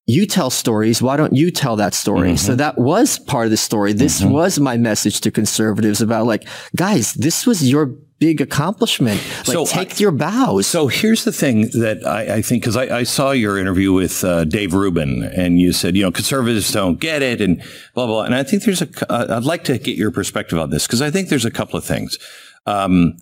You 0.06 0.26
tell 0.26 0.50
stories. 0.50 1.00
Why 1.00 1.16
don't 1.16 1.34
you 1.34 1.50
tell 1.50 1.76
that 1.76 1.94
story? 1.94 2.30
Mm-hmm. 2.30 2.36
So 2.36 2.56
that 2.56 2.78
was 2.78 3.18
part 3.18 3.46
of 3.46 3.50
the 3.50 3.56
story. 3.56 3.92
This 3.92 4.22
was 4.22 4.58
my 4.58 4.76
message 4.76 5.20
to 5.20 5.30
conservatives 5.30 6.00
about 6.00 6.26
like, 6.26 6.48
guys, 6.74 7.14
this 7.14 7.46
was 7.46 7.70
your 7.70 7.94
big 8.20 8.40
accomplishment. 8.40 9.20
Like 9.48 9.54
So 9.56 9.64
take 9.66 9.94
I- 9.94 9.96
your 9.96 10.12
bows. 10.12 10.66
So 10.68 10.86
here's 10.86 11.24
the 11.24 11.32
thing 11.32 11.62
that 11.80 12.06
I, 12.06 12.36
I 12.36 12.42
think, 12.42 12.62
because 12.62 12.76
I, 12.76 12.98
I 12.98 13.02
saw 13.02 13.32
your 13.32 13.58
interview 13.58 13.92
with 13.92 14.22
uh, 14.22 14.44
Dave 14.44 14.72
Rubin, 14.74 15.24
and 15.24 15.58
you 15.58 15.72
said, 15.72 15.96
you 15.96 16.02
know, 16.02 16.12
conservatives 16.12 16.70
don't 16.70 17.00
get 17.00 17.22
it, 17.22 17.40
and 17.40 17.60
blah 17.94 18.06
blah. 18.06 18.22
And 18.22 18.34
I 18.34 18.44
think 18.44 18.62
there's 18.64 18.82
a. 18.82 18.86
cou- 18.86 19.06
Uh, 19.08 19.26
I'd 19.30 19.44
like 19.44 19.64
to 19.64 19.78
get 19.78 19.96
your 19.96 20.12
perspective 20.12 20.58
on 20.58 20.70
this 20.70 20.86
because 20.86 21.02
I 21.02 21.10
think 21.10 21.28
there's 21.30 21.44
a 21.46 21.50
couple 21.50 21.76
of 21.76 21.84
things. 21.84 22.18
Um, 22.66 23.16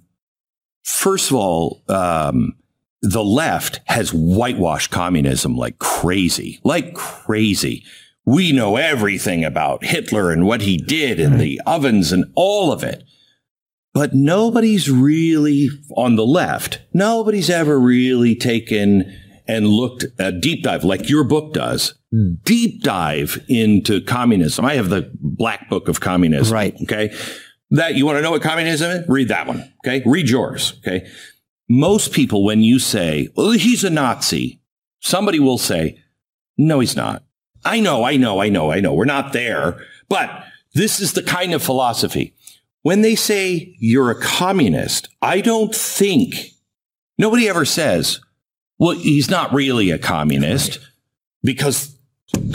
first 0.84 1.30
of 1.30 1.36
all, 1.36 1.82
um, 1.88 2.55
the 3.01 3.22
left 3.22 3.80
has 3.86 4.12
whitewashed 4.12 4.90
communism 4.90 5.57
like 5.57 5.78
crazy, 5.78 6.59
like 6.64 6.94
crazy. 6.94 7.84
We 8.24 8.53
know 8.53 8.76
everything 8.76 9.44
about 9.44 9.84
Hitler 9.84 10.30
and 10.32 10.44
what 10.44 10.61
he 10.61 10.76
did 10.76 11.18
and 11.20 11.40
the 11.40 11.61
ovens 11.64 12.12
and 12.12 12.24
all 12.34 12.72
of 12.72 12.82
it. 12.82 13.05
But 13.99 14.14
nobody's 14.14 14.88
really 14.88 15.70
on 15.96 16.14
the 16.14 16.24
left. 16.24 16.78
Nobody's 16.94 17.51
ever 17.51 17.80
really 17.80 18.36
taken 18.36 19.12
and 19.49 19.66
looked 19.66 20.05
a 20.20 20.30
deep 20.30 20.62
dive 20.62 20.84
like 20.84 21.11
your 21.11 21.24
book 21.24 21.53
does. 21.53 21.94
Deep 22.44 22.84
dive 22.84 23.44
into 23.49 24.01
communism. 24.01 24.64
I 24.64 24.74
have 24.74 24.88
the 24.88 25.11
black 25.20 25.68
book 25.68 25.88
of 25.88 25.99
communism. 25.99 26.55
Right. 26.55 26.76
Okay. 26.84 27.12
That 27.70 27.96
you 27.96 28.07
want 28.07 28.18
to 28.18 28.22
know 28.22 28.30
what 28.30 28.40
communism 28.40 28.88
is? 28.88 29.09
Read 29.09 29.26
that 29.28 29.49
one. 29.49 29.68
Okay. 29.84 30.01
Read 30.07 30.30
yours. 30.30 30.74
Okay. 30.78 31.11
Most 31.68 32.12
people, 32.12 32.44
when 32.44 32.61
you 32.61 32.78
say, 32.78 33.30
well, 33.34 33.51
he's 33.51 33.82
a 33.82 33.90
Nazi, 33.90 34.61
somebody 35.01 35.40
will 35.40 35.59
say, 35.59 35.99
no, 36.57 36.78
he's 36.78 36.94
not. 36.94 37.24
I 37.64 37.80
know, 37.80 38.05
I 38.05 38.16
know, 38.16 38.40
I 38.40 38.49
know, 38.49 38.70
I 38.70 38.78
know. 38.78 38.94
We're 38.94 39.07
not 39.07 39.32
there, 39.32 39.84
but 40.09 40.44
this 40.74 41.01
is 41.01 41.14
the 41.14 41.22
kind 41.24 41.53
of 41.53 41.64
philosophy. 41.64 42.36
When 42.89 43.03
they 43.03 43.16
say 43.16 43.76
you're 43.78 44.11
a 44.11 44.18
communist, 44.18 45.11
I 45.20 45.43
don't 45.43 45.74
think 45.74 46.53
nobody 47.18 47.47
ever 47.47 47.66
says, 47.66 48.18
well, 48.78 48.97
he's 48.97 49.28
not 49.28 49.53
really 49.53 49.91
a 49.91 49.99
communist 49.99 50.78
because 51.43 51.95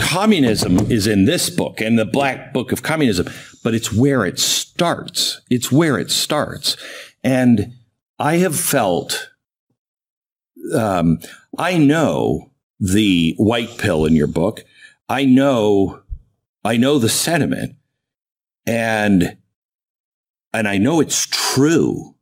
communism 0.00 0.90
is 0.90 1.06
in 1.06 1.26
this 1.26 1.50
book 1.50 1.80
and 1.80 1.96
the 1.96 2.04
black 2.04 2.52
book 2.52 2.72
of 2.72 2.82
communism, 2.82 3.28
but 3.62 3.74
it's 3.74 3.92
where 3.92 4.24
it 4.24 4.40
starts. 4.40 5.40
It's 5.50 5.70
where 5.70 6.00
it 6.00 6.10
starts. 6.10 6.76
And 7.22 7.72
I 8.18 8.38
have 8.38 8.58
felt, 8.58 9.30
um, 10.74 11.20
I 11.56 11.78
know 11.78 12.50
the 12.80 13.36
white 13.36 13.78
pill 13.78 14.04
in 14.04 14.16
your 14.16 14.26
book. 14.26 14.64
I 15.08 15.26
know, 15.26 16.02
I 16.64 16.76
know 16.76 16.98
the 16.98 17.08
sentiment 17.08 17.76
and, 18.66 19.36
and 20.54 20.66
I 20.68 20.78
know 20.78 21.00
it's 21.00 21.26
true. 21.26 22.14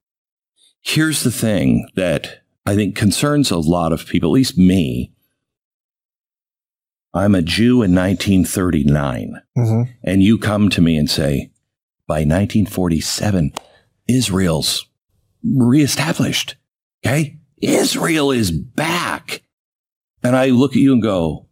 Here's 0.80 1.22
the 1.22 1.30
thing 1.30 1.88
that 1.94 2.42
I 2.66 2.74
think 2.74 2.96
concerns 2.96 3.50
a 3.50 3.58
lot 3.58 3.92
of 3.92 4.06
people, 4.06 4.30
at 4.30 4.32
least 4.32 4.58
me. 4.58 5.12
I'm 7.14 7.34
a 7.34 7.42
Jew 7.42 7.82
in 7.82 7.94
1939, 7.94 9.34
Mm-hmm. 9.56 9.90
and 10.02 10.22
you 10.22 10.38
come 10.38 10.70
to 10.70 10.80
me 10.80 10.96
and 10.96 11.10
say, 11.10 11.50
by 12.06 12.20
1947, 12.20 13.52
Israel's 14.08 14.86
reestablished. 15.44 16.56
Okay. 17.04 17.38
Israel 17.60 18.30
is 18.32 18.50
back. 18.50 19.42
And 20.22 20.34
I 20.34 20.46
look 20.46 20.72
at 20.72 20.78
you 20.78 20.92
and 20.94 21.02
go, 21.02 21.48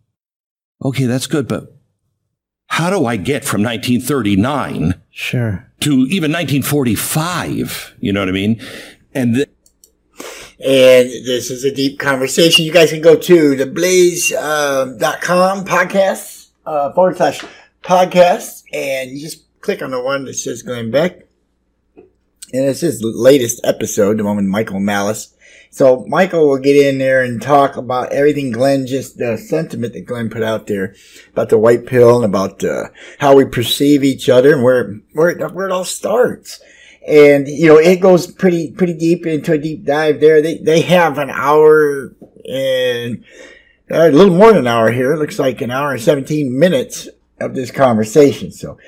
okay, 0.82 1.04
that's 1.04 1.26
good, 1.26 1.46
but 1.46 1.76
how 2.70 2.88
do 2.90 3.04
I 3.06 3.16
get 3.16 3.44
from 3.44 3.62
1939 3.62 4.94
Sure. 5.10 5.66
to 5.80 5.90
even 6.08 6.30
1945? 6.32 7.94
You 8.00 8.12
know 8.12 8.20
what 8.20 8.28
I 8.28 8.32
mean? 8.32 8.60
And 9.14 9.34
th- 9.34 9.48
And 10.62 11.08
this 11.26 11.50
is 11.50 11.64
a 11.64 11.74
deep 11.74 11.98
conversation. 11.98 12.64
You 12.64 12.72
guys 12.72 12.90
can 12.90 13.00
go 13.00 13.16
to 13.16 13.56
the 13.56 13.66
blaze.com 13.66 14.98
podcast, 15.64 16.48
uh, 16.66 16.92
forward 16.92 17.16
slash 17.16 17.42
podcast, 17.82 18.62
and 18.72 19.10
you 19.10 19.20
just 19.20 19.44
click 19.62 19.82
on 19.82 19.90
the 19.90 20.00
one 20.02 20.24
that 20.26 20.34
says 20.34 20.62
Glenn 20.62 20.90
Beck. 20.90 21.26
And 22.52 22.64
it's 22.66 22.80
his 22.80 23.00
latest 23.02 23.60
episode, 23.64 24.18
the 24.18 24.24
one 24.24 24.36
with 24.36 24.44
Michael 24.44 24.80
Malice. 24.80 25.34
So 25.70 26.04
Michael 26.08 26.48
will 26.48 26.58
get 26.58 26.76
in 26.76 26.98
there 26.98 27.22
and 27.22 27.40
talk 27.40 27.76
about 27.76 28.12
everything 28.12 28.50
Glenn 28.50 28.86
just, 28.86 29.18
the 29.18 29.38
sentiment 29.38 29.92
that 29.92 30.04
Glenn 30.04 30.28
put 30.28 30.42
out 30.42 30.66
there 30.66 30.94
about 31.32 31.48
the 31.48 31.58
white 31.58 31.86
pill 31.86 32.16
and 32.16 32.24
about 32.24 32.64
uh, 32.64 32.88
how 33.18 33.36
we 33.36 33.44
perceive 33.44 34.02
each 34.02 34.28
other 34.28 34.52
and 34.52 34.64
where, 34.64 35.00
where, 35.12 35.36
where 35.48 35.66
it 35.66 35.72
all 35.72 35.84
starts 35.84 36.60
and 37.06 37.48
you 37.48 37.66
know 37.66 37.78
it 37.78 38.00
goes 38.00 38.26
pretty 38.26 38.70
pretty 38.72 38.94
deep 38.94 39.26
into 39.26 39.52
a 39.52 39.58
deep 39.58 39.84
dive 39.84 40.20
there. 40.20 40.42
They 40.42 40.58
they 40.58 40.82
have 40.82 41.18
an 41.18 41.30
hour 41.30 42.14
and 42.48 43.24
uh, 43.90 44.08
a 44.08 44.10
little 44.10 44.36
more 44.36 44.48
than 44.48 44.58
an 44.58 44.66
hour 44.66 44.90
here. 44.90 45.12
It 45.12 45.18
looks 45.18 45.38
like 45.38 45.60
an 45.60 45.70
hour 45.70 45.92
and 45.92 46.00
seventeen 46.00 46.58
minutes 46.58 47.08
of 47.40 47.54
this 47.54 47.70
conversation. 47.70 48.52
So 48.52 48.78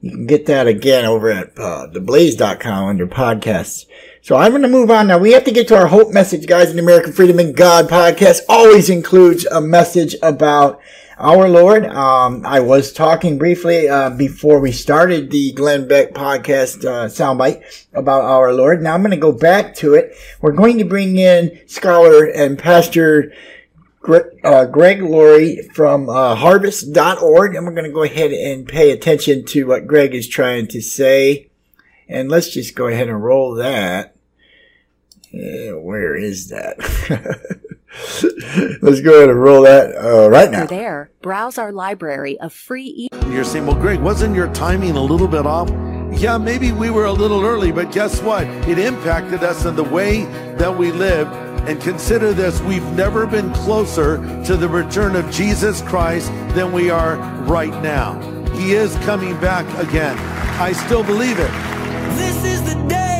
you 0.00 0.10
can 0.10 0.26
get 0.26 0.46
that 0.46 0.66
again 0.66 1.04
over 1.04 1.30
at 1.30 1.58
uh, 1.58 1.88
theblaze.com 1.92 2.88
under 2.88 3.06
podcasts. 3.06 3.86
So 4.28 4.36
I'm 4.36 4.50
going 4.50 4.60
to 4.60 4.68
move 4.68 4.90
on 4.90 5.06
now. 5.06 5.16
We 5.16 5.32
have 5.32 5.44
to 5.44 5.50
get 5.50 5.68
to 5.68 5.74
our 5.74 5.86
hope 5.86 6.12
message, 6.12 6.46
guys. 6.46 6.70
The 6.70 6.80
American 6.80 7.14
Freedom 7.14 7.38
and 7.38 7.56
God 7.56 7.88
podcast 7.88 8.42
always 8.46 8.90
includes 8.90 9.46
a 9.46 9.58
message 9.58 10.14
about 10.22 10.82
our 11.16 11.48
Lord. 11.48 11.86
Um, 11.86 12.44
I 12.44 12.60
was 12.60 12.92
talking 12.92 13.38
briefly 13.38 13.88
uh, 13.88 14.10
before 14.10 14.60
we 14.60 14.70
started 14.70 15.30
the 15.30 15.52
Glenn 15.52 15.88
Beck 15.88 16.12
podcast 16.12 16.84
uh, 16.84 17.06
soundbite 17.06 17.86
about 17.94 18.20
our 18.20 18.52
Lord. 18.52 18.82
Now 18.82 18.92
I'm 18.92 19.00
going 19.00 19.12
to 19.12 19.16
go 19.16 19.32
back 19.32 19.74
to 19.76 19.94
it. 19.94 20.14
We're 20.42 20.52
going 20.52 20.76
to 20.76 20.84
bring 20.84 21.16
in 21.16 21.66
scholar 21.66 22.26
and 22.26 22.58
pastor 22.58 23.32
Gre- 24.00 24.28
uh, 24.44 24.66
Greg 24.66 25.00
Laurie 25.00 25.66
from 25.72 26.10
uh, 26.10 26.34
harvest.org, 26.34 27.54
and 27.54 27.64
we're 27.64 27.72
going 27.72 27.88
to 27.88 27.94
go 27.94 28.02
ahead 28.02 28.32
and 28.32 28.68
pay 28.68 28.90
attention 28.90 29.46
to 29.46 29.66
what 29.66 29.86
Greg 29.86 30.14
is 30.14 30.28
trying 30.28 30.66
to 30.66 30.82
say. 30.82 31.48
And 32.06 32.28
let's 32.28 32.52
just 32.52 32.74
go 32.74 32.88
ahead 32.88 33.08
and 33.08 33.24
roll 33.24 33.54
that. 33.54 34.16
Where 35.32 36.16
is 36.16 36.48
that? 36.48 36.78
let's 38.82 39.00
go 39.00 39.16
ahead 39.16 39.30
and 39.30 39.40
roll 39.40 39.62
that 39.62 39.94
uh, 39.96 40.28
right 40.30 40.50
now. 40.50 40.62
For 40.62 40.68
there, 40.68 41.10
browse 41.22 41.58
our 41.58 41.72
library 41.72 42.38
of 42.40 42.52
free 42.52 42.86
e- 42.86 43.08
You're 43.28 43.44
saying, 43.44 43.66
well, 43.66 43.76
Greg, 43.76 44.00
wasn't 44.00 44.34
your 44.34 44.52
timing 44.54 44.96
a 44.96 45.02
little 45.02 45.28
bit 45.28 45.46
off? 45.46 45.70
Yeah, 46.12 46.38
maybe 46.38 46.72
we 46.72 46.90
were 46.90 47.04
a 47.04 47.12
little 47.12 47.44
early, 47.44 47.70
but 47.70 47.92
guess 47.92 48.20
what? 48.22 48.46
It 48.68 48.78
impacted 48.78 49.42
us 49.42 49.64
in 49.64 49.76
the 49.76 49.84
way 49.84 50.24
that 50.56 50.76
we 50.76 50.90
live. 50.92 51.28
And 51.68 51.80
consider 51.82 52.32
this 52.32 52.60
we've 52.62 52.86
never 52.92 53.26
been 53.26 53.52
closer 53.52 54.16
to 54.44 54.56
the 54.56 54.68
return 54.68 55.16
of 55.16 55.30
Jesus 55.30 55.82
Christ 55.82 56.28
than 56.54 56.72
we 56.72 56.88
are 56.88 57.16
right 57.42 57.82
now. 57.82 58.18
He 58.52 58.72
is 58.72 58.94
coming 59.04 59.38
back 59.38 59.66
again. 59.78 60.16
I 60.58 60.72
still 60.72 61.04
believe 61.04 61.38
it. 61.38 61.50
This 62.16 62.44
is 62.44 62.74
the 62.74 62.88
day 62.88 63.17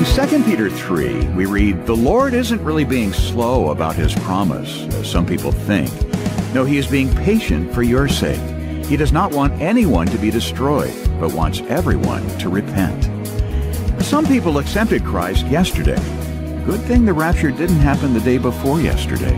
In 0.00 0.06
2 0.06 0.44
Peter 0.44 0.70
3, 0.70 1.28
we 1.34 1.44
read, 1.44 1.84
The 1.84 1.94
Lord 1.94 2.32
isn't 2.32 2.64
really 2.64 2.86
being 2.86 3.12
slow 3.12 3.70
about 3.70 3.94
his 3.94 4.14
promise, 4.14 4.84
as 4.94 5.10
some 5.10 5.26
people 5.26 5.52
think. 5.52 5.90
No, 6.54 6.64
he 6.64 6.78
is 6.78 6.86
being 6.86 7.14
patient 7.16 7.70
for 7.74 7.82
your 7.82 8.08
sake. 8.08 8.40
He 8.86 8.96
does 8.96 9.12
not 9.12 9.34
want 9.34 9.60
anyone 9.60 10.06
to 10.06 10.16
be 10.16 10.30
destroyed, 10.30 10.94
but 11.20 11.34
wants 11.34 11.60
everyone 11.68 12.26
to 12.38 12.48
repent. 12.48 13.10
Some 14.02 14.24
people 14.24 14.56
accepted 14.56 15.04
Christ 15.04 15.44
yesterday. 15.48 16.00
Good 16.64 16.80
thing 16.80 17.04
the 17.04 17.12
rapture 17.12 17.50
didn't 17.50 17.80
happen 17.80 18.14
the 18.14 18.20
day 18.20 18.38
before 18.38 18.80
yesterday. 18.80 19.36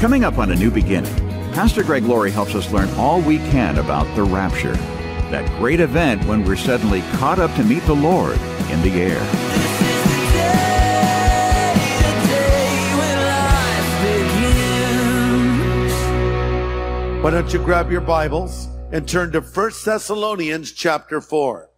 Coming 0.00 0.24
up 0.24 0.38
on 0.38 0.52
A 0.52 0.56
New 0.56 0.70
Beginning, 0.70 1.14
Pastor 1.52 1.82
Greg 1.82 2.04
Laurie 2.04 2.30
helps 2.30 2.54
us 2.54 2.72
learn 2.72 2.88
all 2.94 3.20
we 3.20 3.36
can 3.50 3.76
about 3.76 4.06
the 4.16 4.22
rapture, 4.22 4.72
that 5.30 5.46
great 5.58 5.80
event 5.80 6.24
when 6.24 6.46
we're 6.46 6.56
suddenly 6.56 7.02
caught 7.18 7.38
up 7.38 7.54
to 7.56 7.62
meet 7.62 7.82
the 7.82 7.94
Lord 7.94 8.38
in 8.70 8.80
the 8.80 8.92
air. 8.92 9.71
Why 17.22 17.30
don't 17.30 17.52
you 17.52 17.60
grab 17.60 17.92
your 17.92 18.00
Bibles 18.00 18.66
and 18.90 19.08
turn 19.08 19.30
to 19.30 19.40
1 19.40 19.70
Thessalonians 19.84 20.72
chapter 20.72 21.20
4. 21.20 21.70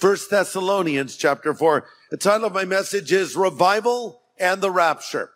1 0.00 0.16
Thessalonians 0.28 1.16
chapter 1.16 1.54
4. 1.54 1.86
The 2.10 2.16
title 2.16 2.48
of 2.48 2.52
my 2.52 2.64
message 2.64 3.12
is 3.12 3.36
Revival 3.36 4.22
and 4.40 4.60
the 4.60 4.72
Rapture. 4.72 5.30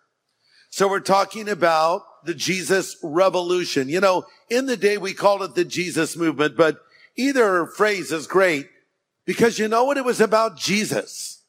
So 0.70 0.88
we're 0.88 0.98
talking 0.98 1.48
about 1.48 2.02
the 2.24 2.34
Jesus 2.34 2.96
revolution. 3.04 3.88
You 3.88 4.00
know, 4.00 4.24
in 4.48 4.66
the 4.66 4.76
day 4.76 4.98
we 4.98 5.14
called 5.14 5.42
it 5.42 5.54
the 5.54 5.64
Jesus 5.64 6.16
movement, 6.16 6.56
but 6.56 6.78
either 7.14 7.66
phrase 7.66 8.10
is 8.10 8.26
great 8.26 8.68
because 9.26 9.60
you 9.60 9.68
know 9.68 9.84
what? 9.84 9.96
It 9.96 10.04
was 10.04 10.20
about 10.20 10.58
Jesus. 10.58 11.44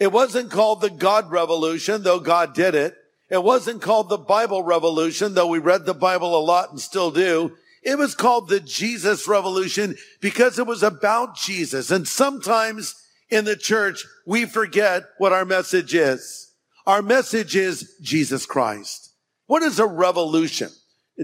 It 0.00 0.10
wasn't 0.10 0.50
called 0.50 0.80
the 0.80 0.90
God 0.90 1.30
revolution, 1.30 2.02
though 2.02 2.18
God 2.18 2.54
did 2.54 2.74
it. 2.74 2.96
It 3.30 3.44
wasn't 3.44 3.80
called 3.80 4.08
the 4.08 4.18
Bible 4.18 4.64
revolution, 4.64 5.34
though 5.34 5.46
we 5.46 5.60
read 5.60 5.86
the 5.86 5.94
Bible 5.94 6.36
a 6.36 6.42
lot 6.42 6.70
and 6.70 6.80
still 6.80 7.12
do. 7.12 7.56
It 7.82 7.96
was 7.96 8.14
called 8.14 8.48
the 8.48 8.60
Jesus 8.60 9.28
revolution 9.28 9.96
because 10.20 10.58
it 10.58 10.66
was 10.66 10.82
about 10.82 11.36
Jesus. 11.36 11.92
And 11.92 12.06
sometimes 12.06 12.94
in 13.30 13.44
the 13.44 13.56
church, 13.56 14.04
we 14.26 14.46
forget 14.46 15.04
what 15.18 15.32
our 15.32 15.44
message 15.44 15.94
is. 15.94 16.52
Our 16.86 17.02
message 17.02 17.54
is 17.54 17.94
Jesus 18.02 18.46
Christ. 18.46 19.14
What 19.46 19.62
is 19.62 19.78
a 19.78 19.86
revolution? 19.86 20.70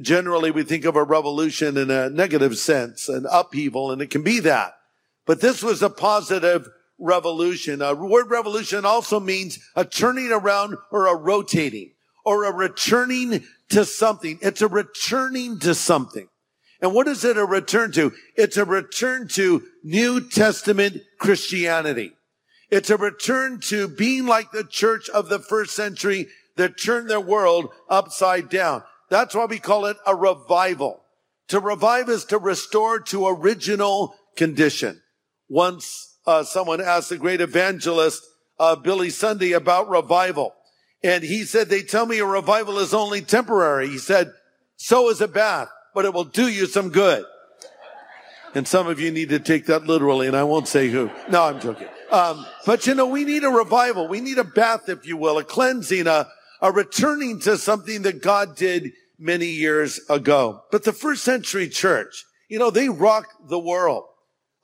Generally, 0.00 0.52
we 0.52 0.62
think 0.62 0.84
of 0.84 0.94
a 0.94 1.02
revolution 1.02 1.76
in 1.76 1.90
a 1.90 2.08
negative 2.08 2.56
sense, 2.56 3.08
an 3.08 3.26
upheaval, 3.30 3.90
and 3.90 4.00
it 4.00 4.10
can 4.10 4.22
be 4.22 4.40
that. 4.40 4.74
But 5.26 5.40
this 5.40 5.62
was 5.62 5.82
a 5.82 5.90
positive 5.90 6.68
revolution. 6.98 7.82
A 7.82 7.94
word 7.94 8.30
revolution 8.30 8.84
also 8.84 9.18
means 9.18 9.58
a 9.74 9.84
turning 9.84 10.30
around 10.30 10.76
or 10.92 11.06
a 11.06 11.16
rotating 11.16 11.92
or 12.26 12.44
a 12.44 12.52
returning 12.52 13.44
to 13.70 13.84
something. 13.84 14.38
It's 14.42 14.60
a 14.60 14.68
returning 14.68 15.60
to 15.60 15.74
something. 15.74 16.28
And 16.82 16.92
what 16.92 17.08
is 17.08 17.24
it 17.24 17.38
a 17.38 17.44
return 17.46 17.92
to? 17.92 18.12
It's 18.34 18.58
a 18.58 18.64
return 18.64 19.28
to 19.28 19.62
New 19.82 20.28
Testament 20.28 20.98
Christianity. 21.18 22.12
It's 22.68 22.90
a 22.90 22.96
return 22.96 23.60
to 23.60 23.88
being 23.88 24.26
like 24.26 24.50
the 24.50 24.64
church 24.64 25.08
of 25.08 25.28
the 25.28 25.38
first 25.38 25.74
century 25.74 26.26
that 26.56 26.78
turned 26.78 27.08
their 27.08 27.20
world 27.20 27.70
upside 27.88 28.50
down. 28.50 28.82
That's 29.08 29.34
why 29.34 29.44
we 29.44 29.60
call 29.60 29.86
it 29.86 29.96
a 30.04 30.14
revival. 30.14 31.02
To 31.48 31.60
revive 31.60 32.08
is 32.08 32.24
to 32.26 32.38
restore 32.38 32.98
to 33.00 33.28
original 33.28 34.16
condition. 34.36 35.00
Once 35.48 36.18
uh, 36.26 36.42
someone 36.42 36.80
asked 36.80 37.10
the 37.10 37.18
great 37.18 37.40
evangelist 37.40 38.24
uh, 38.58 38.74
Billy 38.74 39.10
Sunday 39.10 39.52
about 39.52 39.88
revival, 39.88 40.54
and 41.02 41.22
he 41.22 41.44
said, 41.44 41.68
"They 41.68 41.82
tell 41.82 42.06
me 42.06 42.18
a 42.18 42.26
revival 42.26 42.78
is 42.78 42.94
only 42.94 43.22
temporary." 43.22 43.88
He 43.88 43.98
said, 43.98 44.32
"So 44.76 45.10
is 45.10 45.20
a 45.20 45.28
bath, 45.28 45.68
but 45.94 46.04
it 46.04 46.12
will 46.12 46.24
do 46.24 46.48
you 46.48 46.66
some 46.66 46.90
good." 46.90 47.24
And 48.54 48.66
some 48.66 48.86
of 48.86 48.98
you 48.98 49.10
need 49.10 49.28
to 49.28 49.38
take 49.38 49.66
that 49.66 49.86
literally, 49.86 50.26
and 50.26 50.36
I 50.36 50.44
won't 50.44 50.66
say 50.66 50.88
who. 50.88 51.10
No, 51.28 51.44
I'm 51.44 51.60
joking. 51.60 51.88
Um, 52.10 52.46
but 52.64 52.86
you 52.86 52.94
know, 52.94 53.06
we 53.06 53.24
need 53.24 53.44
a 53.44 53.50
revival. 53.50 54.08
We 54.08 54.20
need 54.20 54.38
a 54.38 54.44
bath, 54.44 54.88
if 54.88 55.06
you 55.06 55.16
will, 55.16 55.38
a 55.38 55.44
cleansing, 55.44 56.06
a, 56.06 56.26
a 56.62 56.72
returning 56.72 57.40
to 57.40 57.58
something 57.58 58.02
that 58.02 58.22
God 58.22 58.56
did 58.56 58.92
many 59.18 59.46
years 59.46 60.00
ago. 60.08 60.62
But 60.70 60.84
the 60.84 60.92
first 60.92 61.24
century 61.24 61.68
church, 61.68 62.24
you 62.48 62.58
know, 62.58 62.70
they 62.70 62.88
rocked 62.88 63.48
the 63.48 63.58
world. 63.58 64.04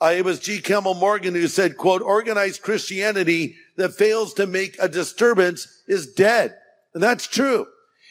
Uh, 0.02 0.10
it 0.16 0.24
was 0.24 0.40
G. 0.40 0.60
Campbell 0.60 0.94
Morgan 0.94 1.32
who 1.32 1.46
said, 1.46 1.76
quote, 1.76 2.02
organized 2.02 2.62
Christianity 2.62 3.54
that 3.76 3.94
fails 3.94 4.34
to 4.34 4.48
make 4.48 4.76
a 4.80 4.88
disturbance 4.88 5.82
is 5.86 6.12
dead. 6.12 6.56
And 6.92 7.00
that's 7.00 7.28
true. 7.28 7.66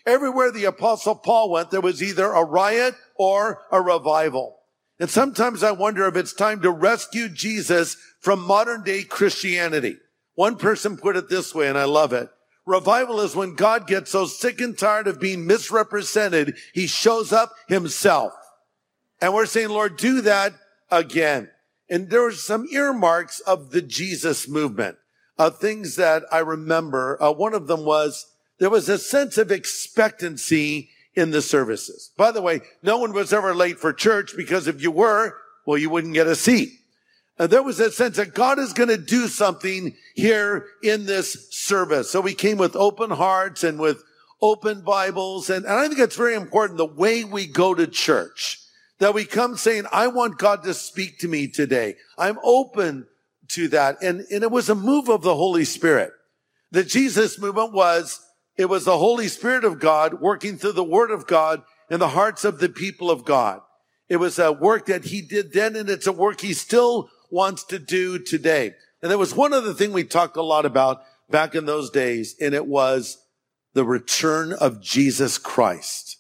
Everywhere 0.06 0.52
the 0.52 0.66
apostle 0.66 1.16
Paul 1.16 1.52
went, 1.52 1.70
there 1.70 1.82
was 1.82 2.02
either 2.02 2.32
a 2.32 2.46
riot 2.46 2.96
or 3.16 3.64
a 3.74 3.82
revival. 3.82 4.60
And 5.02 5.10
sometimes 5.10 5.64
I 5.64 5.72
wonder 5.72 6.08
if 6.08 6.16
it's 6.16 6.32
time 6.32 6.62
to 6.62 6.72
rescue 6.72 7.28
Jesus 7.28 7.98
from 8.22 8.40
modern 8.40 8.84
day 8.84 9.04
Christianity. 9.04 9.98
One 10.36 10.56
person 10.56 10.96
put 10.96 11.18
it 11.18 11.28
this 11.28 11.54
way, 11.54 11.68
and 11.68 11.78
I 11.78 11.84
love 11.84 12.14
it. 12.14 12.30
Revival 12.66 13.20
is 13.20 13.36
when 13.36 13.56
God 13.56 13.86
gets 13.86 14.12
so 14.12 14.28
sick 14.28 14.62
and 14.62 14.78
tired 14.78 15.08
of 15.08 15.20
being 15.20 15.46
misrepresented, 15.46 16.56
he 16.74 16.88
shows 16.88 17.34
up 17.34 17.52
himself. 17.68 18.32
And 19.20 19.34
we're 19.34 19.46
saying, 19.46 19.70
Lord, 19.70 19.98
do 19.98 20.22
that 20.22 20.54
again. 20.90 21.50
And 21.92 22.10
there 22.10 22.22
were 22.22 22.32
some 22.32 22.68
earmarks 22.72 23.42
of 23.42 23.72
the 23.72 23.82
Jesus 23.82 24.48
movement, 24.48 24.98
uh, 25.38 25.50
things 25.50 25.98
that 25.98 26.24
I 26.32 26.40
remember. 26.40 27.22
Uh, 27.22 27.34
one 27.34 27.54
of 27.54 27.68
them 27.68 27.84
was 27.84 28.28
there 28.60 28.70
was 28.70 28.88
a 28.88 28.98
sense 28.98 29.38
of 29.38 29.52
expectancy 29.52 30.90
in 31.16 31.32
the 31.32 31.42
services. 31.42 32.12
By 32.16 32.32
the 32.32 32.42
way, 32.42 32.62
no 32.82 32.98
one 32.98 33.12
was 33.12 33.34
ever 33.34 33.54
late 33.54 33.78
for 33.78 33.92
church 33.92 34.38
because 34.38 34.68
if 34.68 34.82
you 34.82 34.90
were, 34.90 35.36
well, 35.66 35.78
you 35.78 35.90
wouldn't 35.90 36.14
get 36.14 36.28
a 36.28 36.36
seat. 36.36 36.72
Uh, 37.38 37.48
there 37.48 37.62
was 37.62 37.82
a 37.82 37.92
sense 37.92 38.16
that 38.16 38.34
God 38.34 38.58
is 38.58 38.72
going 38.72 38.88
to 38.88 38.98
do 38.98 39.28
something 39.28 39.94
here 40.16 40.68
in 40.82 41.06
this 41.06 41.50
service. 41.52 42.10
So 42.10 42.22
we 42.22 42.34
came 42.34 42.58
with 42.58 42.78
open 42.78 43.10
hearts 43.10 43.66
and 43.66 43.78
with 43.78 44.02
open 44.42 44.80
Bibles. 44.80 45.50
And, 45.50 45.66
and 45.66 45.74
I 45.74 45.90
think 45.90 46.00
it's 46.00 46.16
very 46.16 46.36
important 46.36 46.78
the 46.78 46.86
way 46.86 47.26
we 47.26 47.48
go 47.48 47.74
to 47.74 47.86
church 47.86 48.60
that 49.02 49.16
we 49.16 49.26
come 49.26 49.58
saying, 49.58 49.86
I 49.92 50.08
want 50.08 50.38
God 50.38 50.62
to 50.64 50.76
speak 50.76 51.18
to 51.20 51.28
me 51.28 51.48
today. 51.48 51.96
I'm 52.20 52.38
open 52.44 53.08
to 53.48 53.68
that. 53.70 53.98
And, 54.04 54.20
and 54.32 54.44
it 54.44 54.52
was 54.52 54.70
a 54.70 54.76
move 54.76 55.10
of 55.10 55.24
the 55.24 55.36
Holy 55.36 55.66
Spirit. 55.66 56.12
The 56.70 56.84
Jesus 56.84 57.40
movement 57.40 57.74
was, 57.74 58.24
it 58.58 58.66
was 58.66 58.86
the 58.86 59.00
Holy 59.00 59.28
Spirit 59.28 59.66
of 59.66 59.80
God 59.80 60.22
working 60.22 60.56
through 60.56 60.74
the 60.74 60.84
Word 60.84 61.10
of 61.10 61.26
God 61.26 61.64
in 61.90 62.00
the 62.00 62.10
hearts 62.10 62.46
of 62.46 62.60
the 62.60 62.70
people 62.70 63.10
of 63.10 63.26
God. 63.26 63.62
It 64.08 64.18
was 64.18 64.38
a 64.38 64.52
work 64.52 64.86
that 64.86 65.06
he 65.06 65.24
did 65.24 65.52
then, 65.52 65.76
and 65.76 65.90
it's 65.90 66.06
a 66.06 66.12
work 66.12 66.42
he 66.42 66.54
still 66.54 67.10
wants 67.32 67.64
to 67.66 67.80
do 67.80 68.20
today. 68.20 68.76
And 69.02 69.10
there 69.10 69.18
was 69.18 69.34
one 69.34 69.52
other 69.52 69.74
thing 69.74 69.94
we 69.94 70.04
talked 70.04 70.38
a 70.38 70.44
lot 70.44 70.68
about 70.68 71.02
back 71.28 71.56
in 71.56 71.66
those 71.66 71.90
days, 71.90 72.36
and 72.40 72.54
it 72.54 72.68
was 72.68 73.18
the 73.74 73.84
return 73.84 74.54
of 74.54 74.80
Jesus 74.80 75.40
Christ. 75.40 76.18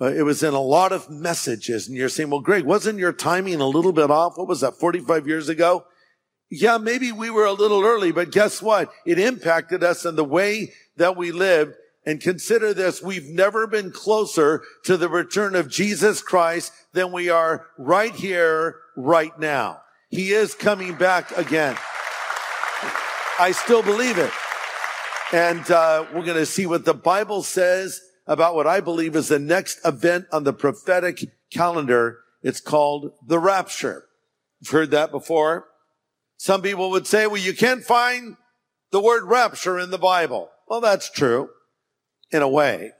Uh, 0.00 0.12
it 0.12 0.22
was 0.22 0.42
in 0.42 0.54
a 0.54 0.60
lot 0.60 0.92
of 0.92 1.10
messages, 1.10 1.88
and 1.88 1.96
you're 1.96 2.08
saying, 2.08 2.30
well, 2.30 2.40
Greg, 2.40 2.64
wasn't 2.64 2.98
your 2.98 3.12
timing 3.12 3.60
a 3.60 3.66
little 3.66 3.92
bit 3.92 4.10
off? 4.10 4.38
What 4.38 4.46
was 4.46 4.60
that, 4.60 4.74
45 4.74 5.26
years 5.26 5.48
ago? 5.48 5.84
Yeah, 6.50 6.78
maybe 6.78 7.10
we 7.10 7.30
were 7.30 7.44
a 7.44 7.52
little 7.52 7.82
early, 7.82 8.12
but 8.12 8.30
guess 8.30 8.62
what? 8.62 8.90
It 9.04 9.18
impacted 9.18 9.82
us 9.82 10.04
in 10.04 10.14
the 10.16 10.24
way 10.24 10.72
that 10.96 11.16
we 11.16 11.32
lived. 11.32 11.74
And 12.06 12.20
consider 12.20 12.72
this, 12.72 13.02
we've 13.02 13.28
never 13.28 13.66
been 13.66 13.90
closer 13.90 14.62
to 14.84 14.96
the 14.96 15.08
return 15.08 15.54
of 15.54 15.68
Jesus 15.68 16.22
Christ 16.22 16.72
than 16.92 17.12
we 17.12 17.28
are 17.28 17.66
right 17.76 18.14
here, 18.14 18.76
right 18.96 19.36
now. 19.38 19.82
He 20.08 20.30
is 20.30 20.54
coming 20.54 20.94
back 20.94 21.36
again. 21.36 21.76
I 23.38 23.52
still 23.52 23.82
believe 23.82 24.16
it. 24.16 24.30
And 25.32 25.70
uh, 25.70 26.06
we're 26.14 26.24
going 26.24 26.38
to 26.38 26.46
see 26.46 26.64
what 26.64 26.86
the 26.86 26.94
Bible 26.94 27.42
says 27.42 28.00
about 28.28 28.54
what 28.54 28.66
I 28.66 28.80
believe 28.80 29.16
is 29.16 29.28
the 29.28 29.38
next 29.38 29.80
event 29.84 30.26
on 30.30 30.44
the 30.44 30.52
prophetic 30.52 31.24
calendar. 31.50 32.18
It's 32.42 32.60
called 32.60 33.12
the 33.26 33.38
rapture. 33.38 34.04
You've 34.60 34.70
heard 34.70 34.90
that 34.90 35.10
before. 35.10 35.66
Some 36.36 36.62
people 36.62 36.90
would 36.90 37.06
say, 37.06 37.26
well, 37.26 37.38
you 37.38 37.54
can't 37.54 37.82
find 37.82 38.36
the 38.90 39.00
word 39.00 39.24
rapture 39.24 39.78
in 39.78 39.90
the 39.90 39.98
Bible. 39.98 40.50
Well, 40.68 40.80
that's 40.80 41.10
true 41.10 41.48
in 42.30 42.42
a 42.42 42.48
way. 42.48 42.92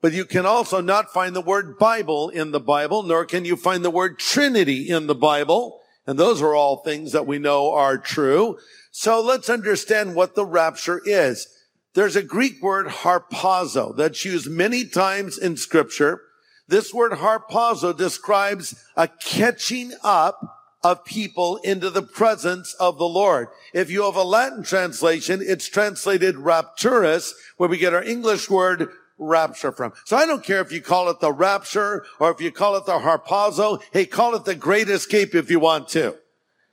But 0.00 0.12
you 0.12 0.24
can 0.24 0.46
also 0.46 0.80
not 0.80 1.12
find 1.12 1.36
the 1.36 1.40
word 1.40 1.78
Bible 1.78 2.30
in 2.30 2.50
the 2.50 2.60
Bible, 2.60 3.02
nor 3.02 3.24
can 3.24 3.44
you 3.44 3.56
find 3.56 3.84
the 3.84 3.90
word 3.90 4.18
Trinity 4.18 4.88
in 4.88 5.06
the 5.06 5.14
Bible. 5.14 5.80
And 6.06 6.18
those 6.18 6.40
are 6.40 6.54
all 6.54 6.78
things 6.78 7.12
that 7.12 7.26
we 7.26 7.38
know 7.38 7.72
are 7.72 7.98
true. 7.98 8.58
So 8.90 9.20
let's 9.20 9.50
understand 9.50 10.14
what 10.14 10.34
the 10.34 10.46
rapture 10.46 11.02
is. 11.04 11.48
There's 11.96 12.14
a 12.14 12.22
Greek 12.22 12.60
word 12.60 12.88
harpazo 12.88 13.96
that's 13.96 14.22
used 14.22 14.50
many 14.50 14.84
times 14.84 15.38
in 15.38 15.56
scripture. 15.56 16.20
This 16.68 16.92
word 16.92 17.12
harpazo 17.12 17.96
describes 17.96 18.74
a 18.98 19.08
catching 19.08 19.94
up 20.04 20.38
of 20.84 21.06
people 21.06 21.56
into 21.64 21.88
the 21.88 22.02
presence 22.02 22.74
of 22.74 22.98
the 22.98 23.08
Lord. 23.08 23.48
If 23.72 23.90
you 23.90 24.02
have 24.02 24.14
a 24.14 24.24
Latin 24.24 24.62
translation, 24.62 25.40
it's 25.42 25.70
translated 25.70 26.34
rapturus, 26.34 27.32
where 27.56 27.70
we 27.70 27.78
get 27.78 27.94
our 27.94 28.04
English 28.04 28.50
word 28.50 28.90
rapture 29.16 29.72
from. 29.72 29.94
So 30.04 30.18
I 30.18 30.26
don't 30.26 30.44
care 30.44 30.60
if 30.60 30.70
you 30.70 30.82
call 30.82 31.08
it 31.08 31.20
the 31.20 31.32
rapture 31.32 32.04
or 32.20 32.30
if 32.30 32.42
you 32.42 32.52
call 32.52 32.76
it 32.76 32.84
the 32.84 32.98
harpazo. 32.98 33.80
Hey, 33.90 34.04
call 34.04 34.34
it 34.34 34.44
the 34.44 34.54
great 34.54 34.90
escape 34.90 35.34
if 35.34 35.50
you 35.50 35.60
want 35.60 35.88
to. 35.88 36.14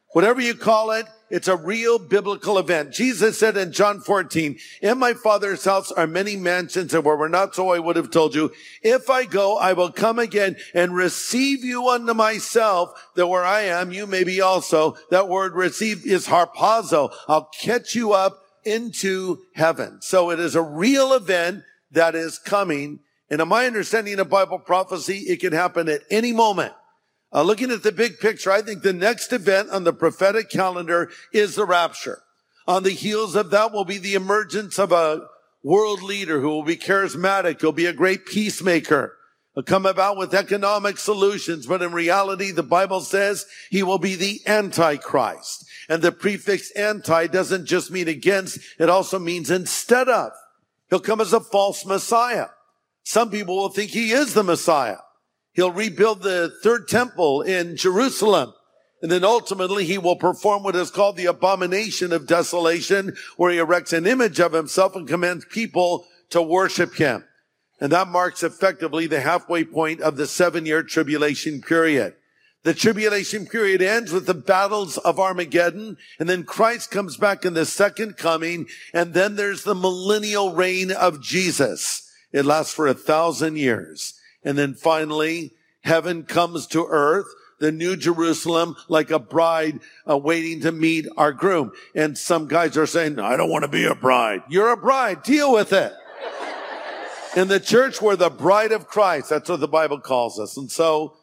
Whatever 0.10 0.42
you 0.42 0.54
call 0.54 0.92
it, 0.92 1.06
it's 1.34 1.48
a 1.48 1.58
real 1.58 1.98
biblical 1.98 2.60
event. 2.60 2.94
Jesus 2.94 3.40
said 3.40 3.58
in 3.58 3.72
John 3.72 4.02
14, 4.02 4.56
in 4.84 5.00
my 5.00 5.16
father's 5.16 5.66
house 5.66 5.92
are 5.92 6.06
many 6.06 6.36
mansions 6.36 6.94
and 6.94 7.04
where 7.04 7.18
we're 7.18 7.28
not 7.28 7.56
so 7.56 7.70
I 7.70 7.80
would 7.80 7.96
have 7.96 8.12
told 8.12 8.36
you, 8.36 8.52
if 8.84 9.10
I 9.10 9.26
go, 9.26 9.58
I 9.58 9.74
will 9.74 9.92
come 9.92 10.20
again 10.20 10.58
and 10.76 10.94
receive 10.94 11.64
you 11.64 11.90
unto 11.90 12.14
myself 12.14 12.92
that 13.16 13.26
where 13.26 13.44
I 13.44 13.62
am, 13.62 13.92
you 13.92 14.06
may 14.06 14.24
be 14.24 14.42
also. 14.42 14.96
That 15.10 15.28
word 15.28 15.56
receive 15.56 16.06
is 16.06 16.28
harpazo. 16.28 17.12
I'll 17.28 17.50
catch 17.60 17.96
you 17.96 18.14
up 18.14 18.44
into 18.64 19.40
heaven. 19.56 20.04
So 20.04 20.30
it 20.30 20.40
is 20.40 20.54
a 20.54 20.62
real 20.62 21.14
event 21.14 21.64
that 21.90 22.14
is 22.14 22.38
coming. 22.38 23.00
And 23.32 23.42
in 23.42 23.48
my 23.48 23.66
understanding 23.66 24.20
of 24.20 24.30
Bible 24.30 24.60
prophecy, 24.60 25.18
it 25.18 25.40
can 25.40 25.52
happen 25.52 25.90
at 25.90 26.02
any 26.12 26.32
moment. 26.32 26.74
Uh, 27.34 27.42
looking 27.42 27.72
at 27.72 27.82
the 27.82 27.92
big 27.92 28.20
picture, 28.20 28.52
I 28.52 28.62
think 28.62 28.84
the 28.84 28.94
next 28.94 29.34
event 29.34 29.70
on 29.72 29.84
the 29.84 29.94
prophetic 29.94 30.50
calendar 30.50 31.10
is 31.32 31.56
the 31.56 31.66
rapture. 31.66 32.22
On 32.68 32.84
the 32.84 32.92
heels 32.92 33.36
of 33.36 33.50
that 33.50 33.72
will 33.72 33.86
be 33.86 33.98
the 33.98 34.14
emergence 34.14 34.78
of 34.78 34.92
a 34.92 35.28
world 35.64 36.04
leader 36.04 36.40
who 36.40 36.50
will 36.50 36.64
be 36.64 36.78
charismatic, 36.78 37.60
who'll 37.60 37.72
be 37.72 37.88
a 37.88 37.94
great 37.94 38.26
peacemaker, 38.26 39.18
will 39.56 39.64
come 39.64 39.86
about 39.86 40.18
with 40.18 40.34
economic 40.34 40.98
solutions. 40.98 41.66
But 41.66 41.82
in 41.82 41.92
reality, 41.92 42.52
the 42.52 42.64
Bible 42.64 43.02
says 43.02 43.46
he 43.70 43.82
will 43.82 43.98
be 43.98 44.16
the 44.16 44.42
Antichrist. 44.46 45.66
And 45.90 46.02
the 46.02 46.12
prefix 46.12 46.72
anti 46.72 47.28
doesn't 47.28 47.66
just 47.66 47.92
mean 47.92 48.08
against, 48.08 48.60
it 48.80 48.90
also 48.90 49.20
means 49.20 49.52
instead 49.52 50.08
of. 50.08 50.32
He'll 50.90 51.00
come 51.00 51.20
as 51.20 51.34
a 51.34 51.40
false 51.40 51.86
Messiah. 51.86 52.48
Some 53.04 53.32
people 53.32 53.58
will 53.58 53.70
think 53.70 53.92
he 53.92 54.12
is 54.12 54.34
the 54.34 54.44
Messiah. 54.44 54.98
He'll 55.54 55.72
rebuild 55.72 56.22
the 56.22 56.52
third 56.64 56.88
temple 56.88 57.42
in 57.42 57.78
Jerusalem. 57.78 58.54
And 59.02 59.12
then 59.12 59.24
ultimately 59.24 59.86
he 59.86 59.98
will 59.98 60.16
perform 60.16 60.64
what 60.64 60.76
is 60.76 60.90
called 60.90 61.18
the 61.18 61.26
abomination 61.26 62.14
of 62.14 62.26
desolation, 62.26 63.16
where 63.38 63.52
he 63.52 63.58
erects 63.58 63.94
an 63.94 64.08
image 64.08 64.40
of 64.40 64.54
himself 64.54 64.96
and 64.96 65.08
commands 65.08 65.46
people 65.50 66.06
to 66.30 66.42
worship 66.42 66.96
him. 66.96 67.24
And 67.82 67.92
that 67.92 68.08
marks 68.08 68.44
effectively 68.44 69.08
the 69.08 69.20
halfway 69.20 69.66
point 69.66 70.00
of 70.00 70.16
the 70.16 70.26
seven 70.26 70.66
year 70.66 70.84
tribulation 70.84 71.62
period. 71.62 72.16
The 72.64 72.74
tribulation 72.74 73.46
period 73.46 73.82
ends 73.82 74.14
with 74.14 74.26
the 74.26 74.34
battles 74.34 74.98
of 74.98 75.20
Armageddon, 75.20 75.98
and 76.18 76.30
then 76.30 76.46
Christ 76.46 76.92
comes 76.92 77.18
back 77.18 77.44
in 77.44 77.56
the 77.56 77.66
second 77.66 78.16
coming, 78.16 78.68
and 78.94 79.14
then 79.14 79.36
there's 79.36 79.66
the 79.66 79.76
millennial 79.76 80.56
reign 80.56 80.90
of 80.92 81.22
Jesus. 81.22 82.10
It 82.32 82.46
lasts 82.46 82.74
for 82.74 82.88
a 82.88 82.94
thousand 82.94 83.58
years. 83.58 84.18
And 84.44 84.58
then 84.58 84.74
finally, 84.74 85.54
heaven 85.82 86.24
comes 86.24 86.68
to 86.68 86.86
earth, 86.90 87.28
the 87.60 87.72
new 87.72 87.96
Jerusalem, 87.96 88.76
like 88.88 89.12
a 89.12 89.20
bride 89.20 89.80
uh, 90.10 90.18
waiting 90.18 90.62
to 90.62 90.72
meet 90.72 91.08
our 91.18 91.32
groom. 91.32 91.72
And 91.96 92.18
some 92.18 92.48
guys 92.48 92.78
are 92.78 92.86
saying, 92.86 93.20
I 93.20 93.38
don't 93.38 93.50
want 93.50 93.64
to 93.64 93.70
be 93.70 93.86
a 93.86 93.96
bride. 93.96 94.44
You're 94.50 94.72
a 94.72 94.78
bride. 94.78 95.24
Deal 95.24 95.54
with 95.54 95.72
it. 95.72 95.94
In 97.36 97.48
the 97.48 97.60
church, 97.60 98.02
we're 98.02 98.16
the 98.16 98.30
bride 98.30 98.72
of 98.72 98.88
Christ. 98.88 99.30
That's 99.30 99.50
what 99.50 99.60
the 99.60 99.68
Bible 99.68 100.00
calls 100.00 100.40
us. 100.40 100.56
And 100.56 100.72
so, 100.72 101.16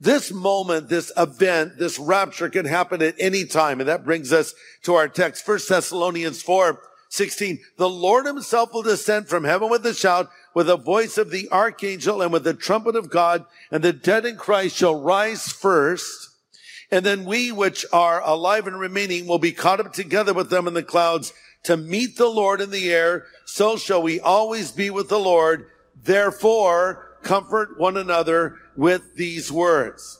this 0.00 0.32
moment, 0.32 0.88
this 0.88 1.10
event, 1.16 1.78
this 1.78 1.98
rapture 1.98 2.48
can 2.48 2.64
happen 2.64 3.02
at 3.02 3.16
any 3.18 3.44
time. 3.44 3.80
And 3.80 3.88
that 3.88 4.04
brings 4.04 4.32
us 4.32 4.54
to 4.82 4.94
our 4.94 5.08
text, 5.08 5.46
1 5.46 5.58
Thessalonians 5.68 6.42
4, 6.42 6.80
16. 7.08 7.58
The 7.76 7.88
Lord 7.88 8.26
himself 8.26 8.72
will 8.72 8.82
descend 8.82 9.28
from 9.28 9.42
heaven 9.42 9.68
with 9.68 9.84
a 9.86 9.94
shout, 9.94 10.28
with 10.58 10.66
the 10.66 10.76
voice 10.76 11.16
of 11.16 11.30
the 11.30 11.48
archangel 11.52 12.20
and 12.20 12.32
with 12.32 12.42
the 12.42 12.52
trumpet 12.52 12.96
of 12.96 13.08
God, 13.08 13.44
and 13.70 13.84
the 13.84 13.92
dead 13.92 14.26
in 14.26 14.34
Christ 14.34 14.74
shall 14.74 15.00
rise 15.00 15.52
first. 15.52 16.30
And 16.90 17.06
then 17.06 17.24
we 17.24 17.52
which 17.52 17.86
are 17.92 18.20
alive 18.24 18.66
and 18.66 18.76
remaining 18.76 19.28
will 19.28 19.38
be 19.38 19.52
caught 19.52 19.78
up 19.78 19.92
together 19.92 20.34
with 20.34 20.50
them 20.50 20.66
in 20.66 20.74
the 20.74 20.82
clouds 20.82 21.32
to 21.62 21.76
meet 21.76 22.16
the 22.16 22.26
Lord 22.26 22.60
in 22.60 22.72
the 22.72 22.92
air. 22.92 23.26
So 23.44 23.76
shall 23.76 24.02
we 24.02 24.18
always 24.18 24.72
be 24.72 24.90
with 24.90 25.08
the 25.08 25.20
Lord. 25.20 25.68
Therefore, 25.94 27.18
comfort 27.22 27.78
one 27.78 27.96
another 27.96 28.56
with 28.76 29.14
these 29.14 29.52
words. 29.52 30.18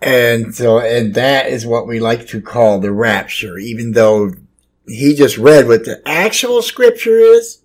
And 0.00 0.52
so, 0.52 0.80
and 0.80 1.14
that 1.14 1.46
is 1.46 1.64
what 1.64 1.86
we 1.86 2.00
like 2.00 2.26
to 2.26 2.42
call 2.42 2.80
the 2.80 2.90
rapture, 2.90 3.56
even 3.56 3.92
though 3.92 4.32
he 4.88 5.14
just 5.14 5.38
read 5.38 5.68
what 5.68 5.84
the 5.84 6.02
actual 6.04 6.60
scripture 6.60 7.20
is. 7.20 7.60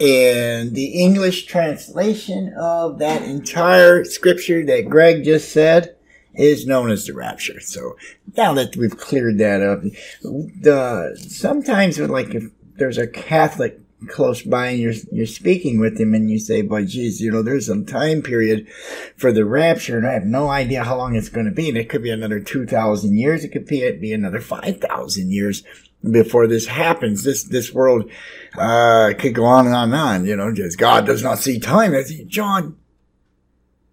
And 0.00 0.74
the 0.74 1.02
English 1.02 1.46
translation 1.46 2.54
of 2.56 2.98
that 3.00 3.22
entire 3.22 4.04
scripture 4.04 4.64
that 4.66 4.88
Greg 4.88 5.24
just 5.24 5.50
said 5.52 5.96
is 6.34 6.66
known 6.66 6.90
as 6.90 7.06
the 7.06 7.14
rapture. 7.14 7.58
So 7.60 7.96
now 8.36 8.54
that 8.54 8.76
we've 8.76 8.96
cleared 8.96 9.38
that 9.38 9.60
up, 9.60 9.82
the, 10.22 11.18
sometimes 11.28 11.98
like 11.98 12.32
if 12.34 12.44
there's 12.76 12.98
a 12.98 13.08
Catholic 13.08 13.80
close 14.06 14.42
by 14.42 14.68
and 14.68 14.78
you're, 14.78 14.94
you're 15.10 15.26
speaking 15.26 15.80
with 15.80 15.98
him 15.98 16.14
and 16.14 16.30
you 16.30 16.38
say, 16.38 16.62
but 16.62 16.86
geez, 16.86 17.20
you 17.20 17.32
know, 17.32 17.42
there's 17.42 17.66
some 17.66 17.84
time 17.84 18.22
period 18.22 18.68
for 19.16 19.32
the 19.32 19.44
rapture 19.44 19.98
and 19.98 20.06
I 20.06 20.12
have 20.12 20.24
no 20.24 20.48
idea 20.48 20.84
how 20.84 20.96
long 20.96 21.16
it's 21.16 21.28
going 21.28 21.46
to 21.46 21.52
be. 21.52 21.68
And 21.68 21.76
it 21.76 21.88
could 21.88 22.04
be 22.04 22.10
another 22.10 22.38
2,000 22.38 23.18
years. 23.18 23.42
It 23.42 23.48
could 23.48 23.66
be, 23.66 23.80
it 23.80 24.00
be 24.00 24.12
another 24.12 24.40
5,000 24.40 25.32
years 25.32 25.64
before 26.02 26.46
this 26.46 26.66
happens. 26.66 27.24
This, 27.24 27.44
this 27.44 27.72
world, 27.72 28.10
uh, 28.56 29.12
could 29.18 29.34
go 29.34 29.44
on 29.44 29.66
and 29.66 29.74
on 29.74 29.92
and 29.92 29.94
on, 29.94 30.24
you 30.26 30.36
know, 30.36 30.52
just 30.52 30.78
God 30.78 31.06
does 31.06 31.22
not 31.22 31.38
see 31.38 31.58
time. 31.58 31.94
I 31.94 32.02
think, 32.02 32.28
John, 32.28 32.76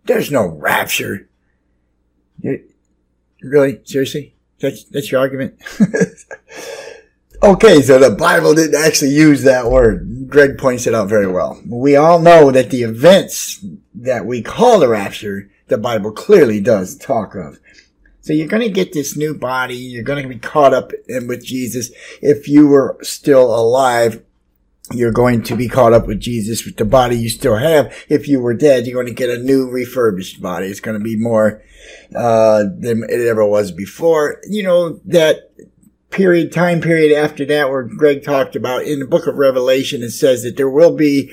there's 0.06 0.32
no 0.32 0.48
rapture. 0.48 1.28
You- 2.40 2.64
really? 3.42 3.82
Seriously? 3.86 4.36
That's, 4.60 4.84
that's 4.86 5.12
your 5.12 5.22
argument? 5.22 5.62
Okay, 7.44 7.82
so 7.84 8.00
the 8.00 8.10
Bible 8.10 8.56
didn't 8.56 8.82
actually 8.82 9.12
use 9.12 9.44
that 9.44 9.70
word. 9.70 10.28
Greg 10.28 10.58
points 10.58 10.88
it 10.88 10.96
out 10.96 11.10
very 11.10 11.28
well. 11.28 11.62
We 11.68 11.96
all 11.96 12.18
know 12.20 12.50
that 12.50 12.72
the 12.72 12.82
events 12.82 13.64
that 13.94 14.26
we 14.26 14.42
call 14.42 14.80
the 14.80 14.88
rapture, 14.88 15.52
the 15.68 15.78
Bible 15.78 16.12
clearly 16.12 16.60
does 16.60 16.96
talk 16.98 17.36
of. 17.36 17.60
So 18.26 18.34
you're 18.34 18.48
going 18.48 18.64
to 18.64 18.70
get 18.70 18.92
this 18.92 19.16
new 19.16 19.36
body. 19.36 19.76
You're 19.76 20.02
going 20.02 20.24
to 20.24 20.28
be 20.28 20.40
caught 20.40 20.74
up 20.74 20.92
in 21.08 21.28
with 21.28 21.46
Jesus. 21.46 21.92
If 22.24 22.48
you 22.48 22.66
were 22.66 22.98
still 23.04 23.54
alive, 23.56 24.24
you're 24.92 25.12
going 25.12 25.44
to 25.44 25.56
be 25.56 25.70
caught 25.70 25.94
up 25.94 26.08
with 26.08 26.22
Jesus 26.22 26.66
with 26.66 26.78
the 26.78 26.86
body 26.86 27.20
you 27.20 27.30
still 27.30 27.58
have. 27.58 27.96
If 28.10 28.28
you 28.28 28.40
were 28.40 28.56
dead, 28.56 28.88
you're 28.88 28.96
going 28.96 29.14
to 29.14 29.14
get 29.14 29.30
a 29.30 29.38
new 29.38 29.70
refurbished 29.70 30.42
body. 30.42 30.66
It's 30.66 30.80
going 30.80 30.98
to 30.98 31.04
be 31.04 31.16
more, 31.16 31.62
uh, 32.16 32.64
than 32.76 33.04
it 33.04 33.28
ever 33.28 33.46
was 33.46 33.72
before. 33.72 34.42
You 34.50 34.64
know, 34.64 35.00
that 35.06 35.52
period, 36.10 36.52
time 36.52 36.82
period 36.82 37.16
after 37.16 37.46
that 37.46 37.70
where 37.70 37.84
Greg 37.84 38.24
talked 38.24 38.56
about 38.56 38.86
in 38.86 38.98
the 38.98 39.06
book 39.06 39.28
of 39.28 39.36
Revelation, 39.36 40.02
it 40.02 40.10
says 40.10 40.42
that 40.42 40.58
there 40.58 40.68
will 40.68 40.96
be, 40.96 41.32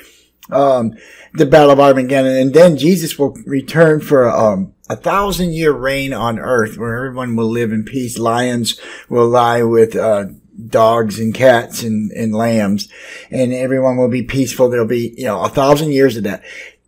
um, 0.50 0.94
the 1.34 1.46
battle 1.46 1.70
of 1.70 1.80
Armageddon 1.80 2.36
and 2.36 2.52
then 2.52 2.76
Jesus 2.76 3.18
will 3.18 3.36
return 3.46 4.00
for, 4.00 4.28
um, 4.28 4.74
a 4.88 4.96
thousand 4.96 5.52
year 5.52 5.72
reign 5.72 6.12
on 6.12 6.38
earth 6.38 6.76
where 6.76 6.96
everyone 6.96 7.36
will 7.36 7.48
live 7.48 7.72
in 7.72 7.84
peace. 7.84 8.18
Lions 8.18 8.78
will 9.08 9.28
lie 9.28 9.62
with, 9.62 9.96
uh, 9.96 10.26
dogs 10.68 11.18
and 11.18 11.34
cats 11.34 11.82
and, 11.82 12.10
and 12.12 12.34
lambs 12.34 12.88
and 13.30 13.52
everyone 13.52 13.96
will 13.96 14.08
be 14.08 14.22
peaceful. 14.22 14.68
There'll 14.68 14.86
be, 14.86 15.14
you 15.16 15.24
know, 15.24 15.42
a 15.42 15.48
thousand 15.48 15.92
years 15.92 16.16
of 16.16 16.24
that. 16.24 16.42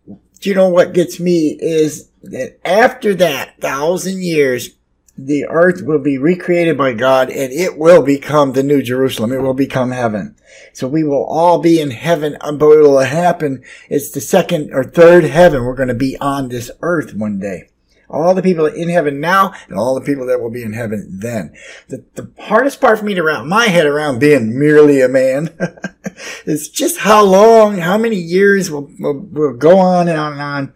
Do 0.05 0.49
you 0.49 0.55
know 0.55 0.69
what 0.69 0.93
gets 0.93 1.19
me 1.19 1.57
is 1.59 2.09
that 2.23 2.59
after 2.65 3.15
that 3.15 3.59
thousand 3.59 4.21
years, 4.21 4.69
the 5.17 5.45
earth 5.45 5.81
will 5.81 5.99
be 5.99 6.17
recreated 6.17 6.77
by 6.77 6.93
God 6.93 7.29
and 7.29 7.53
it 7.53 7.77
will 7.77 8.03
become 8.03 8.51
the 8.51 8.63
new 8.63 8.81
Jerusalem. 8.81 9.31
It 9.31 9.41
will 9.41 9.53
become 9.53 9.91
heaven. 9.91 10.35
So 10.73 10.87
we 10.87 11.03
will 11.03 11.25
all 11.25 11.59
be 11.59 11.79
in 11.79 11.91
heaven, 11.91 12.37
but 12.41 12.71
it 12.71 12.81
will 12.81 12.99
happen. 12.99 13.63
It's 13.89 14.11
the 14.11 14.21
second 14.21 14.71
or 14.73 14.83
third 14.83 15.23
heaven. 15.23 15.63
We're 15.63 15.75
going 15.75 15.87
to 15.87 15.93
be 15.93 16.17
on 16.19 16.49
this 16.49 16.69
earth 16.81 17.13
one 17.13 17.39
day. 17.39 17.69
All 18.09 18.35
the 18.35 18.43
people 18.43 18.67
in 18.67 18.89
heaven 18.89 19.19
now 19.19 19.53
and 19.67 19.79
all 19.79 19.95
the 19.95 20.05
people 20.05 20.27
that 20.27 20.39
will 20.39 20.51
be 20.51 20.61
in 20.61 20.73
heaven 20.73 21.07
then. 21.09 21.55
The, 21.87 22.03
the 22.13 22.29
hardest 22.39 22.79
part 22.79 22.99
for 22.99 23.05
me 23.05 23.15
to 23.15 23.23
wrap 23.23 23.45
my 23.45 23.65
head 23.65 23.87
around 23.87 24.19
being 24.19 24.59
merely 24.59 25.01
a 25.01 25.09
man 25.09 25.57
is 26.45 26.69
just 26.69 26.99
how 26.99 27.23
long, 27.23 27.77
how 27.77 27.97
many 27.97 28.17
years 28.17 28.69
will, 28.69 28.91
will, 28.99 29.19
will 29.19 29.53
go 29.53 29.79
on 29.79 30.07
and 30.07 30.19
on 30.19 30.33
and 30.33 30.41
on. 30.41 30.73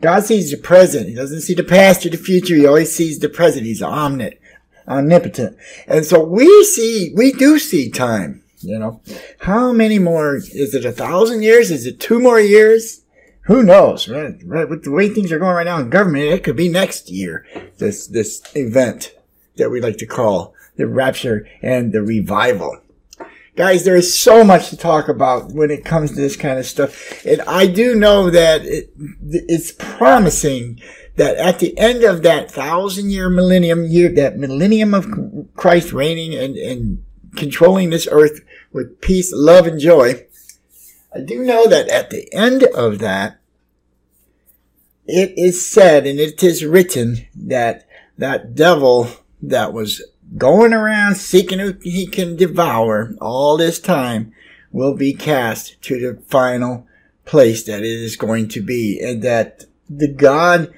God 0.00 0.24
sees 0.24 0.50
the 0.50 0.56
present. 0.56 1.08
He 1.08 1.14
doesn't 1.14 1.42
see 1.42 1.54
the 1.54 1.64
past 1.64 2.06
or 2.06 2.10
the 2.10 2.16
future. 2.16 2.54
He 2.54 2.66
always 2.66 2.94
sees 2.94 3.18
the 3.18 3.28
present. 3.28 3.66
He's 3.66 3.82
omnit, 3.82 4.40
omnipotent. 4.88 5.56
And 5.86 6.04
so 6.04 6.24
we 6.24 6.64
see, 6.64 7.12
we 7.14 7.32
do 7.32 7.58
see 7.58 7.90
time, 7.90 8.42
you 8.60 8.78
know. 8.78 9.02
How 9.40 9.72
many 9.72 9.98
more? 9.98 10.36
Is 10.36 10.74
it 10.74 10.84
a 10.84 10.92
thousand 10.92 11.42
years? 11.42 11.70
Is 11.70 11.86
it 11.86 12.00
two 12.00 12.20
more 12.20 12.40
years? 12.40 13.02
Who 13.42 13.62
knows, 13.62 14.08
right? 14.08 14.36
Right. 14.44 14.68
With 14.68 14.84
the 14.84 14.90
way 14.90 15.08
things 15.08 15.32
are 15.32 15.38
going 15.38 15.56
right 15.56 15.66
now 15.66 15.80
in 15.80 15.90
government, 15.90 16.24
it 16.24 16.44
could 16.44 16.56
be 16.56 16.68
next 16.68 17.10
year. 17.10 17.46
This, 17.78 18.06
this 18.06 18.42
event 18.54 19.14
that 19.56 19.70
we 19.70 19.80
like 19.80 19.96
to 19.98 20.06
call 20.06 20.54
the 20.76 20.86
rapture 20.86 21.48
and 21.60 21.92
the 21.92 22.02
revival. 22.02 22.80
Guys, 23.56 23.84
there 23.84 23.96
is 23.96 24.18
so 24.18 24.44
much 24.44 24.70
to 24.70 24.76
talk 24.76 25.08
about 25.08 25.52
when 25.52 25.70
it 25.70 25.84
comes 25.84 26.10
to 26.10 26.16
this 26.16 26.36
kind 26.36 26.58
of 26.58 26.66
stuff. 26.66 27.24
And 27.26 27.40
I 27.42 27.66
do 27.66 27.94
know 27.94 28.30
that 28.30 28.64
it, 28.64 28.90
it's 28.96 29.72
promising 29.72 30.80
that 31.16 31.36
at 31.36 31.58
the 31.58 31.76
end 31.76 32.04
of 32.04 32.22
that 32.22 32.50
thousand 32.50 33.10
year 33.10 33.28
millennium 33.28 33.84
year, 33.84 34.08
that 34.14 34.38
millennium 34.38 34.94
of 34.94 35.06
Christ 35.54 35.92
reigning 35.92 36.34
and, 36.34 36.56
and 36.56 37.04
controlling 37.36 37.90
this 37.90 38.08
earth 38.10 38.40
with 38.72 39.00
peace, 39.00 39.32
love, 39.34 39.66
and 39.66 39.80
joy, 39.80 40.26
I 41.14 41.20
do 41.20 41.42
know 41.42 41.66
that 41.66 41.88
at 41.88 42.10
the 42.10 42.32
end 42.32 42.62
of 42.62 43.00
that, 43.00 43.40
it 45.06 45.36
is 45.36 45.68
said 45.68 46.06
and 46.06 46.20
it 46.20 46.42
is 46.42 46.64
written 46.64 47.26
that 47.34 47.86
that 48.16 48.54
devil 48.54 49.10
that 49.42 49.72
was 49.72 50.02
going 50.36 50.72
around 50.72 51.16
seeking 51.16 51.58
who 51.58 51.74
he 51.82 52.06
can 52.06 52.36
devour 52.36 53.14
all 53.20 53.56
this 53.56 53.80
time 53.80 54.32
will 54.72 54.94
be 54.94 55.12
cast 55.12 55.80
to 55.82 55.98
the 55.98 56.20
final 56.22 56.86
place 57.24 57.64
that 57.64 57.80
it 57.80 57.86
is 57.86 58.16
going 58.16 58.48
to 58.48 58.62
be 58.62 59.00
and 59.00 59.22
that 59.22 59.64
the 59.88 60.12
God 60.12 60.72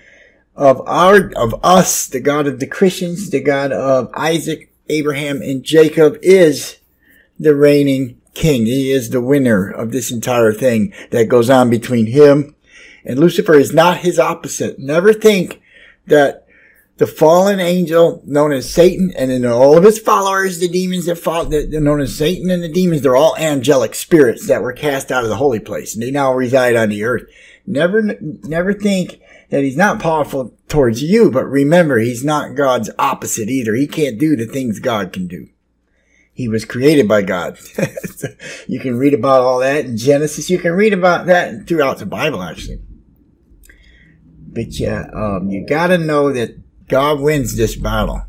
of 0.57 0.81
our, 0.87 1.31
of 1.37 1.55
us, 1.63 2.07
the 2.07 2.21
God 2.21 2.47
of 2.47 2.61
the 2.61 2.67
Christians, 2.67 3.31
the 3.31 3.41
God 3.41 3.73
of 3.73 4.11
Isaac, 4.15 4.71
Abraham, 4.89 5.41
and 5.43 5.63
Jacob 5.63 6.19
is 6.23 6.79
the 7.39 7.55
reigning 7.55 8.21
king. 8.35 8.67
He 8.67 8.91
is 8.91 9.11
the 9.11 9.21
winner 9.21 9.71
of 9.71 9.93
this 9.93 10.11
entire 10.11 10.53
thing 10.53 10.93
that 11.11 11.29
goes 11.29 11.51
on 11.51 11.71
between 11.71 12.07
him 12.07 12.55
and 13.05 13.19
Lucifer 13.19 13.55
is 13.55 13.73
not 13.73 13.99
his 13.99 14.19
opposite. 14.19 14.79
Never 14.79 15.13
think 15.13 15.61
that 16.07 16.42
the 16.99 17.07
fallen 17.07 17.59
angel 17.59 18.23
known 18.27 18.53
as 18.53 18.73
Satan 18.73 19.13
and 19.17 19.31
then 19.31 19.47
all 19.47 19.77
of 19.77 19.85
his 19.85 19.99
followers, 19.99 20.59
the 20.59 20.69
demons 20.69 21.07
that 21.07 21.17
fall, 21.17 21.47
that 21.47 21.75
are 21.75 21.81
known 21.81 22.01
as 22.01 22.17
Satan 22.17 22.51
and 22.51 22.63
the 22.63 22.69
demons, 22.69 23.03
they're 23.03 23.17
all 23.17 23.37
angelic 23.37 23.95
spirits 23.95 24.47
that 24.47 24.63
were 24.63 24.73
cast 24.73 25.11
out 25.11 25.25
of 25.25 25.31
the 25.31 25.37
holy 25.37 25.61
place 25.61 25.95
and 25.95 26.03
they 26.03 26.11
now 26.11 26.33
reside 26.33 26.77
on 26.77 26.91
the 26.91 27.05
earth. 27.05 27.25
Never, 27.67 28.17
never 28.21 28.75
think 28.75 29.21
that 29.51 29.63
he's 29.63 29.77
not 29.77 30.01
powerful 30.01 30.55
towards 30.69 31.03
you, 31.03 31.31
but 31.31 31.45
remember, 31.45 31.99
he's 31.99 32.25
not 32.25 32.57
God's 32.57 32.91
opposite 32.99 33.49
either. 33.49 33.75
He 33.75 33.87
can't 33.87 34.19
do 34.19 34.37
the 34.37 34.47
things 34.47 34.79
God 34.79 35.13
can 35.13 35.27
do. 35.27 35.49
He 36.35 36.49
was 36.49 36.65
created 36.65 37.07
by 37.07 37.23
God. 37.23 37.59
you 38.67 38.81
can 38.81 38.97
read 38.97 39.13
about 39.13 39.43
all 39.43 39.59
that 39.59 39.85
in 39.85 39.97
Genesis. 39.97 40.49
You 40.49 40.59
can 40.59 40.73
read 40.73 40.95
about 40.95 41.27
that 41.27 41.67
throughout 41.67 41.99
the 41.99 42.07
Bible, 42.07 42.43
actually. 42.43 42.81
But 44.53 44.79
yeah, 44.79 45.09
um, 45.13 45.51
you 45.51 45.67
gotta 45.67 45.99
know 45.99 46.33
that 46.33 46.62
God 46.93 47.21
wins 47.21 47.57
this 47.57 47.75
battle. 47.75 48.27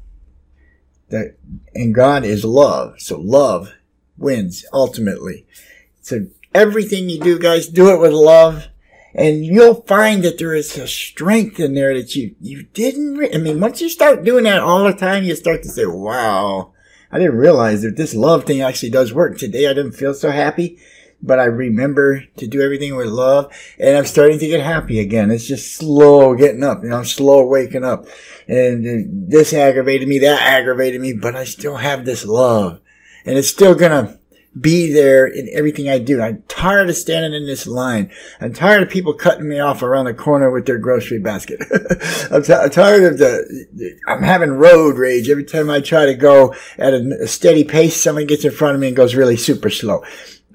That, 1.09 1.35
and 1.75 1.93
God 1.93 2.23
is 2.23 2.45
love. 2.45 2.95
So 3.01 3.19
love 3.19 3.73
wins 4.17 4.65
ultimately. 4.71 5.45
So 6.01 6.27
everything 6.55 7.09
you 7.09 7.19
do, 7.19 7.37
guys, 7.37 7.67
do 7.67 7.93
it 7.93 7.99
with 7.99 8.13
love. 8.13 8.69
And 9.13 9.45
you'll 9.45 9.81
find 9.81 10.23
that 10.23 10.39
there 10.39 10.55
is 10.55 10.77
a 10.77 10.87
strength 10.87 11.59
in 11.59 11.75
there 11.75 11.93
that 11.93 12.15
you, 12.15 12.35
you 12.39 12.63
didn't, 12.73 13.17
re- 13.17 13.35
I 13.35 13.37
mean, 13.37 13.59
once 13.59 13.81
you 13.81 13.89
start 13.89 14.23
doing 14.23 14.45
that 14.45 14.61
all 14.61 14.85
the 14.85 14.93
time, 14.93 15.25
you 15.25 15.35
start 15.35 15.61
to 15.63 15.69
say, 15.69 15.85
wow, 15.85 16.71
I 17.11 17.19
didn't 17.19 17.37
realize 17.37 17.81
that 17.81 17.97
this 17.97 18.15
love 18.15 18.45
thing 18.45 18.61
actually 18.61 18.91
does 18.91 19.13
work. 19.13 19.37
Today 19.37 19.67
I 19.67 19.73
didn't 19.73 19.91
feel 19.91 20.13
so 20.13 20.31
happy, 20.31 20.79
but 21.23 21.39
I 21.39 21.45
remember 21.45 22.23
to 22.37 22.47
do 22.47 22.61
everything 22.61 22.95
with 22.95 23.07
love 23.07 23.51
and 23.79 23.97
I'm 23.97 24.05
starting 24.05 24.39
to 24.39 24.47
get 24.47 24.61
happy 24.61 24.99
again. 24.99 25.31
It's 25.31 25.47
just 25.47 25.75
slow 25.75 26.35
getting 26.35 26.63
up, 26.63 26.83
you 26.83 26.89
know, 26.89 26.97
I'm 26.97 27.05
slow 27.05 27.45
waking 27.45 27.85
up 27.85 28.05
and 28.47 29.31
this 29.31 29.53
aggravated 29.53 30.07
me, 30.07 30.19
that 30.19 30.41
aggravated 30.41 31.01
me, 31.01 31.13
but 31.13 31.35
I 31.35 31.45
still 31.45 31.77
have 31.77 32.05
this 32.05 32.25
love 32.25 32.81
and 33.25 33.37
it's 33.37 33.47
still 33.47 33.73
gonna 33.73 34.19
be 34.59 34.91
there 34.91 35.25
in 35.25 35.49
everything 35.51 35.89
I 35.89 35.97
do. 35.97 36.21
I'm 36.21 36.43
tired 36.47 36.89
of 36.89 36.95
standing 36.95 37.33
in 37.33 37.47
this 37.47 37.65
line. 37.65 38.11
I'm 38.39 38.53
tired 38.53 38.83
of 38.83 38.89
people 38.89 39.13
cutting 39.13 39.49
me 39.49 39.59
off 39.59 39.81
around 39.81 40.05
the 40.05 40.13
corner 40.13 40.51
with 40.51 40.65
their 40.65 40.77
grocery 40.77 41.19
basket. 41.19 41.59
I'm, 42.31 42.43
t- 42.43 42.53
I'm 42.53 42.69
tired 42.69 43.03
of 43.03 43.17
the, 43.17 43.97
I'm 44.07 44.21
having 44.21 44.51
road 44.51 44.97
rage 44.97 45.29
every 45.29 45.43
time 45.43 45.69
I 45.69 45.79
try 45.79 46.05
to 46.05 46.13
go 46.13 46.53
at 46.77 46.93
a, 46.93 47.17
a 47.23 47.27
steady 47.27 47.63
pace. 47.63 47.99
Someone 47.99 48.27
gets 48.27 48.45
in 48.45 48.51
front 48.51 48.75
of 48.75 48.81
me 48.81 48.87
and 48.87 48.95
goes 48.95 49.15
really 49.15 49.37
super 49.37 49.71
slow. 49.71 50.03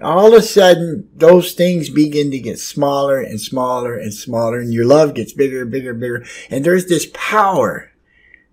All 0.00 0.28
of 0.28 0.34
a 0.34 0.42
sudden, 0.42 1.08
those 1.14 1.52
things 1.52 1.90
begin 1.90 2.30
to 2.30 2.38
get 2.38 2.58
smaller 2.58 3.20
and 3.20 3.40
smaller 3.40 3.96
and 3.96 4.14
smaller 4.14 4.60
and 4.60 4.72
your 4.72 4.84
love 4.84 5.14
gets 5.14 5.32
bigger 5.32 5.62
and 5.62 5.70
bigger 5.70 5.90
and 5.90 6.00
bigger. 6.00 6.24
And 6.50 6.64
there's 6.64 6.86
this 6.86 7.10
power 7.14 7.90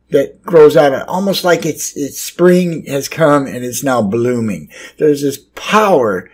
that 0.09 0.41
grows 0.43 0.77
out 0.77 0.93
of 0.93 1.01
it, 1.01 1.07
almost 1.07 1.43
like 1.43 1.65
it's, 1.65 1.95
it's 1.95 2.21
spring 2.21 2.85
has 2.85 3.09
come 3.09 3.47
and 3.47 3.63
it's 3.63 3.83
now 3.83 4.01
blooming. 4.01 4.69
There's 4.97 5.21
this 5.21 5.39
power 5.55 6.29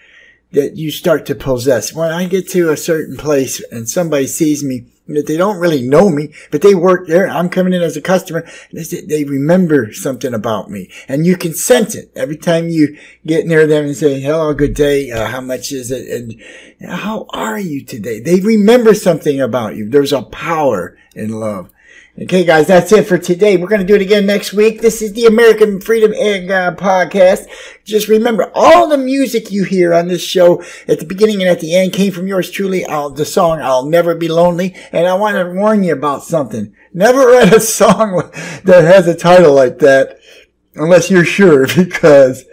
that 0.51 0.75
you 0.77 0.91
start 0.91 1.25
to 1.25 1.35
possess. 1.35 1.93
When 1.93 2.11
I 2.11 2.25
get 2.25 2.49
to 2.49 2.69
a 2.69 2.77
certain 2.77 3.17
place 3.17 3.61
and 3.71 3.89
somebody 3.89 4.27
sees 4.27 4.63
me, 4.63 4.90
they 5.07 5.37
don't 5.37 5.59
really 5.59 5.81
know 5.81 6.09
me, 6.09 6.33
but 6.51 6.61
they 6.61 6.75
work 6.75 7.07
there. 7.07 7.27
I'm 7.27 7.49
coming 7.49 7.73
in 7.73 7.81
as 7.81 7.97
a 7.97 8.01
customer. 8.01 8.47
They, 8.71 9.23
remember 9.23 9.93
something 9.93 10.33
about 10.33 10.69
me 10.69 10.89
and 11.07 11.25
you 11.25 11.37
can 11.37 11.53
sense 11.53 11.95
it 11.95 12.11
every 12.15 12.37
time 12.37 12.69
you 12.69 12.97
get 13.25 13.45
near 13.45 13.67
them 13.67 13.85
and 13.85 13.95
say, 13.95 14.19
hello, 14.19 14.53
good 14.53 14.73
day. 14.73 15.11
Uh, 15.11 15.27
how 15.27 15.41
much 15.41 15.71
is 15.71 15.91
it? 15.91 16.07
And 16.09 16.89
how 16.89 17.27
are 17.29 17.59
you 17.59 17.83
today? 17.83 18.19
They 18.19 18.39
remember 18.39 18.93
something 18.93 19.39
about 19.39 19.75
you. 19.75 19.89
There's 19.89 20.13
a 20.13 20.23
power 20.23 20.97
in 21.15 21.31
love. 21.39 21.69
Okay, 22.19 22.43
guys, 22.43 22.67
that's 22.67 22.91
it 22.91 23.07
for 23.07 23.17
today. 23.17 23.55
We're 23.55 23.69
going 23.69 23.79
to 23.79 23.87
do 23.87 23.95
it 23.95 24.01
again 24.01 24.25
next 24.25 24.51
week. 24.51 24.81
This 24.81 25.01
is 25.01 25.13
the 25.13 25.27
American 25.27 25.79
Freedom 25.79 26.13
and 26.13 26.45
God 26.45 26.77
podcast. 26.77 27.45
Just 27.85 28.09
remember, 28.09 28.51
all 28.53 28.89
the 28.89 28.97
music 28.97 29.49
you 29.49 29.63
hear 29.63 29.93
on 29.93 30.09
this 30.09 30.21
show 30.21 30.61
at 30.89 30.99
the 30.99 31.05
beginning 31.05 31.41
and 31.41 31.49
at 31.49 31.61
the 31.61 31.73
end 31.73 31.93
came 31.93 32.11
from 32.11 32.27
yours 32.27 32.51
truly. 32.51 32.85
I'll, 32.85 33.11
the 33.11 33.23
song 33.23 33.61
"I'll 33.61 33.85
Never 33.85 34.13
Be 34.13 34.27
Lonely," 34.27 34.75
and 34.91 35.07
I 35.07 35.13
want 35.13 35.37
to 35.37 35.53
warn 35.53 35.85
you 35.85 35.93
about 35.93 36.23
something. 36.23 36.75
Never 36.93 37.27
write 37.27 37.53
a 37.53 37.59
song 37.61 38.29
that 38.65 38.83
has 38.83 39.07
a 39.07 39.15
title 39.15 39.53
like 39.53 39.79
that 39.79 40.19
unless 40.75 41.09
you're 41.09 41.23
sure, 41.23 41.65
because 41.75 42.43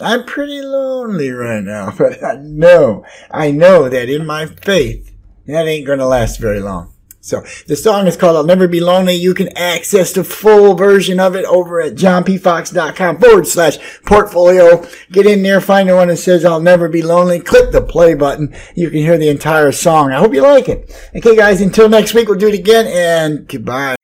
I'm 0.00 0.24
pretty 0.24 0.62
lonely 0.62 1.30
right 1.30 1.62
now. 1.62 1.92
But 1.98 2.24
I 2.24 2.36
know, 2.36 3.04
I 3.30 3.50
know 3.50 3.90
that 3.90 4.08
in 4.08 4.24
my 4.24 4.46
faith, 4.46 5.14
that 5.46 5.68
ain't 5.68 5.86
going 5.86 5.98
to 5.98 6.06
last 6.06 6.40
very 6.40 6.60
long. 6.60 6.94
So 7.20 7.42
the 7.66 7.76
song 7.76 8.06
is 8.06 8.16
called 8.16 8.36
I'll 8.36 8.44
Never 8.44 8.66
Be 8.66 8.80
Lonely. 8.80 9.14
You 9.14 9.34
can 9.34 9.56
access 9.56 10.12
the 10.12 10.24
full 10.24 10.74
version 10.74 11.20
of 11.20 11.36
it 11.36 11.44
over 11.44 11.80
at 11.80 11.94
johnpfox.com 11.94 13.20
forward 13.20 13.46
slash 13.46 13.78
portfolio. 14.06 14.86
Get 15.12 15.26
in 15.26 15.42
there, 15.42 15.60
find 15.60 15.88
the 15.88 15.96
one 15.96 16.08
that 16.08 16.16
says 16.16 16.44
I'll 16.44 16.60
Never 16.60 16.88
Be 16.88 17.02
Lonely. 17.02 17.40
Click 17.40 17.72
the 17.72 17.82
play 17.82 18.14
button. 18.14 18.54
You 18.74 18.88
can 18.88 19.00
hear 19.00 19.18
the 19.18 19.28
entire 19.28 19.72
song. 19.72 20.12
I 20.12 20.18
hope 20.18 20.32
you 20.32 20.42
like 20.42 20.68
it. 20.68 20.90
Okay, 21.14 21.36
guys, 21.36 21.60
until 21.60 21.88
next 21.88 22.14
week, 22.14 22.28
we'll 22.28 22.38
do 22.38 22.48
it 22.48 22.58
again 22.58 22.86
and 22.86 23.46
goodbye. 23.46 23.99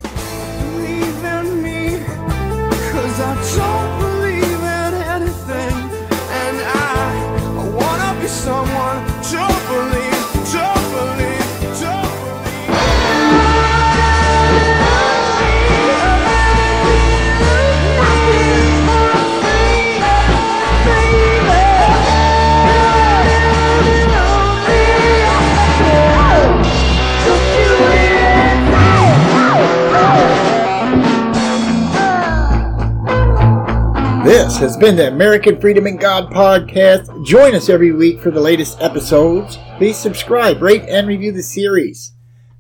Has 34.58 34.76
been 34.76 34.96
the 34.96 35.08
American 35.08 35.60
Freedom 35.60 35.86
and 35.86 36.00
God 36.00 36.32
podcast. 36.32 37.26
Join 37.26 37.54
us 37.54 37.68
every 37.68 37.92
week 37.92 38.20
for 38.20 38.30
the 38.30 38.40
latest 38.40 38.80
episodes. 38.80 39.58
Please 39.76 39.98
subscribe, 39.98 40.62
rate, 40.62 40.84
and 40.88 41.06
review 41.06 41.30
the 41.30 41.42
series. 41.42 42.14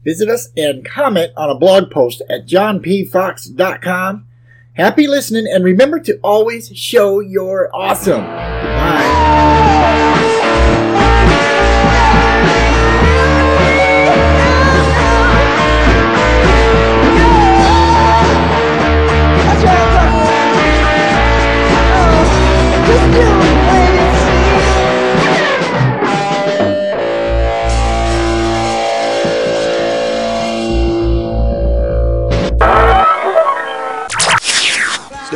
Visit 0.04 0.28
us 0.28 0.50
and 0.58 0.84
comment 0.84 1.32
on 1.38 1.48
a 1.48 1.58
blog 1.58 1.90
post 1.90 2.22
at 2.28 2.46
johnpfox.com. 2.46 4.26
Happy 4.74 5.06
listening, 5.06 5.46
and 5.50 5.64
remember 5.64 5.98
to 6.00 6.18
always 6.22 6.68
show 6.76 7.20
you're 7.20 7.70
awesome. 7.74 8.20
Goodbye. 8.20 9.06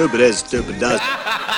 Stupid 0.01 0.21
is, 0.23 0.39
stupid 0.39 0.79
does. 0.79 1.50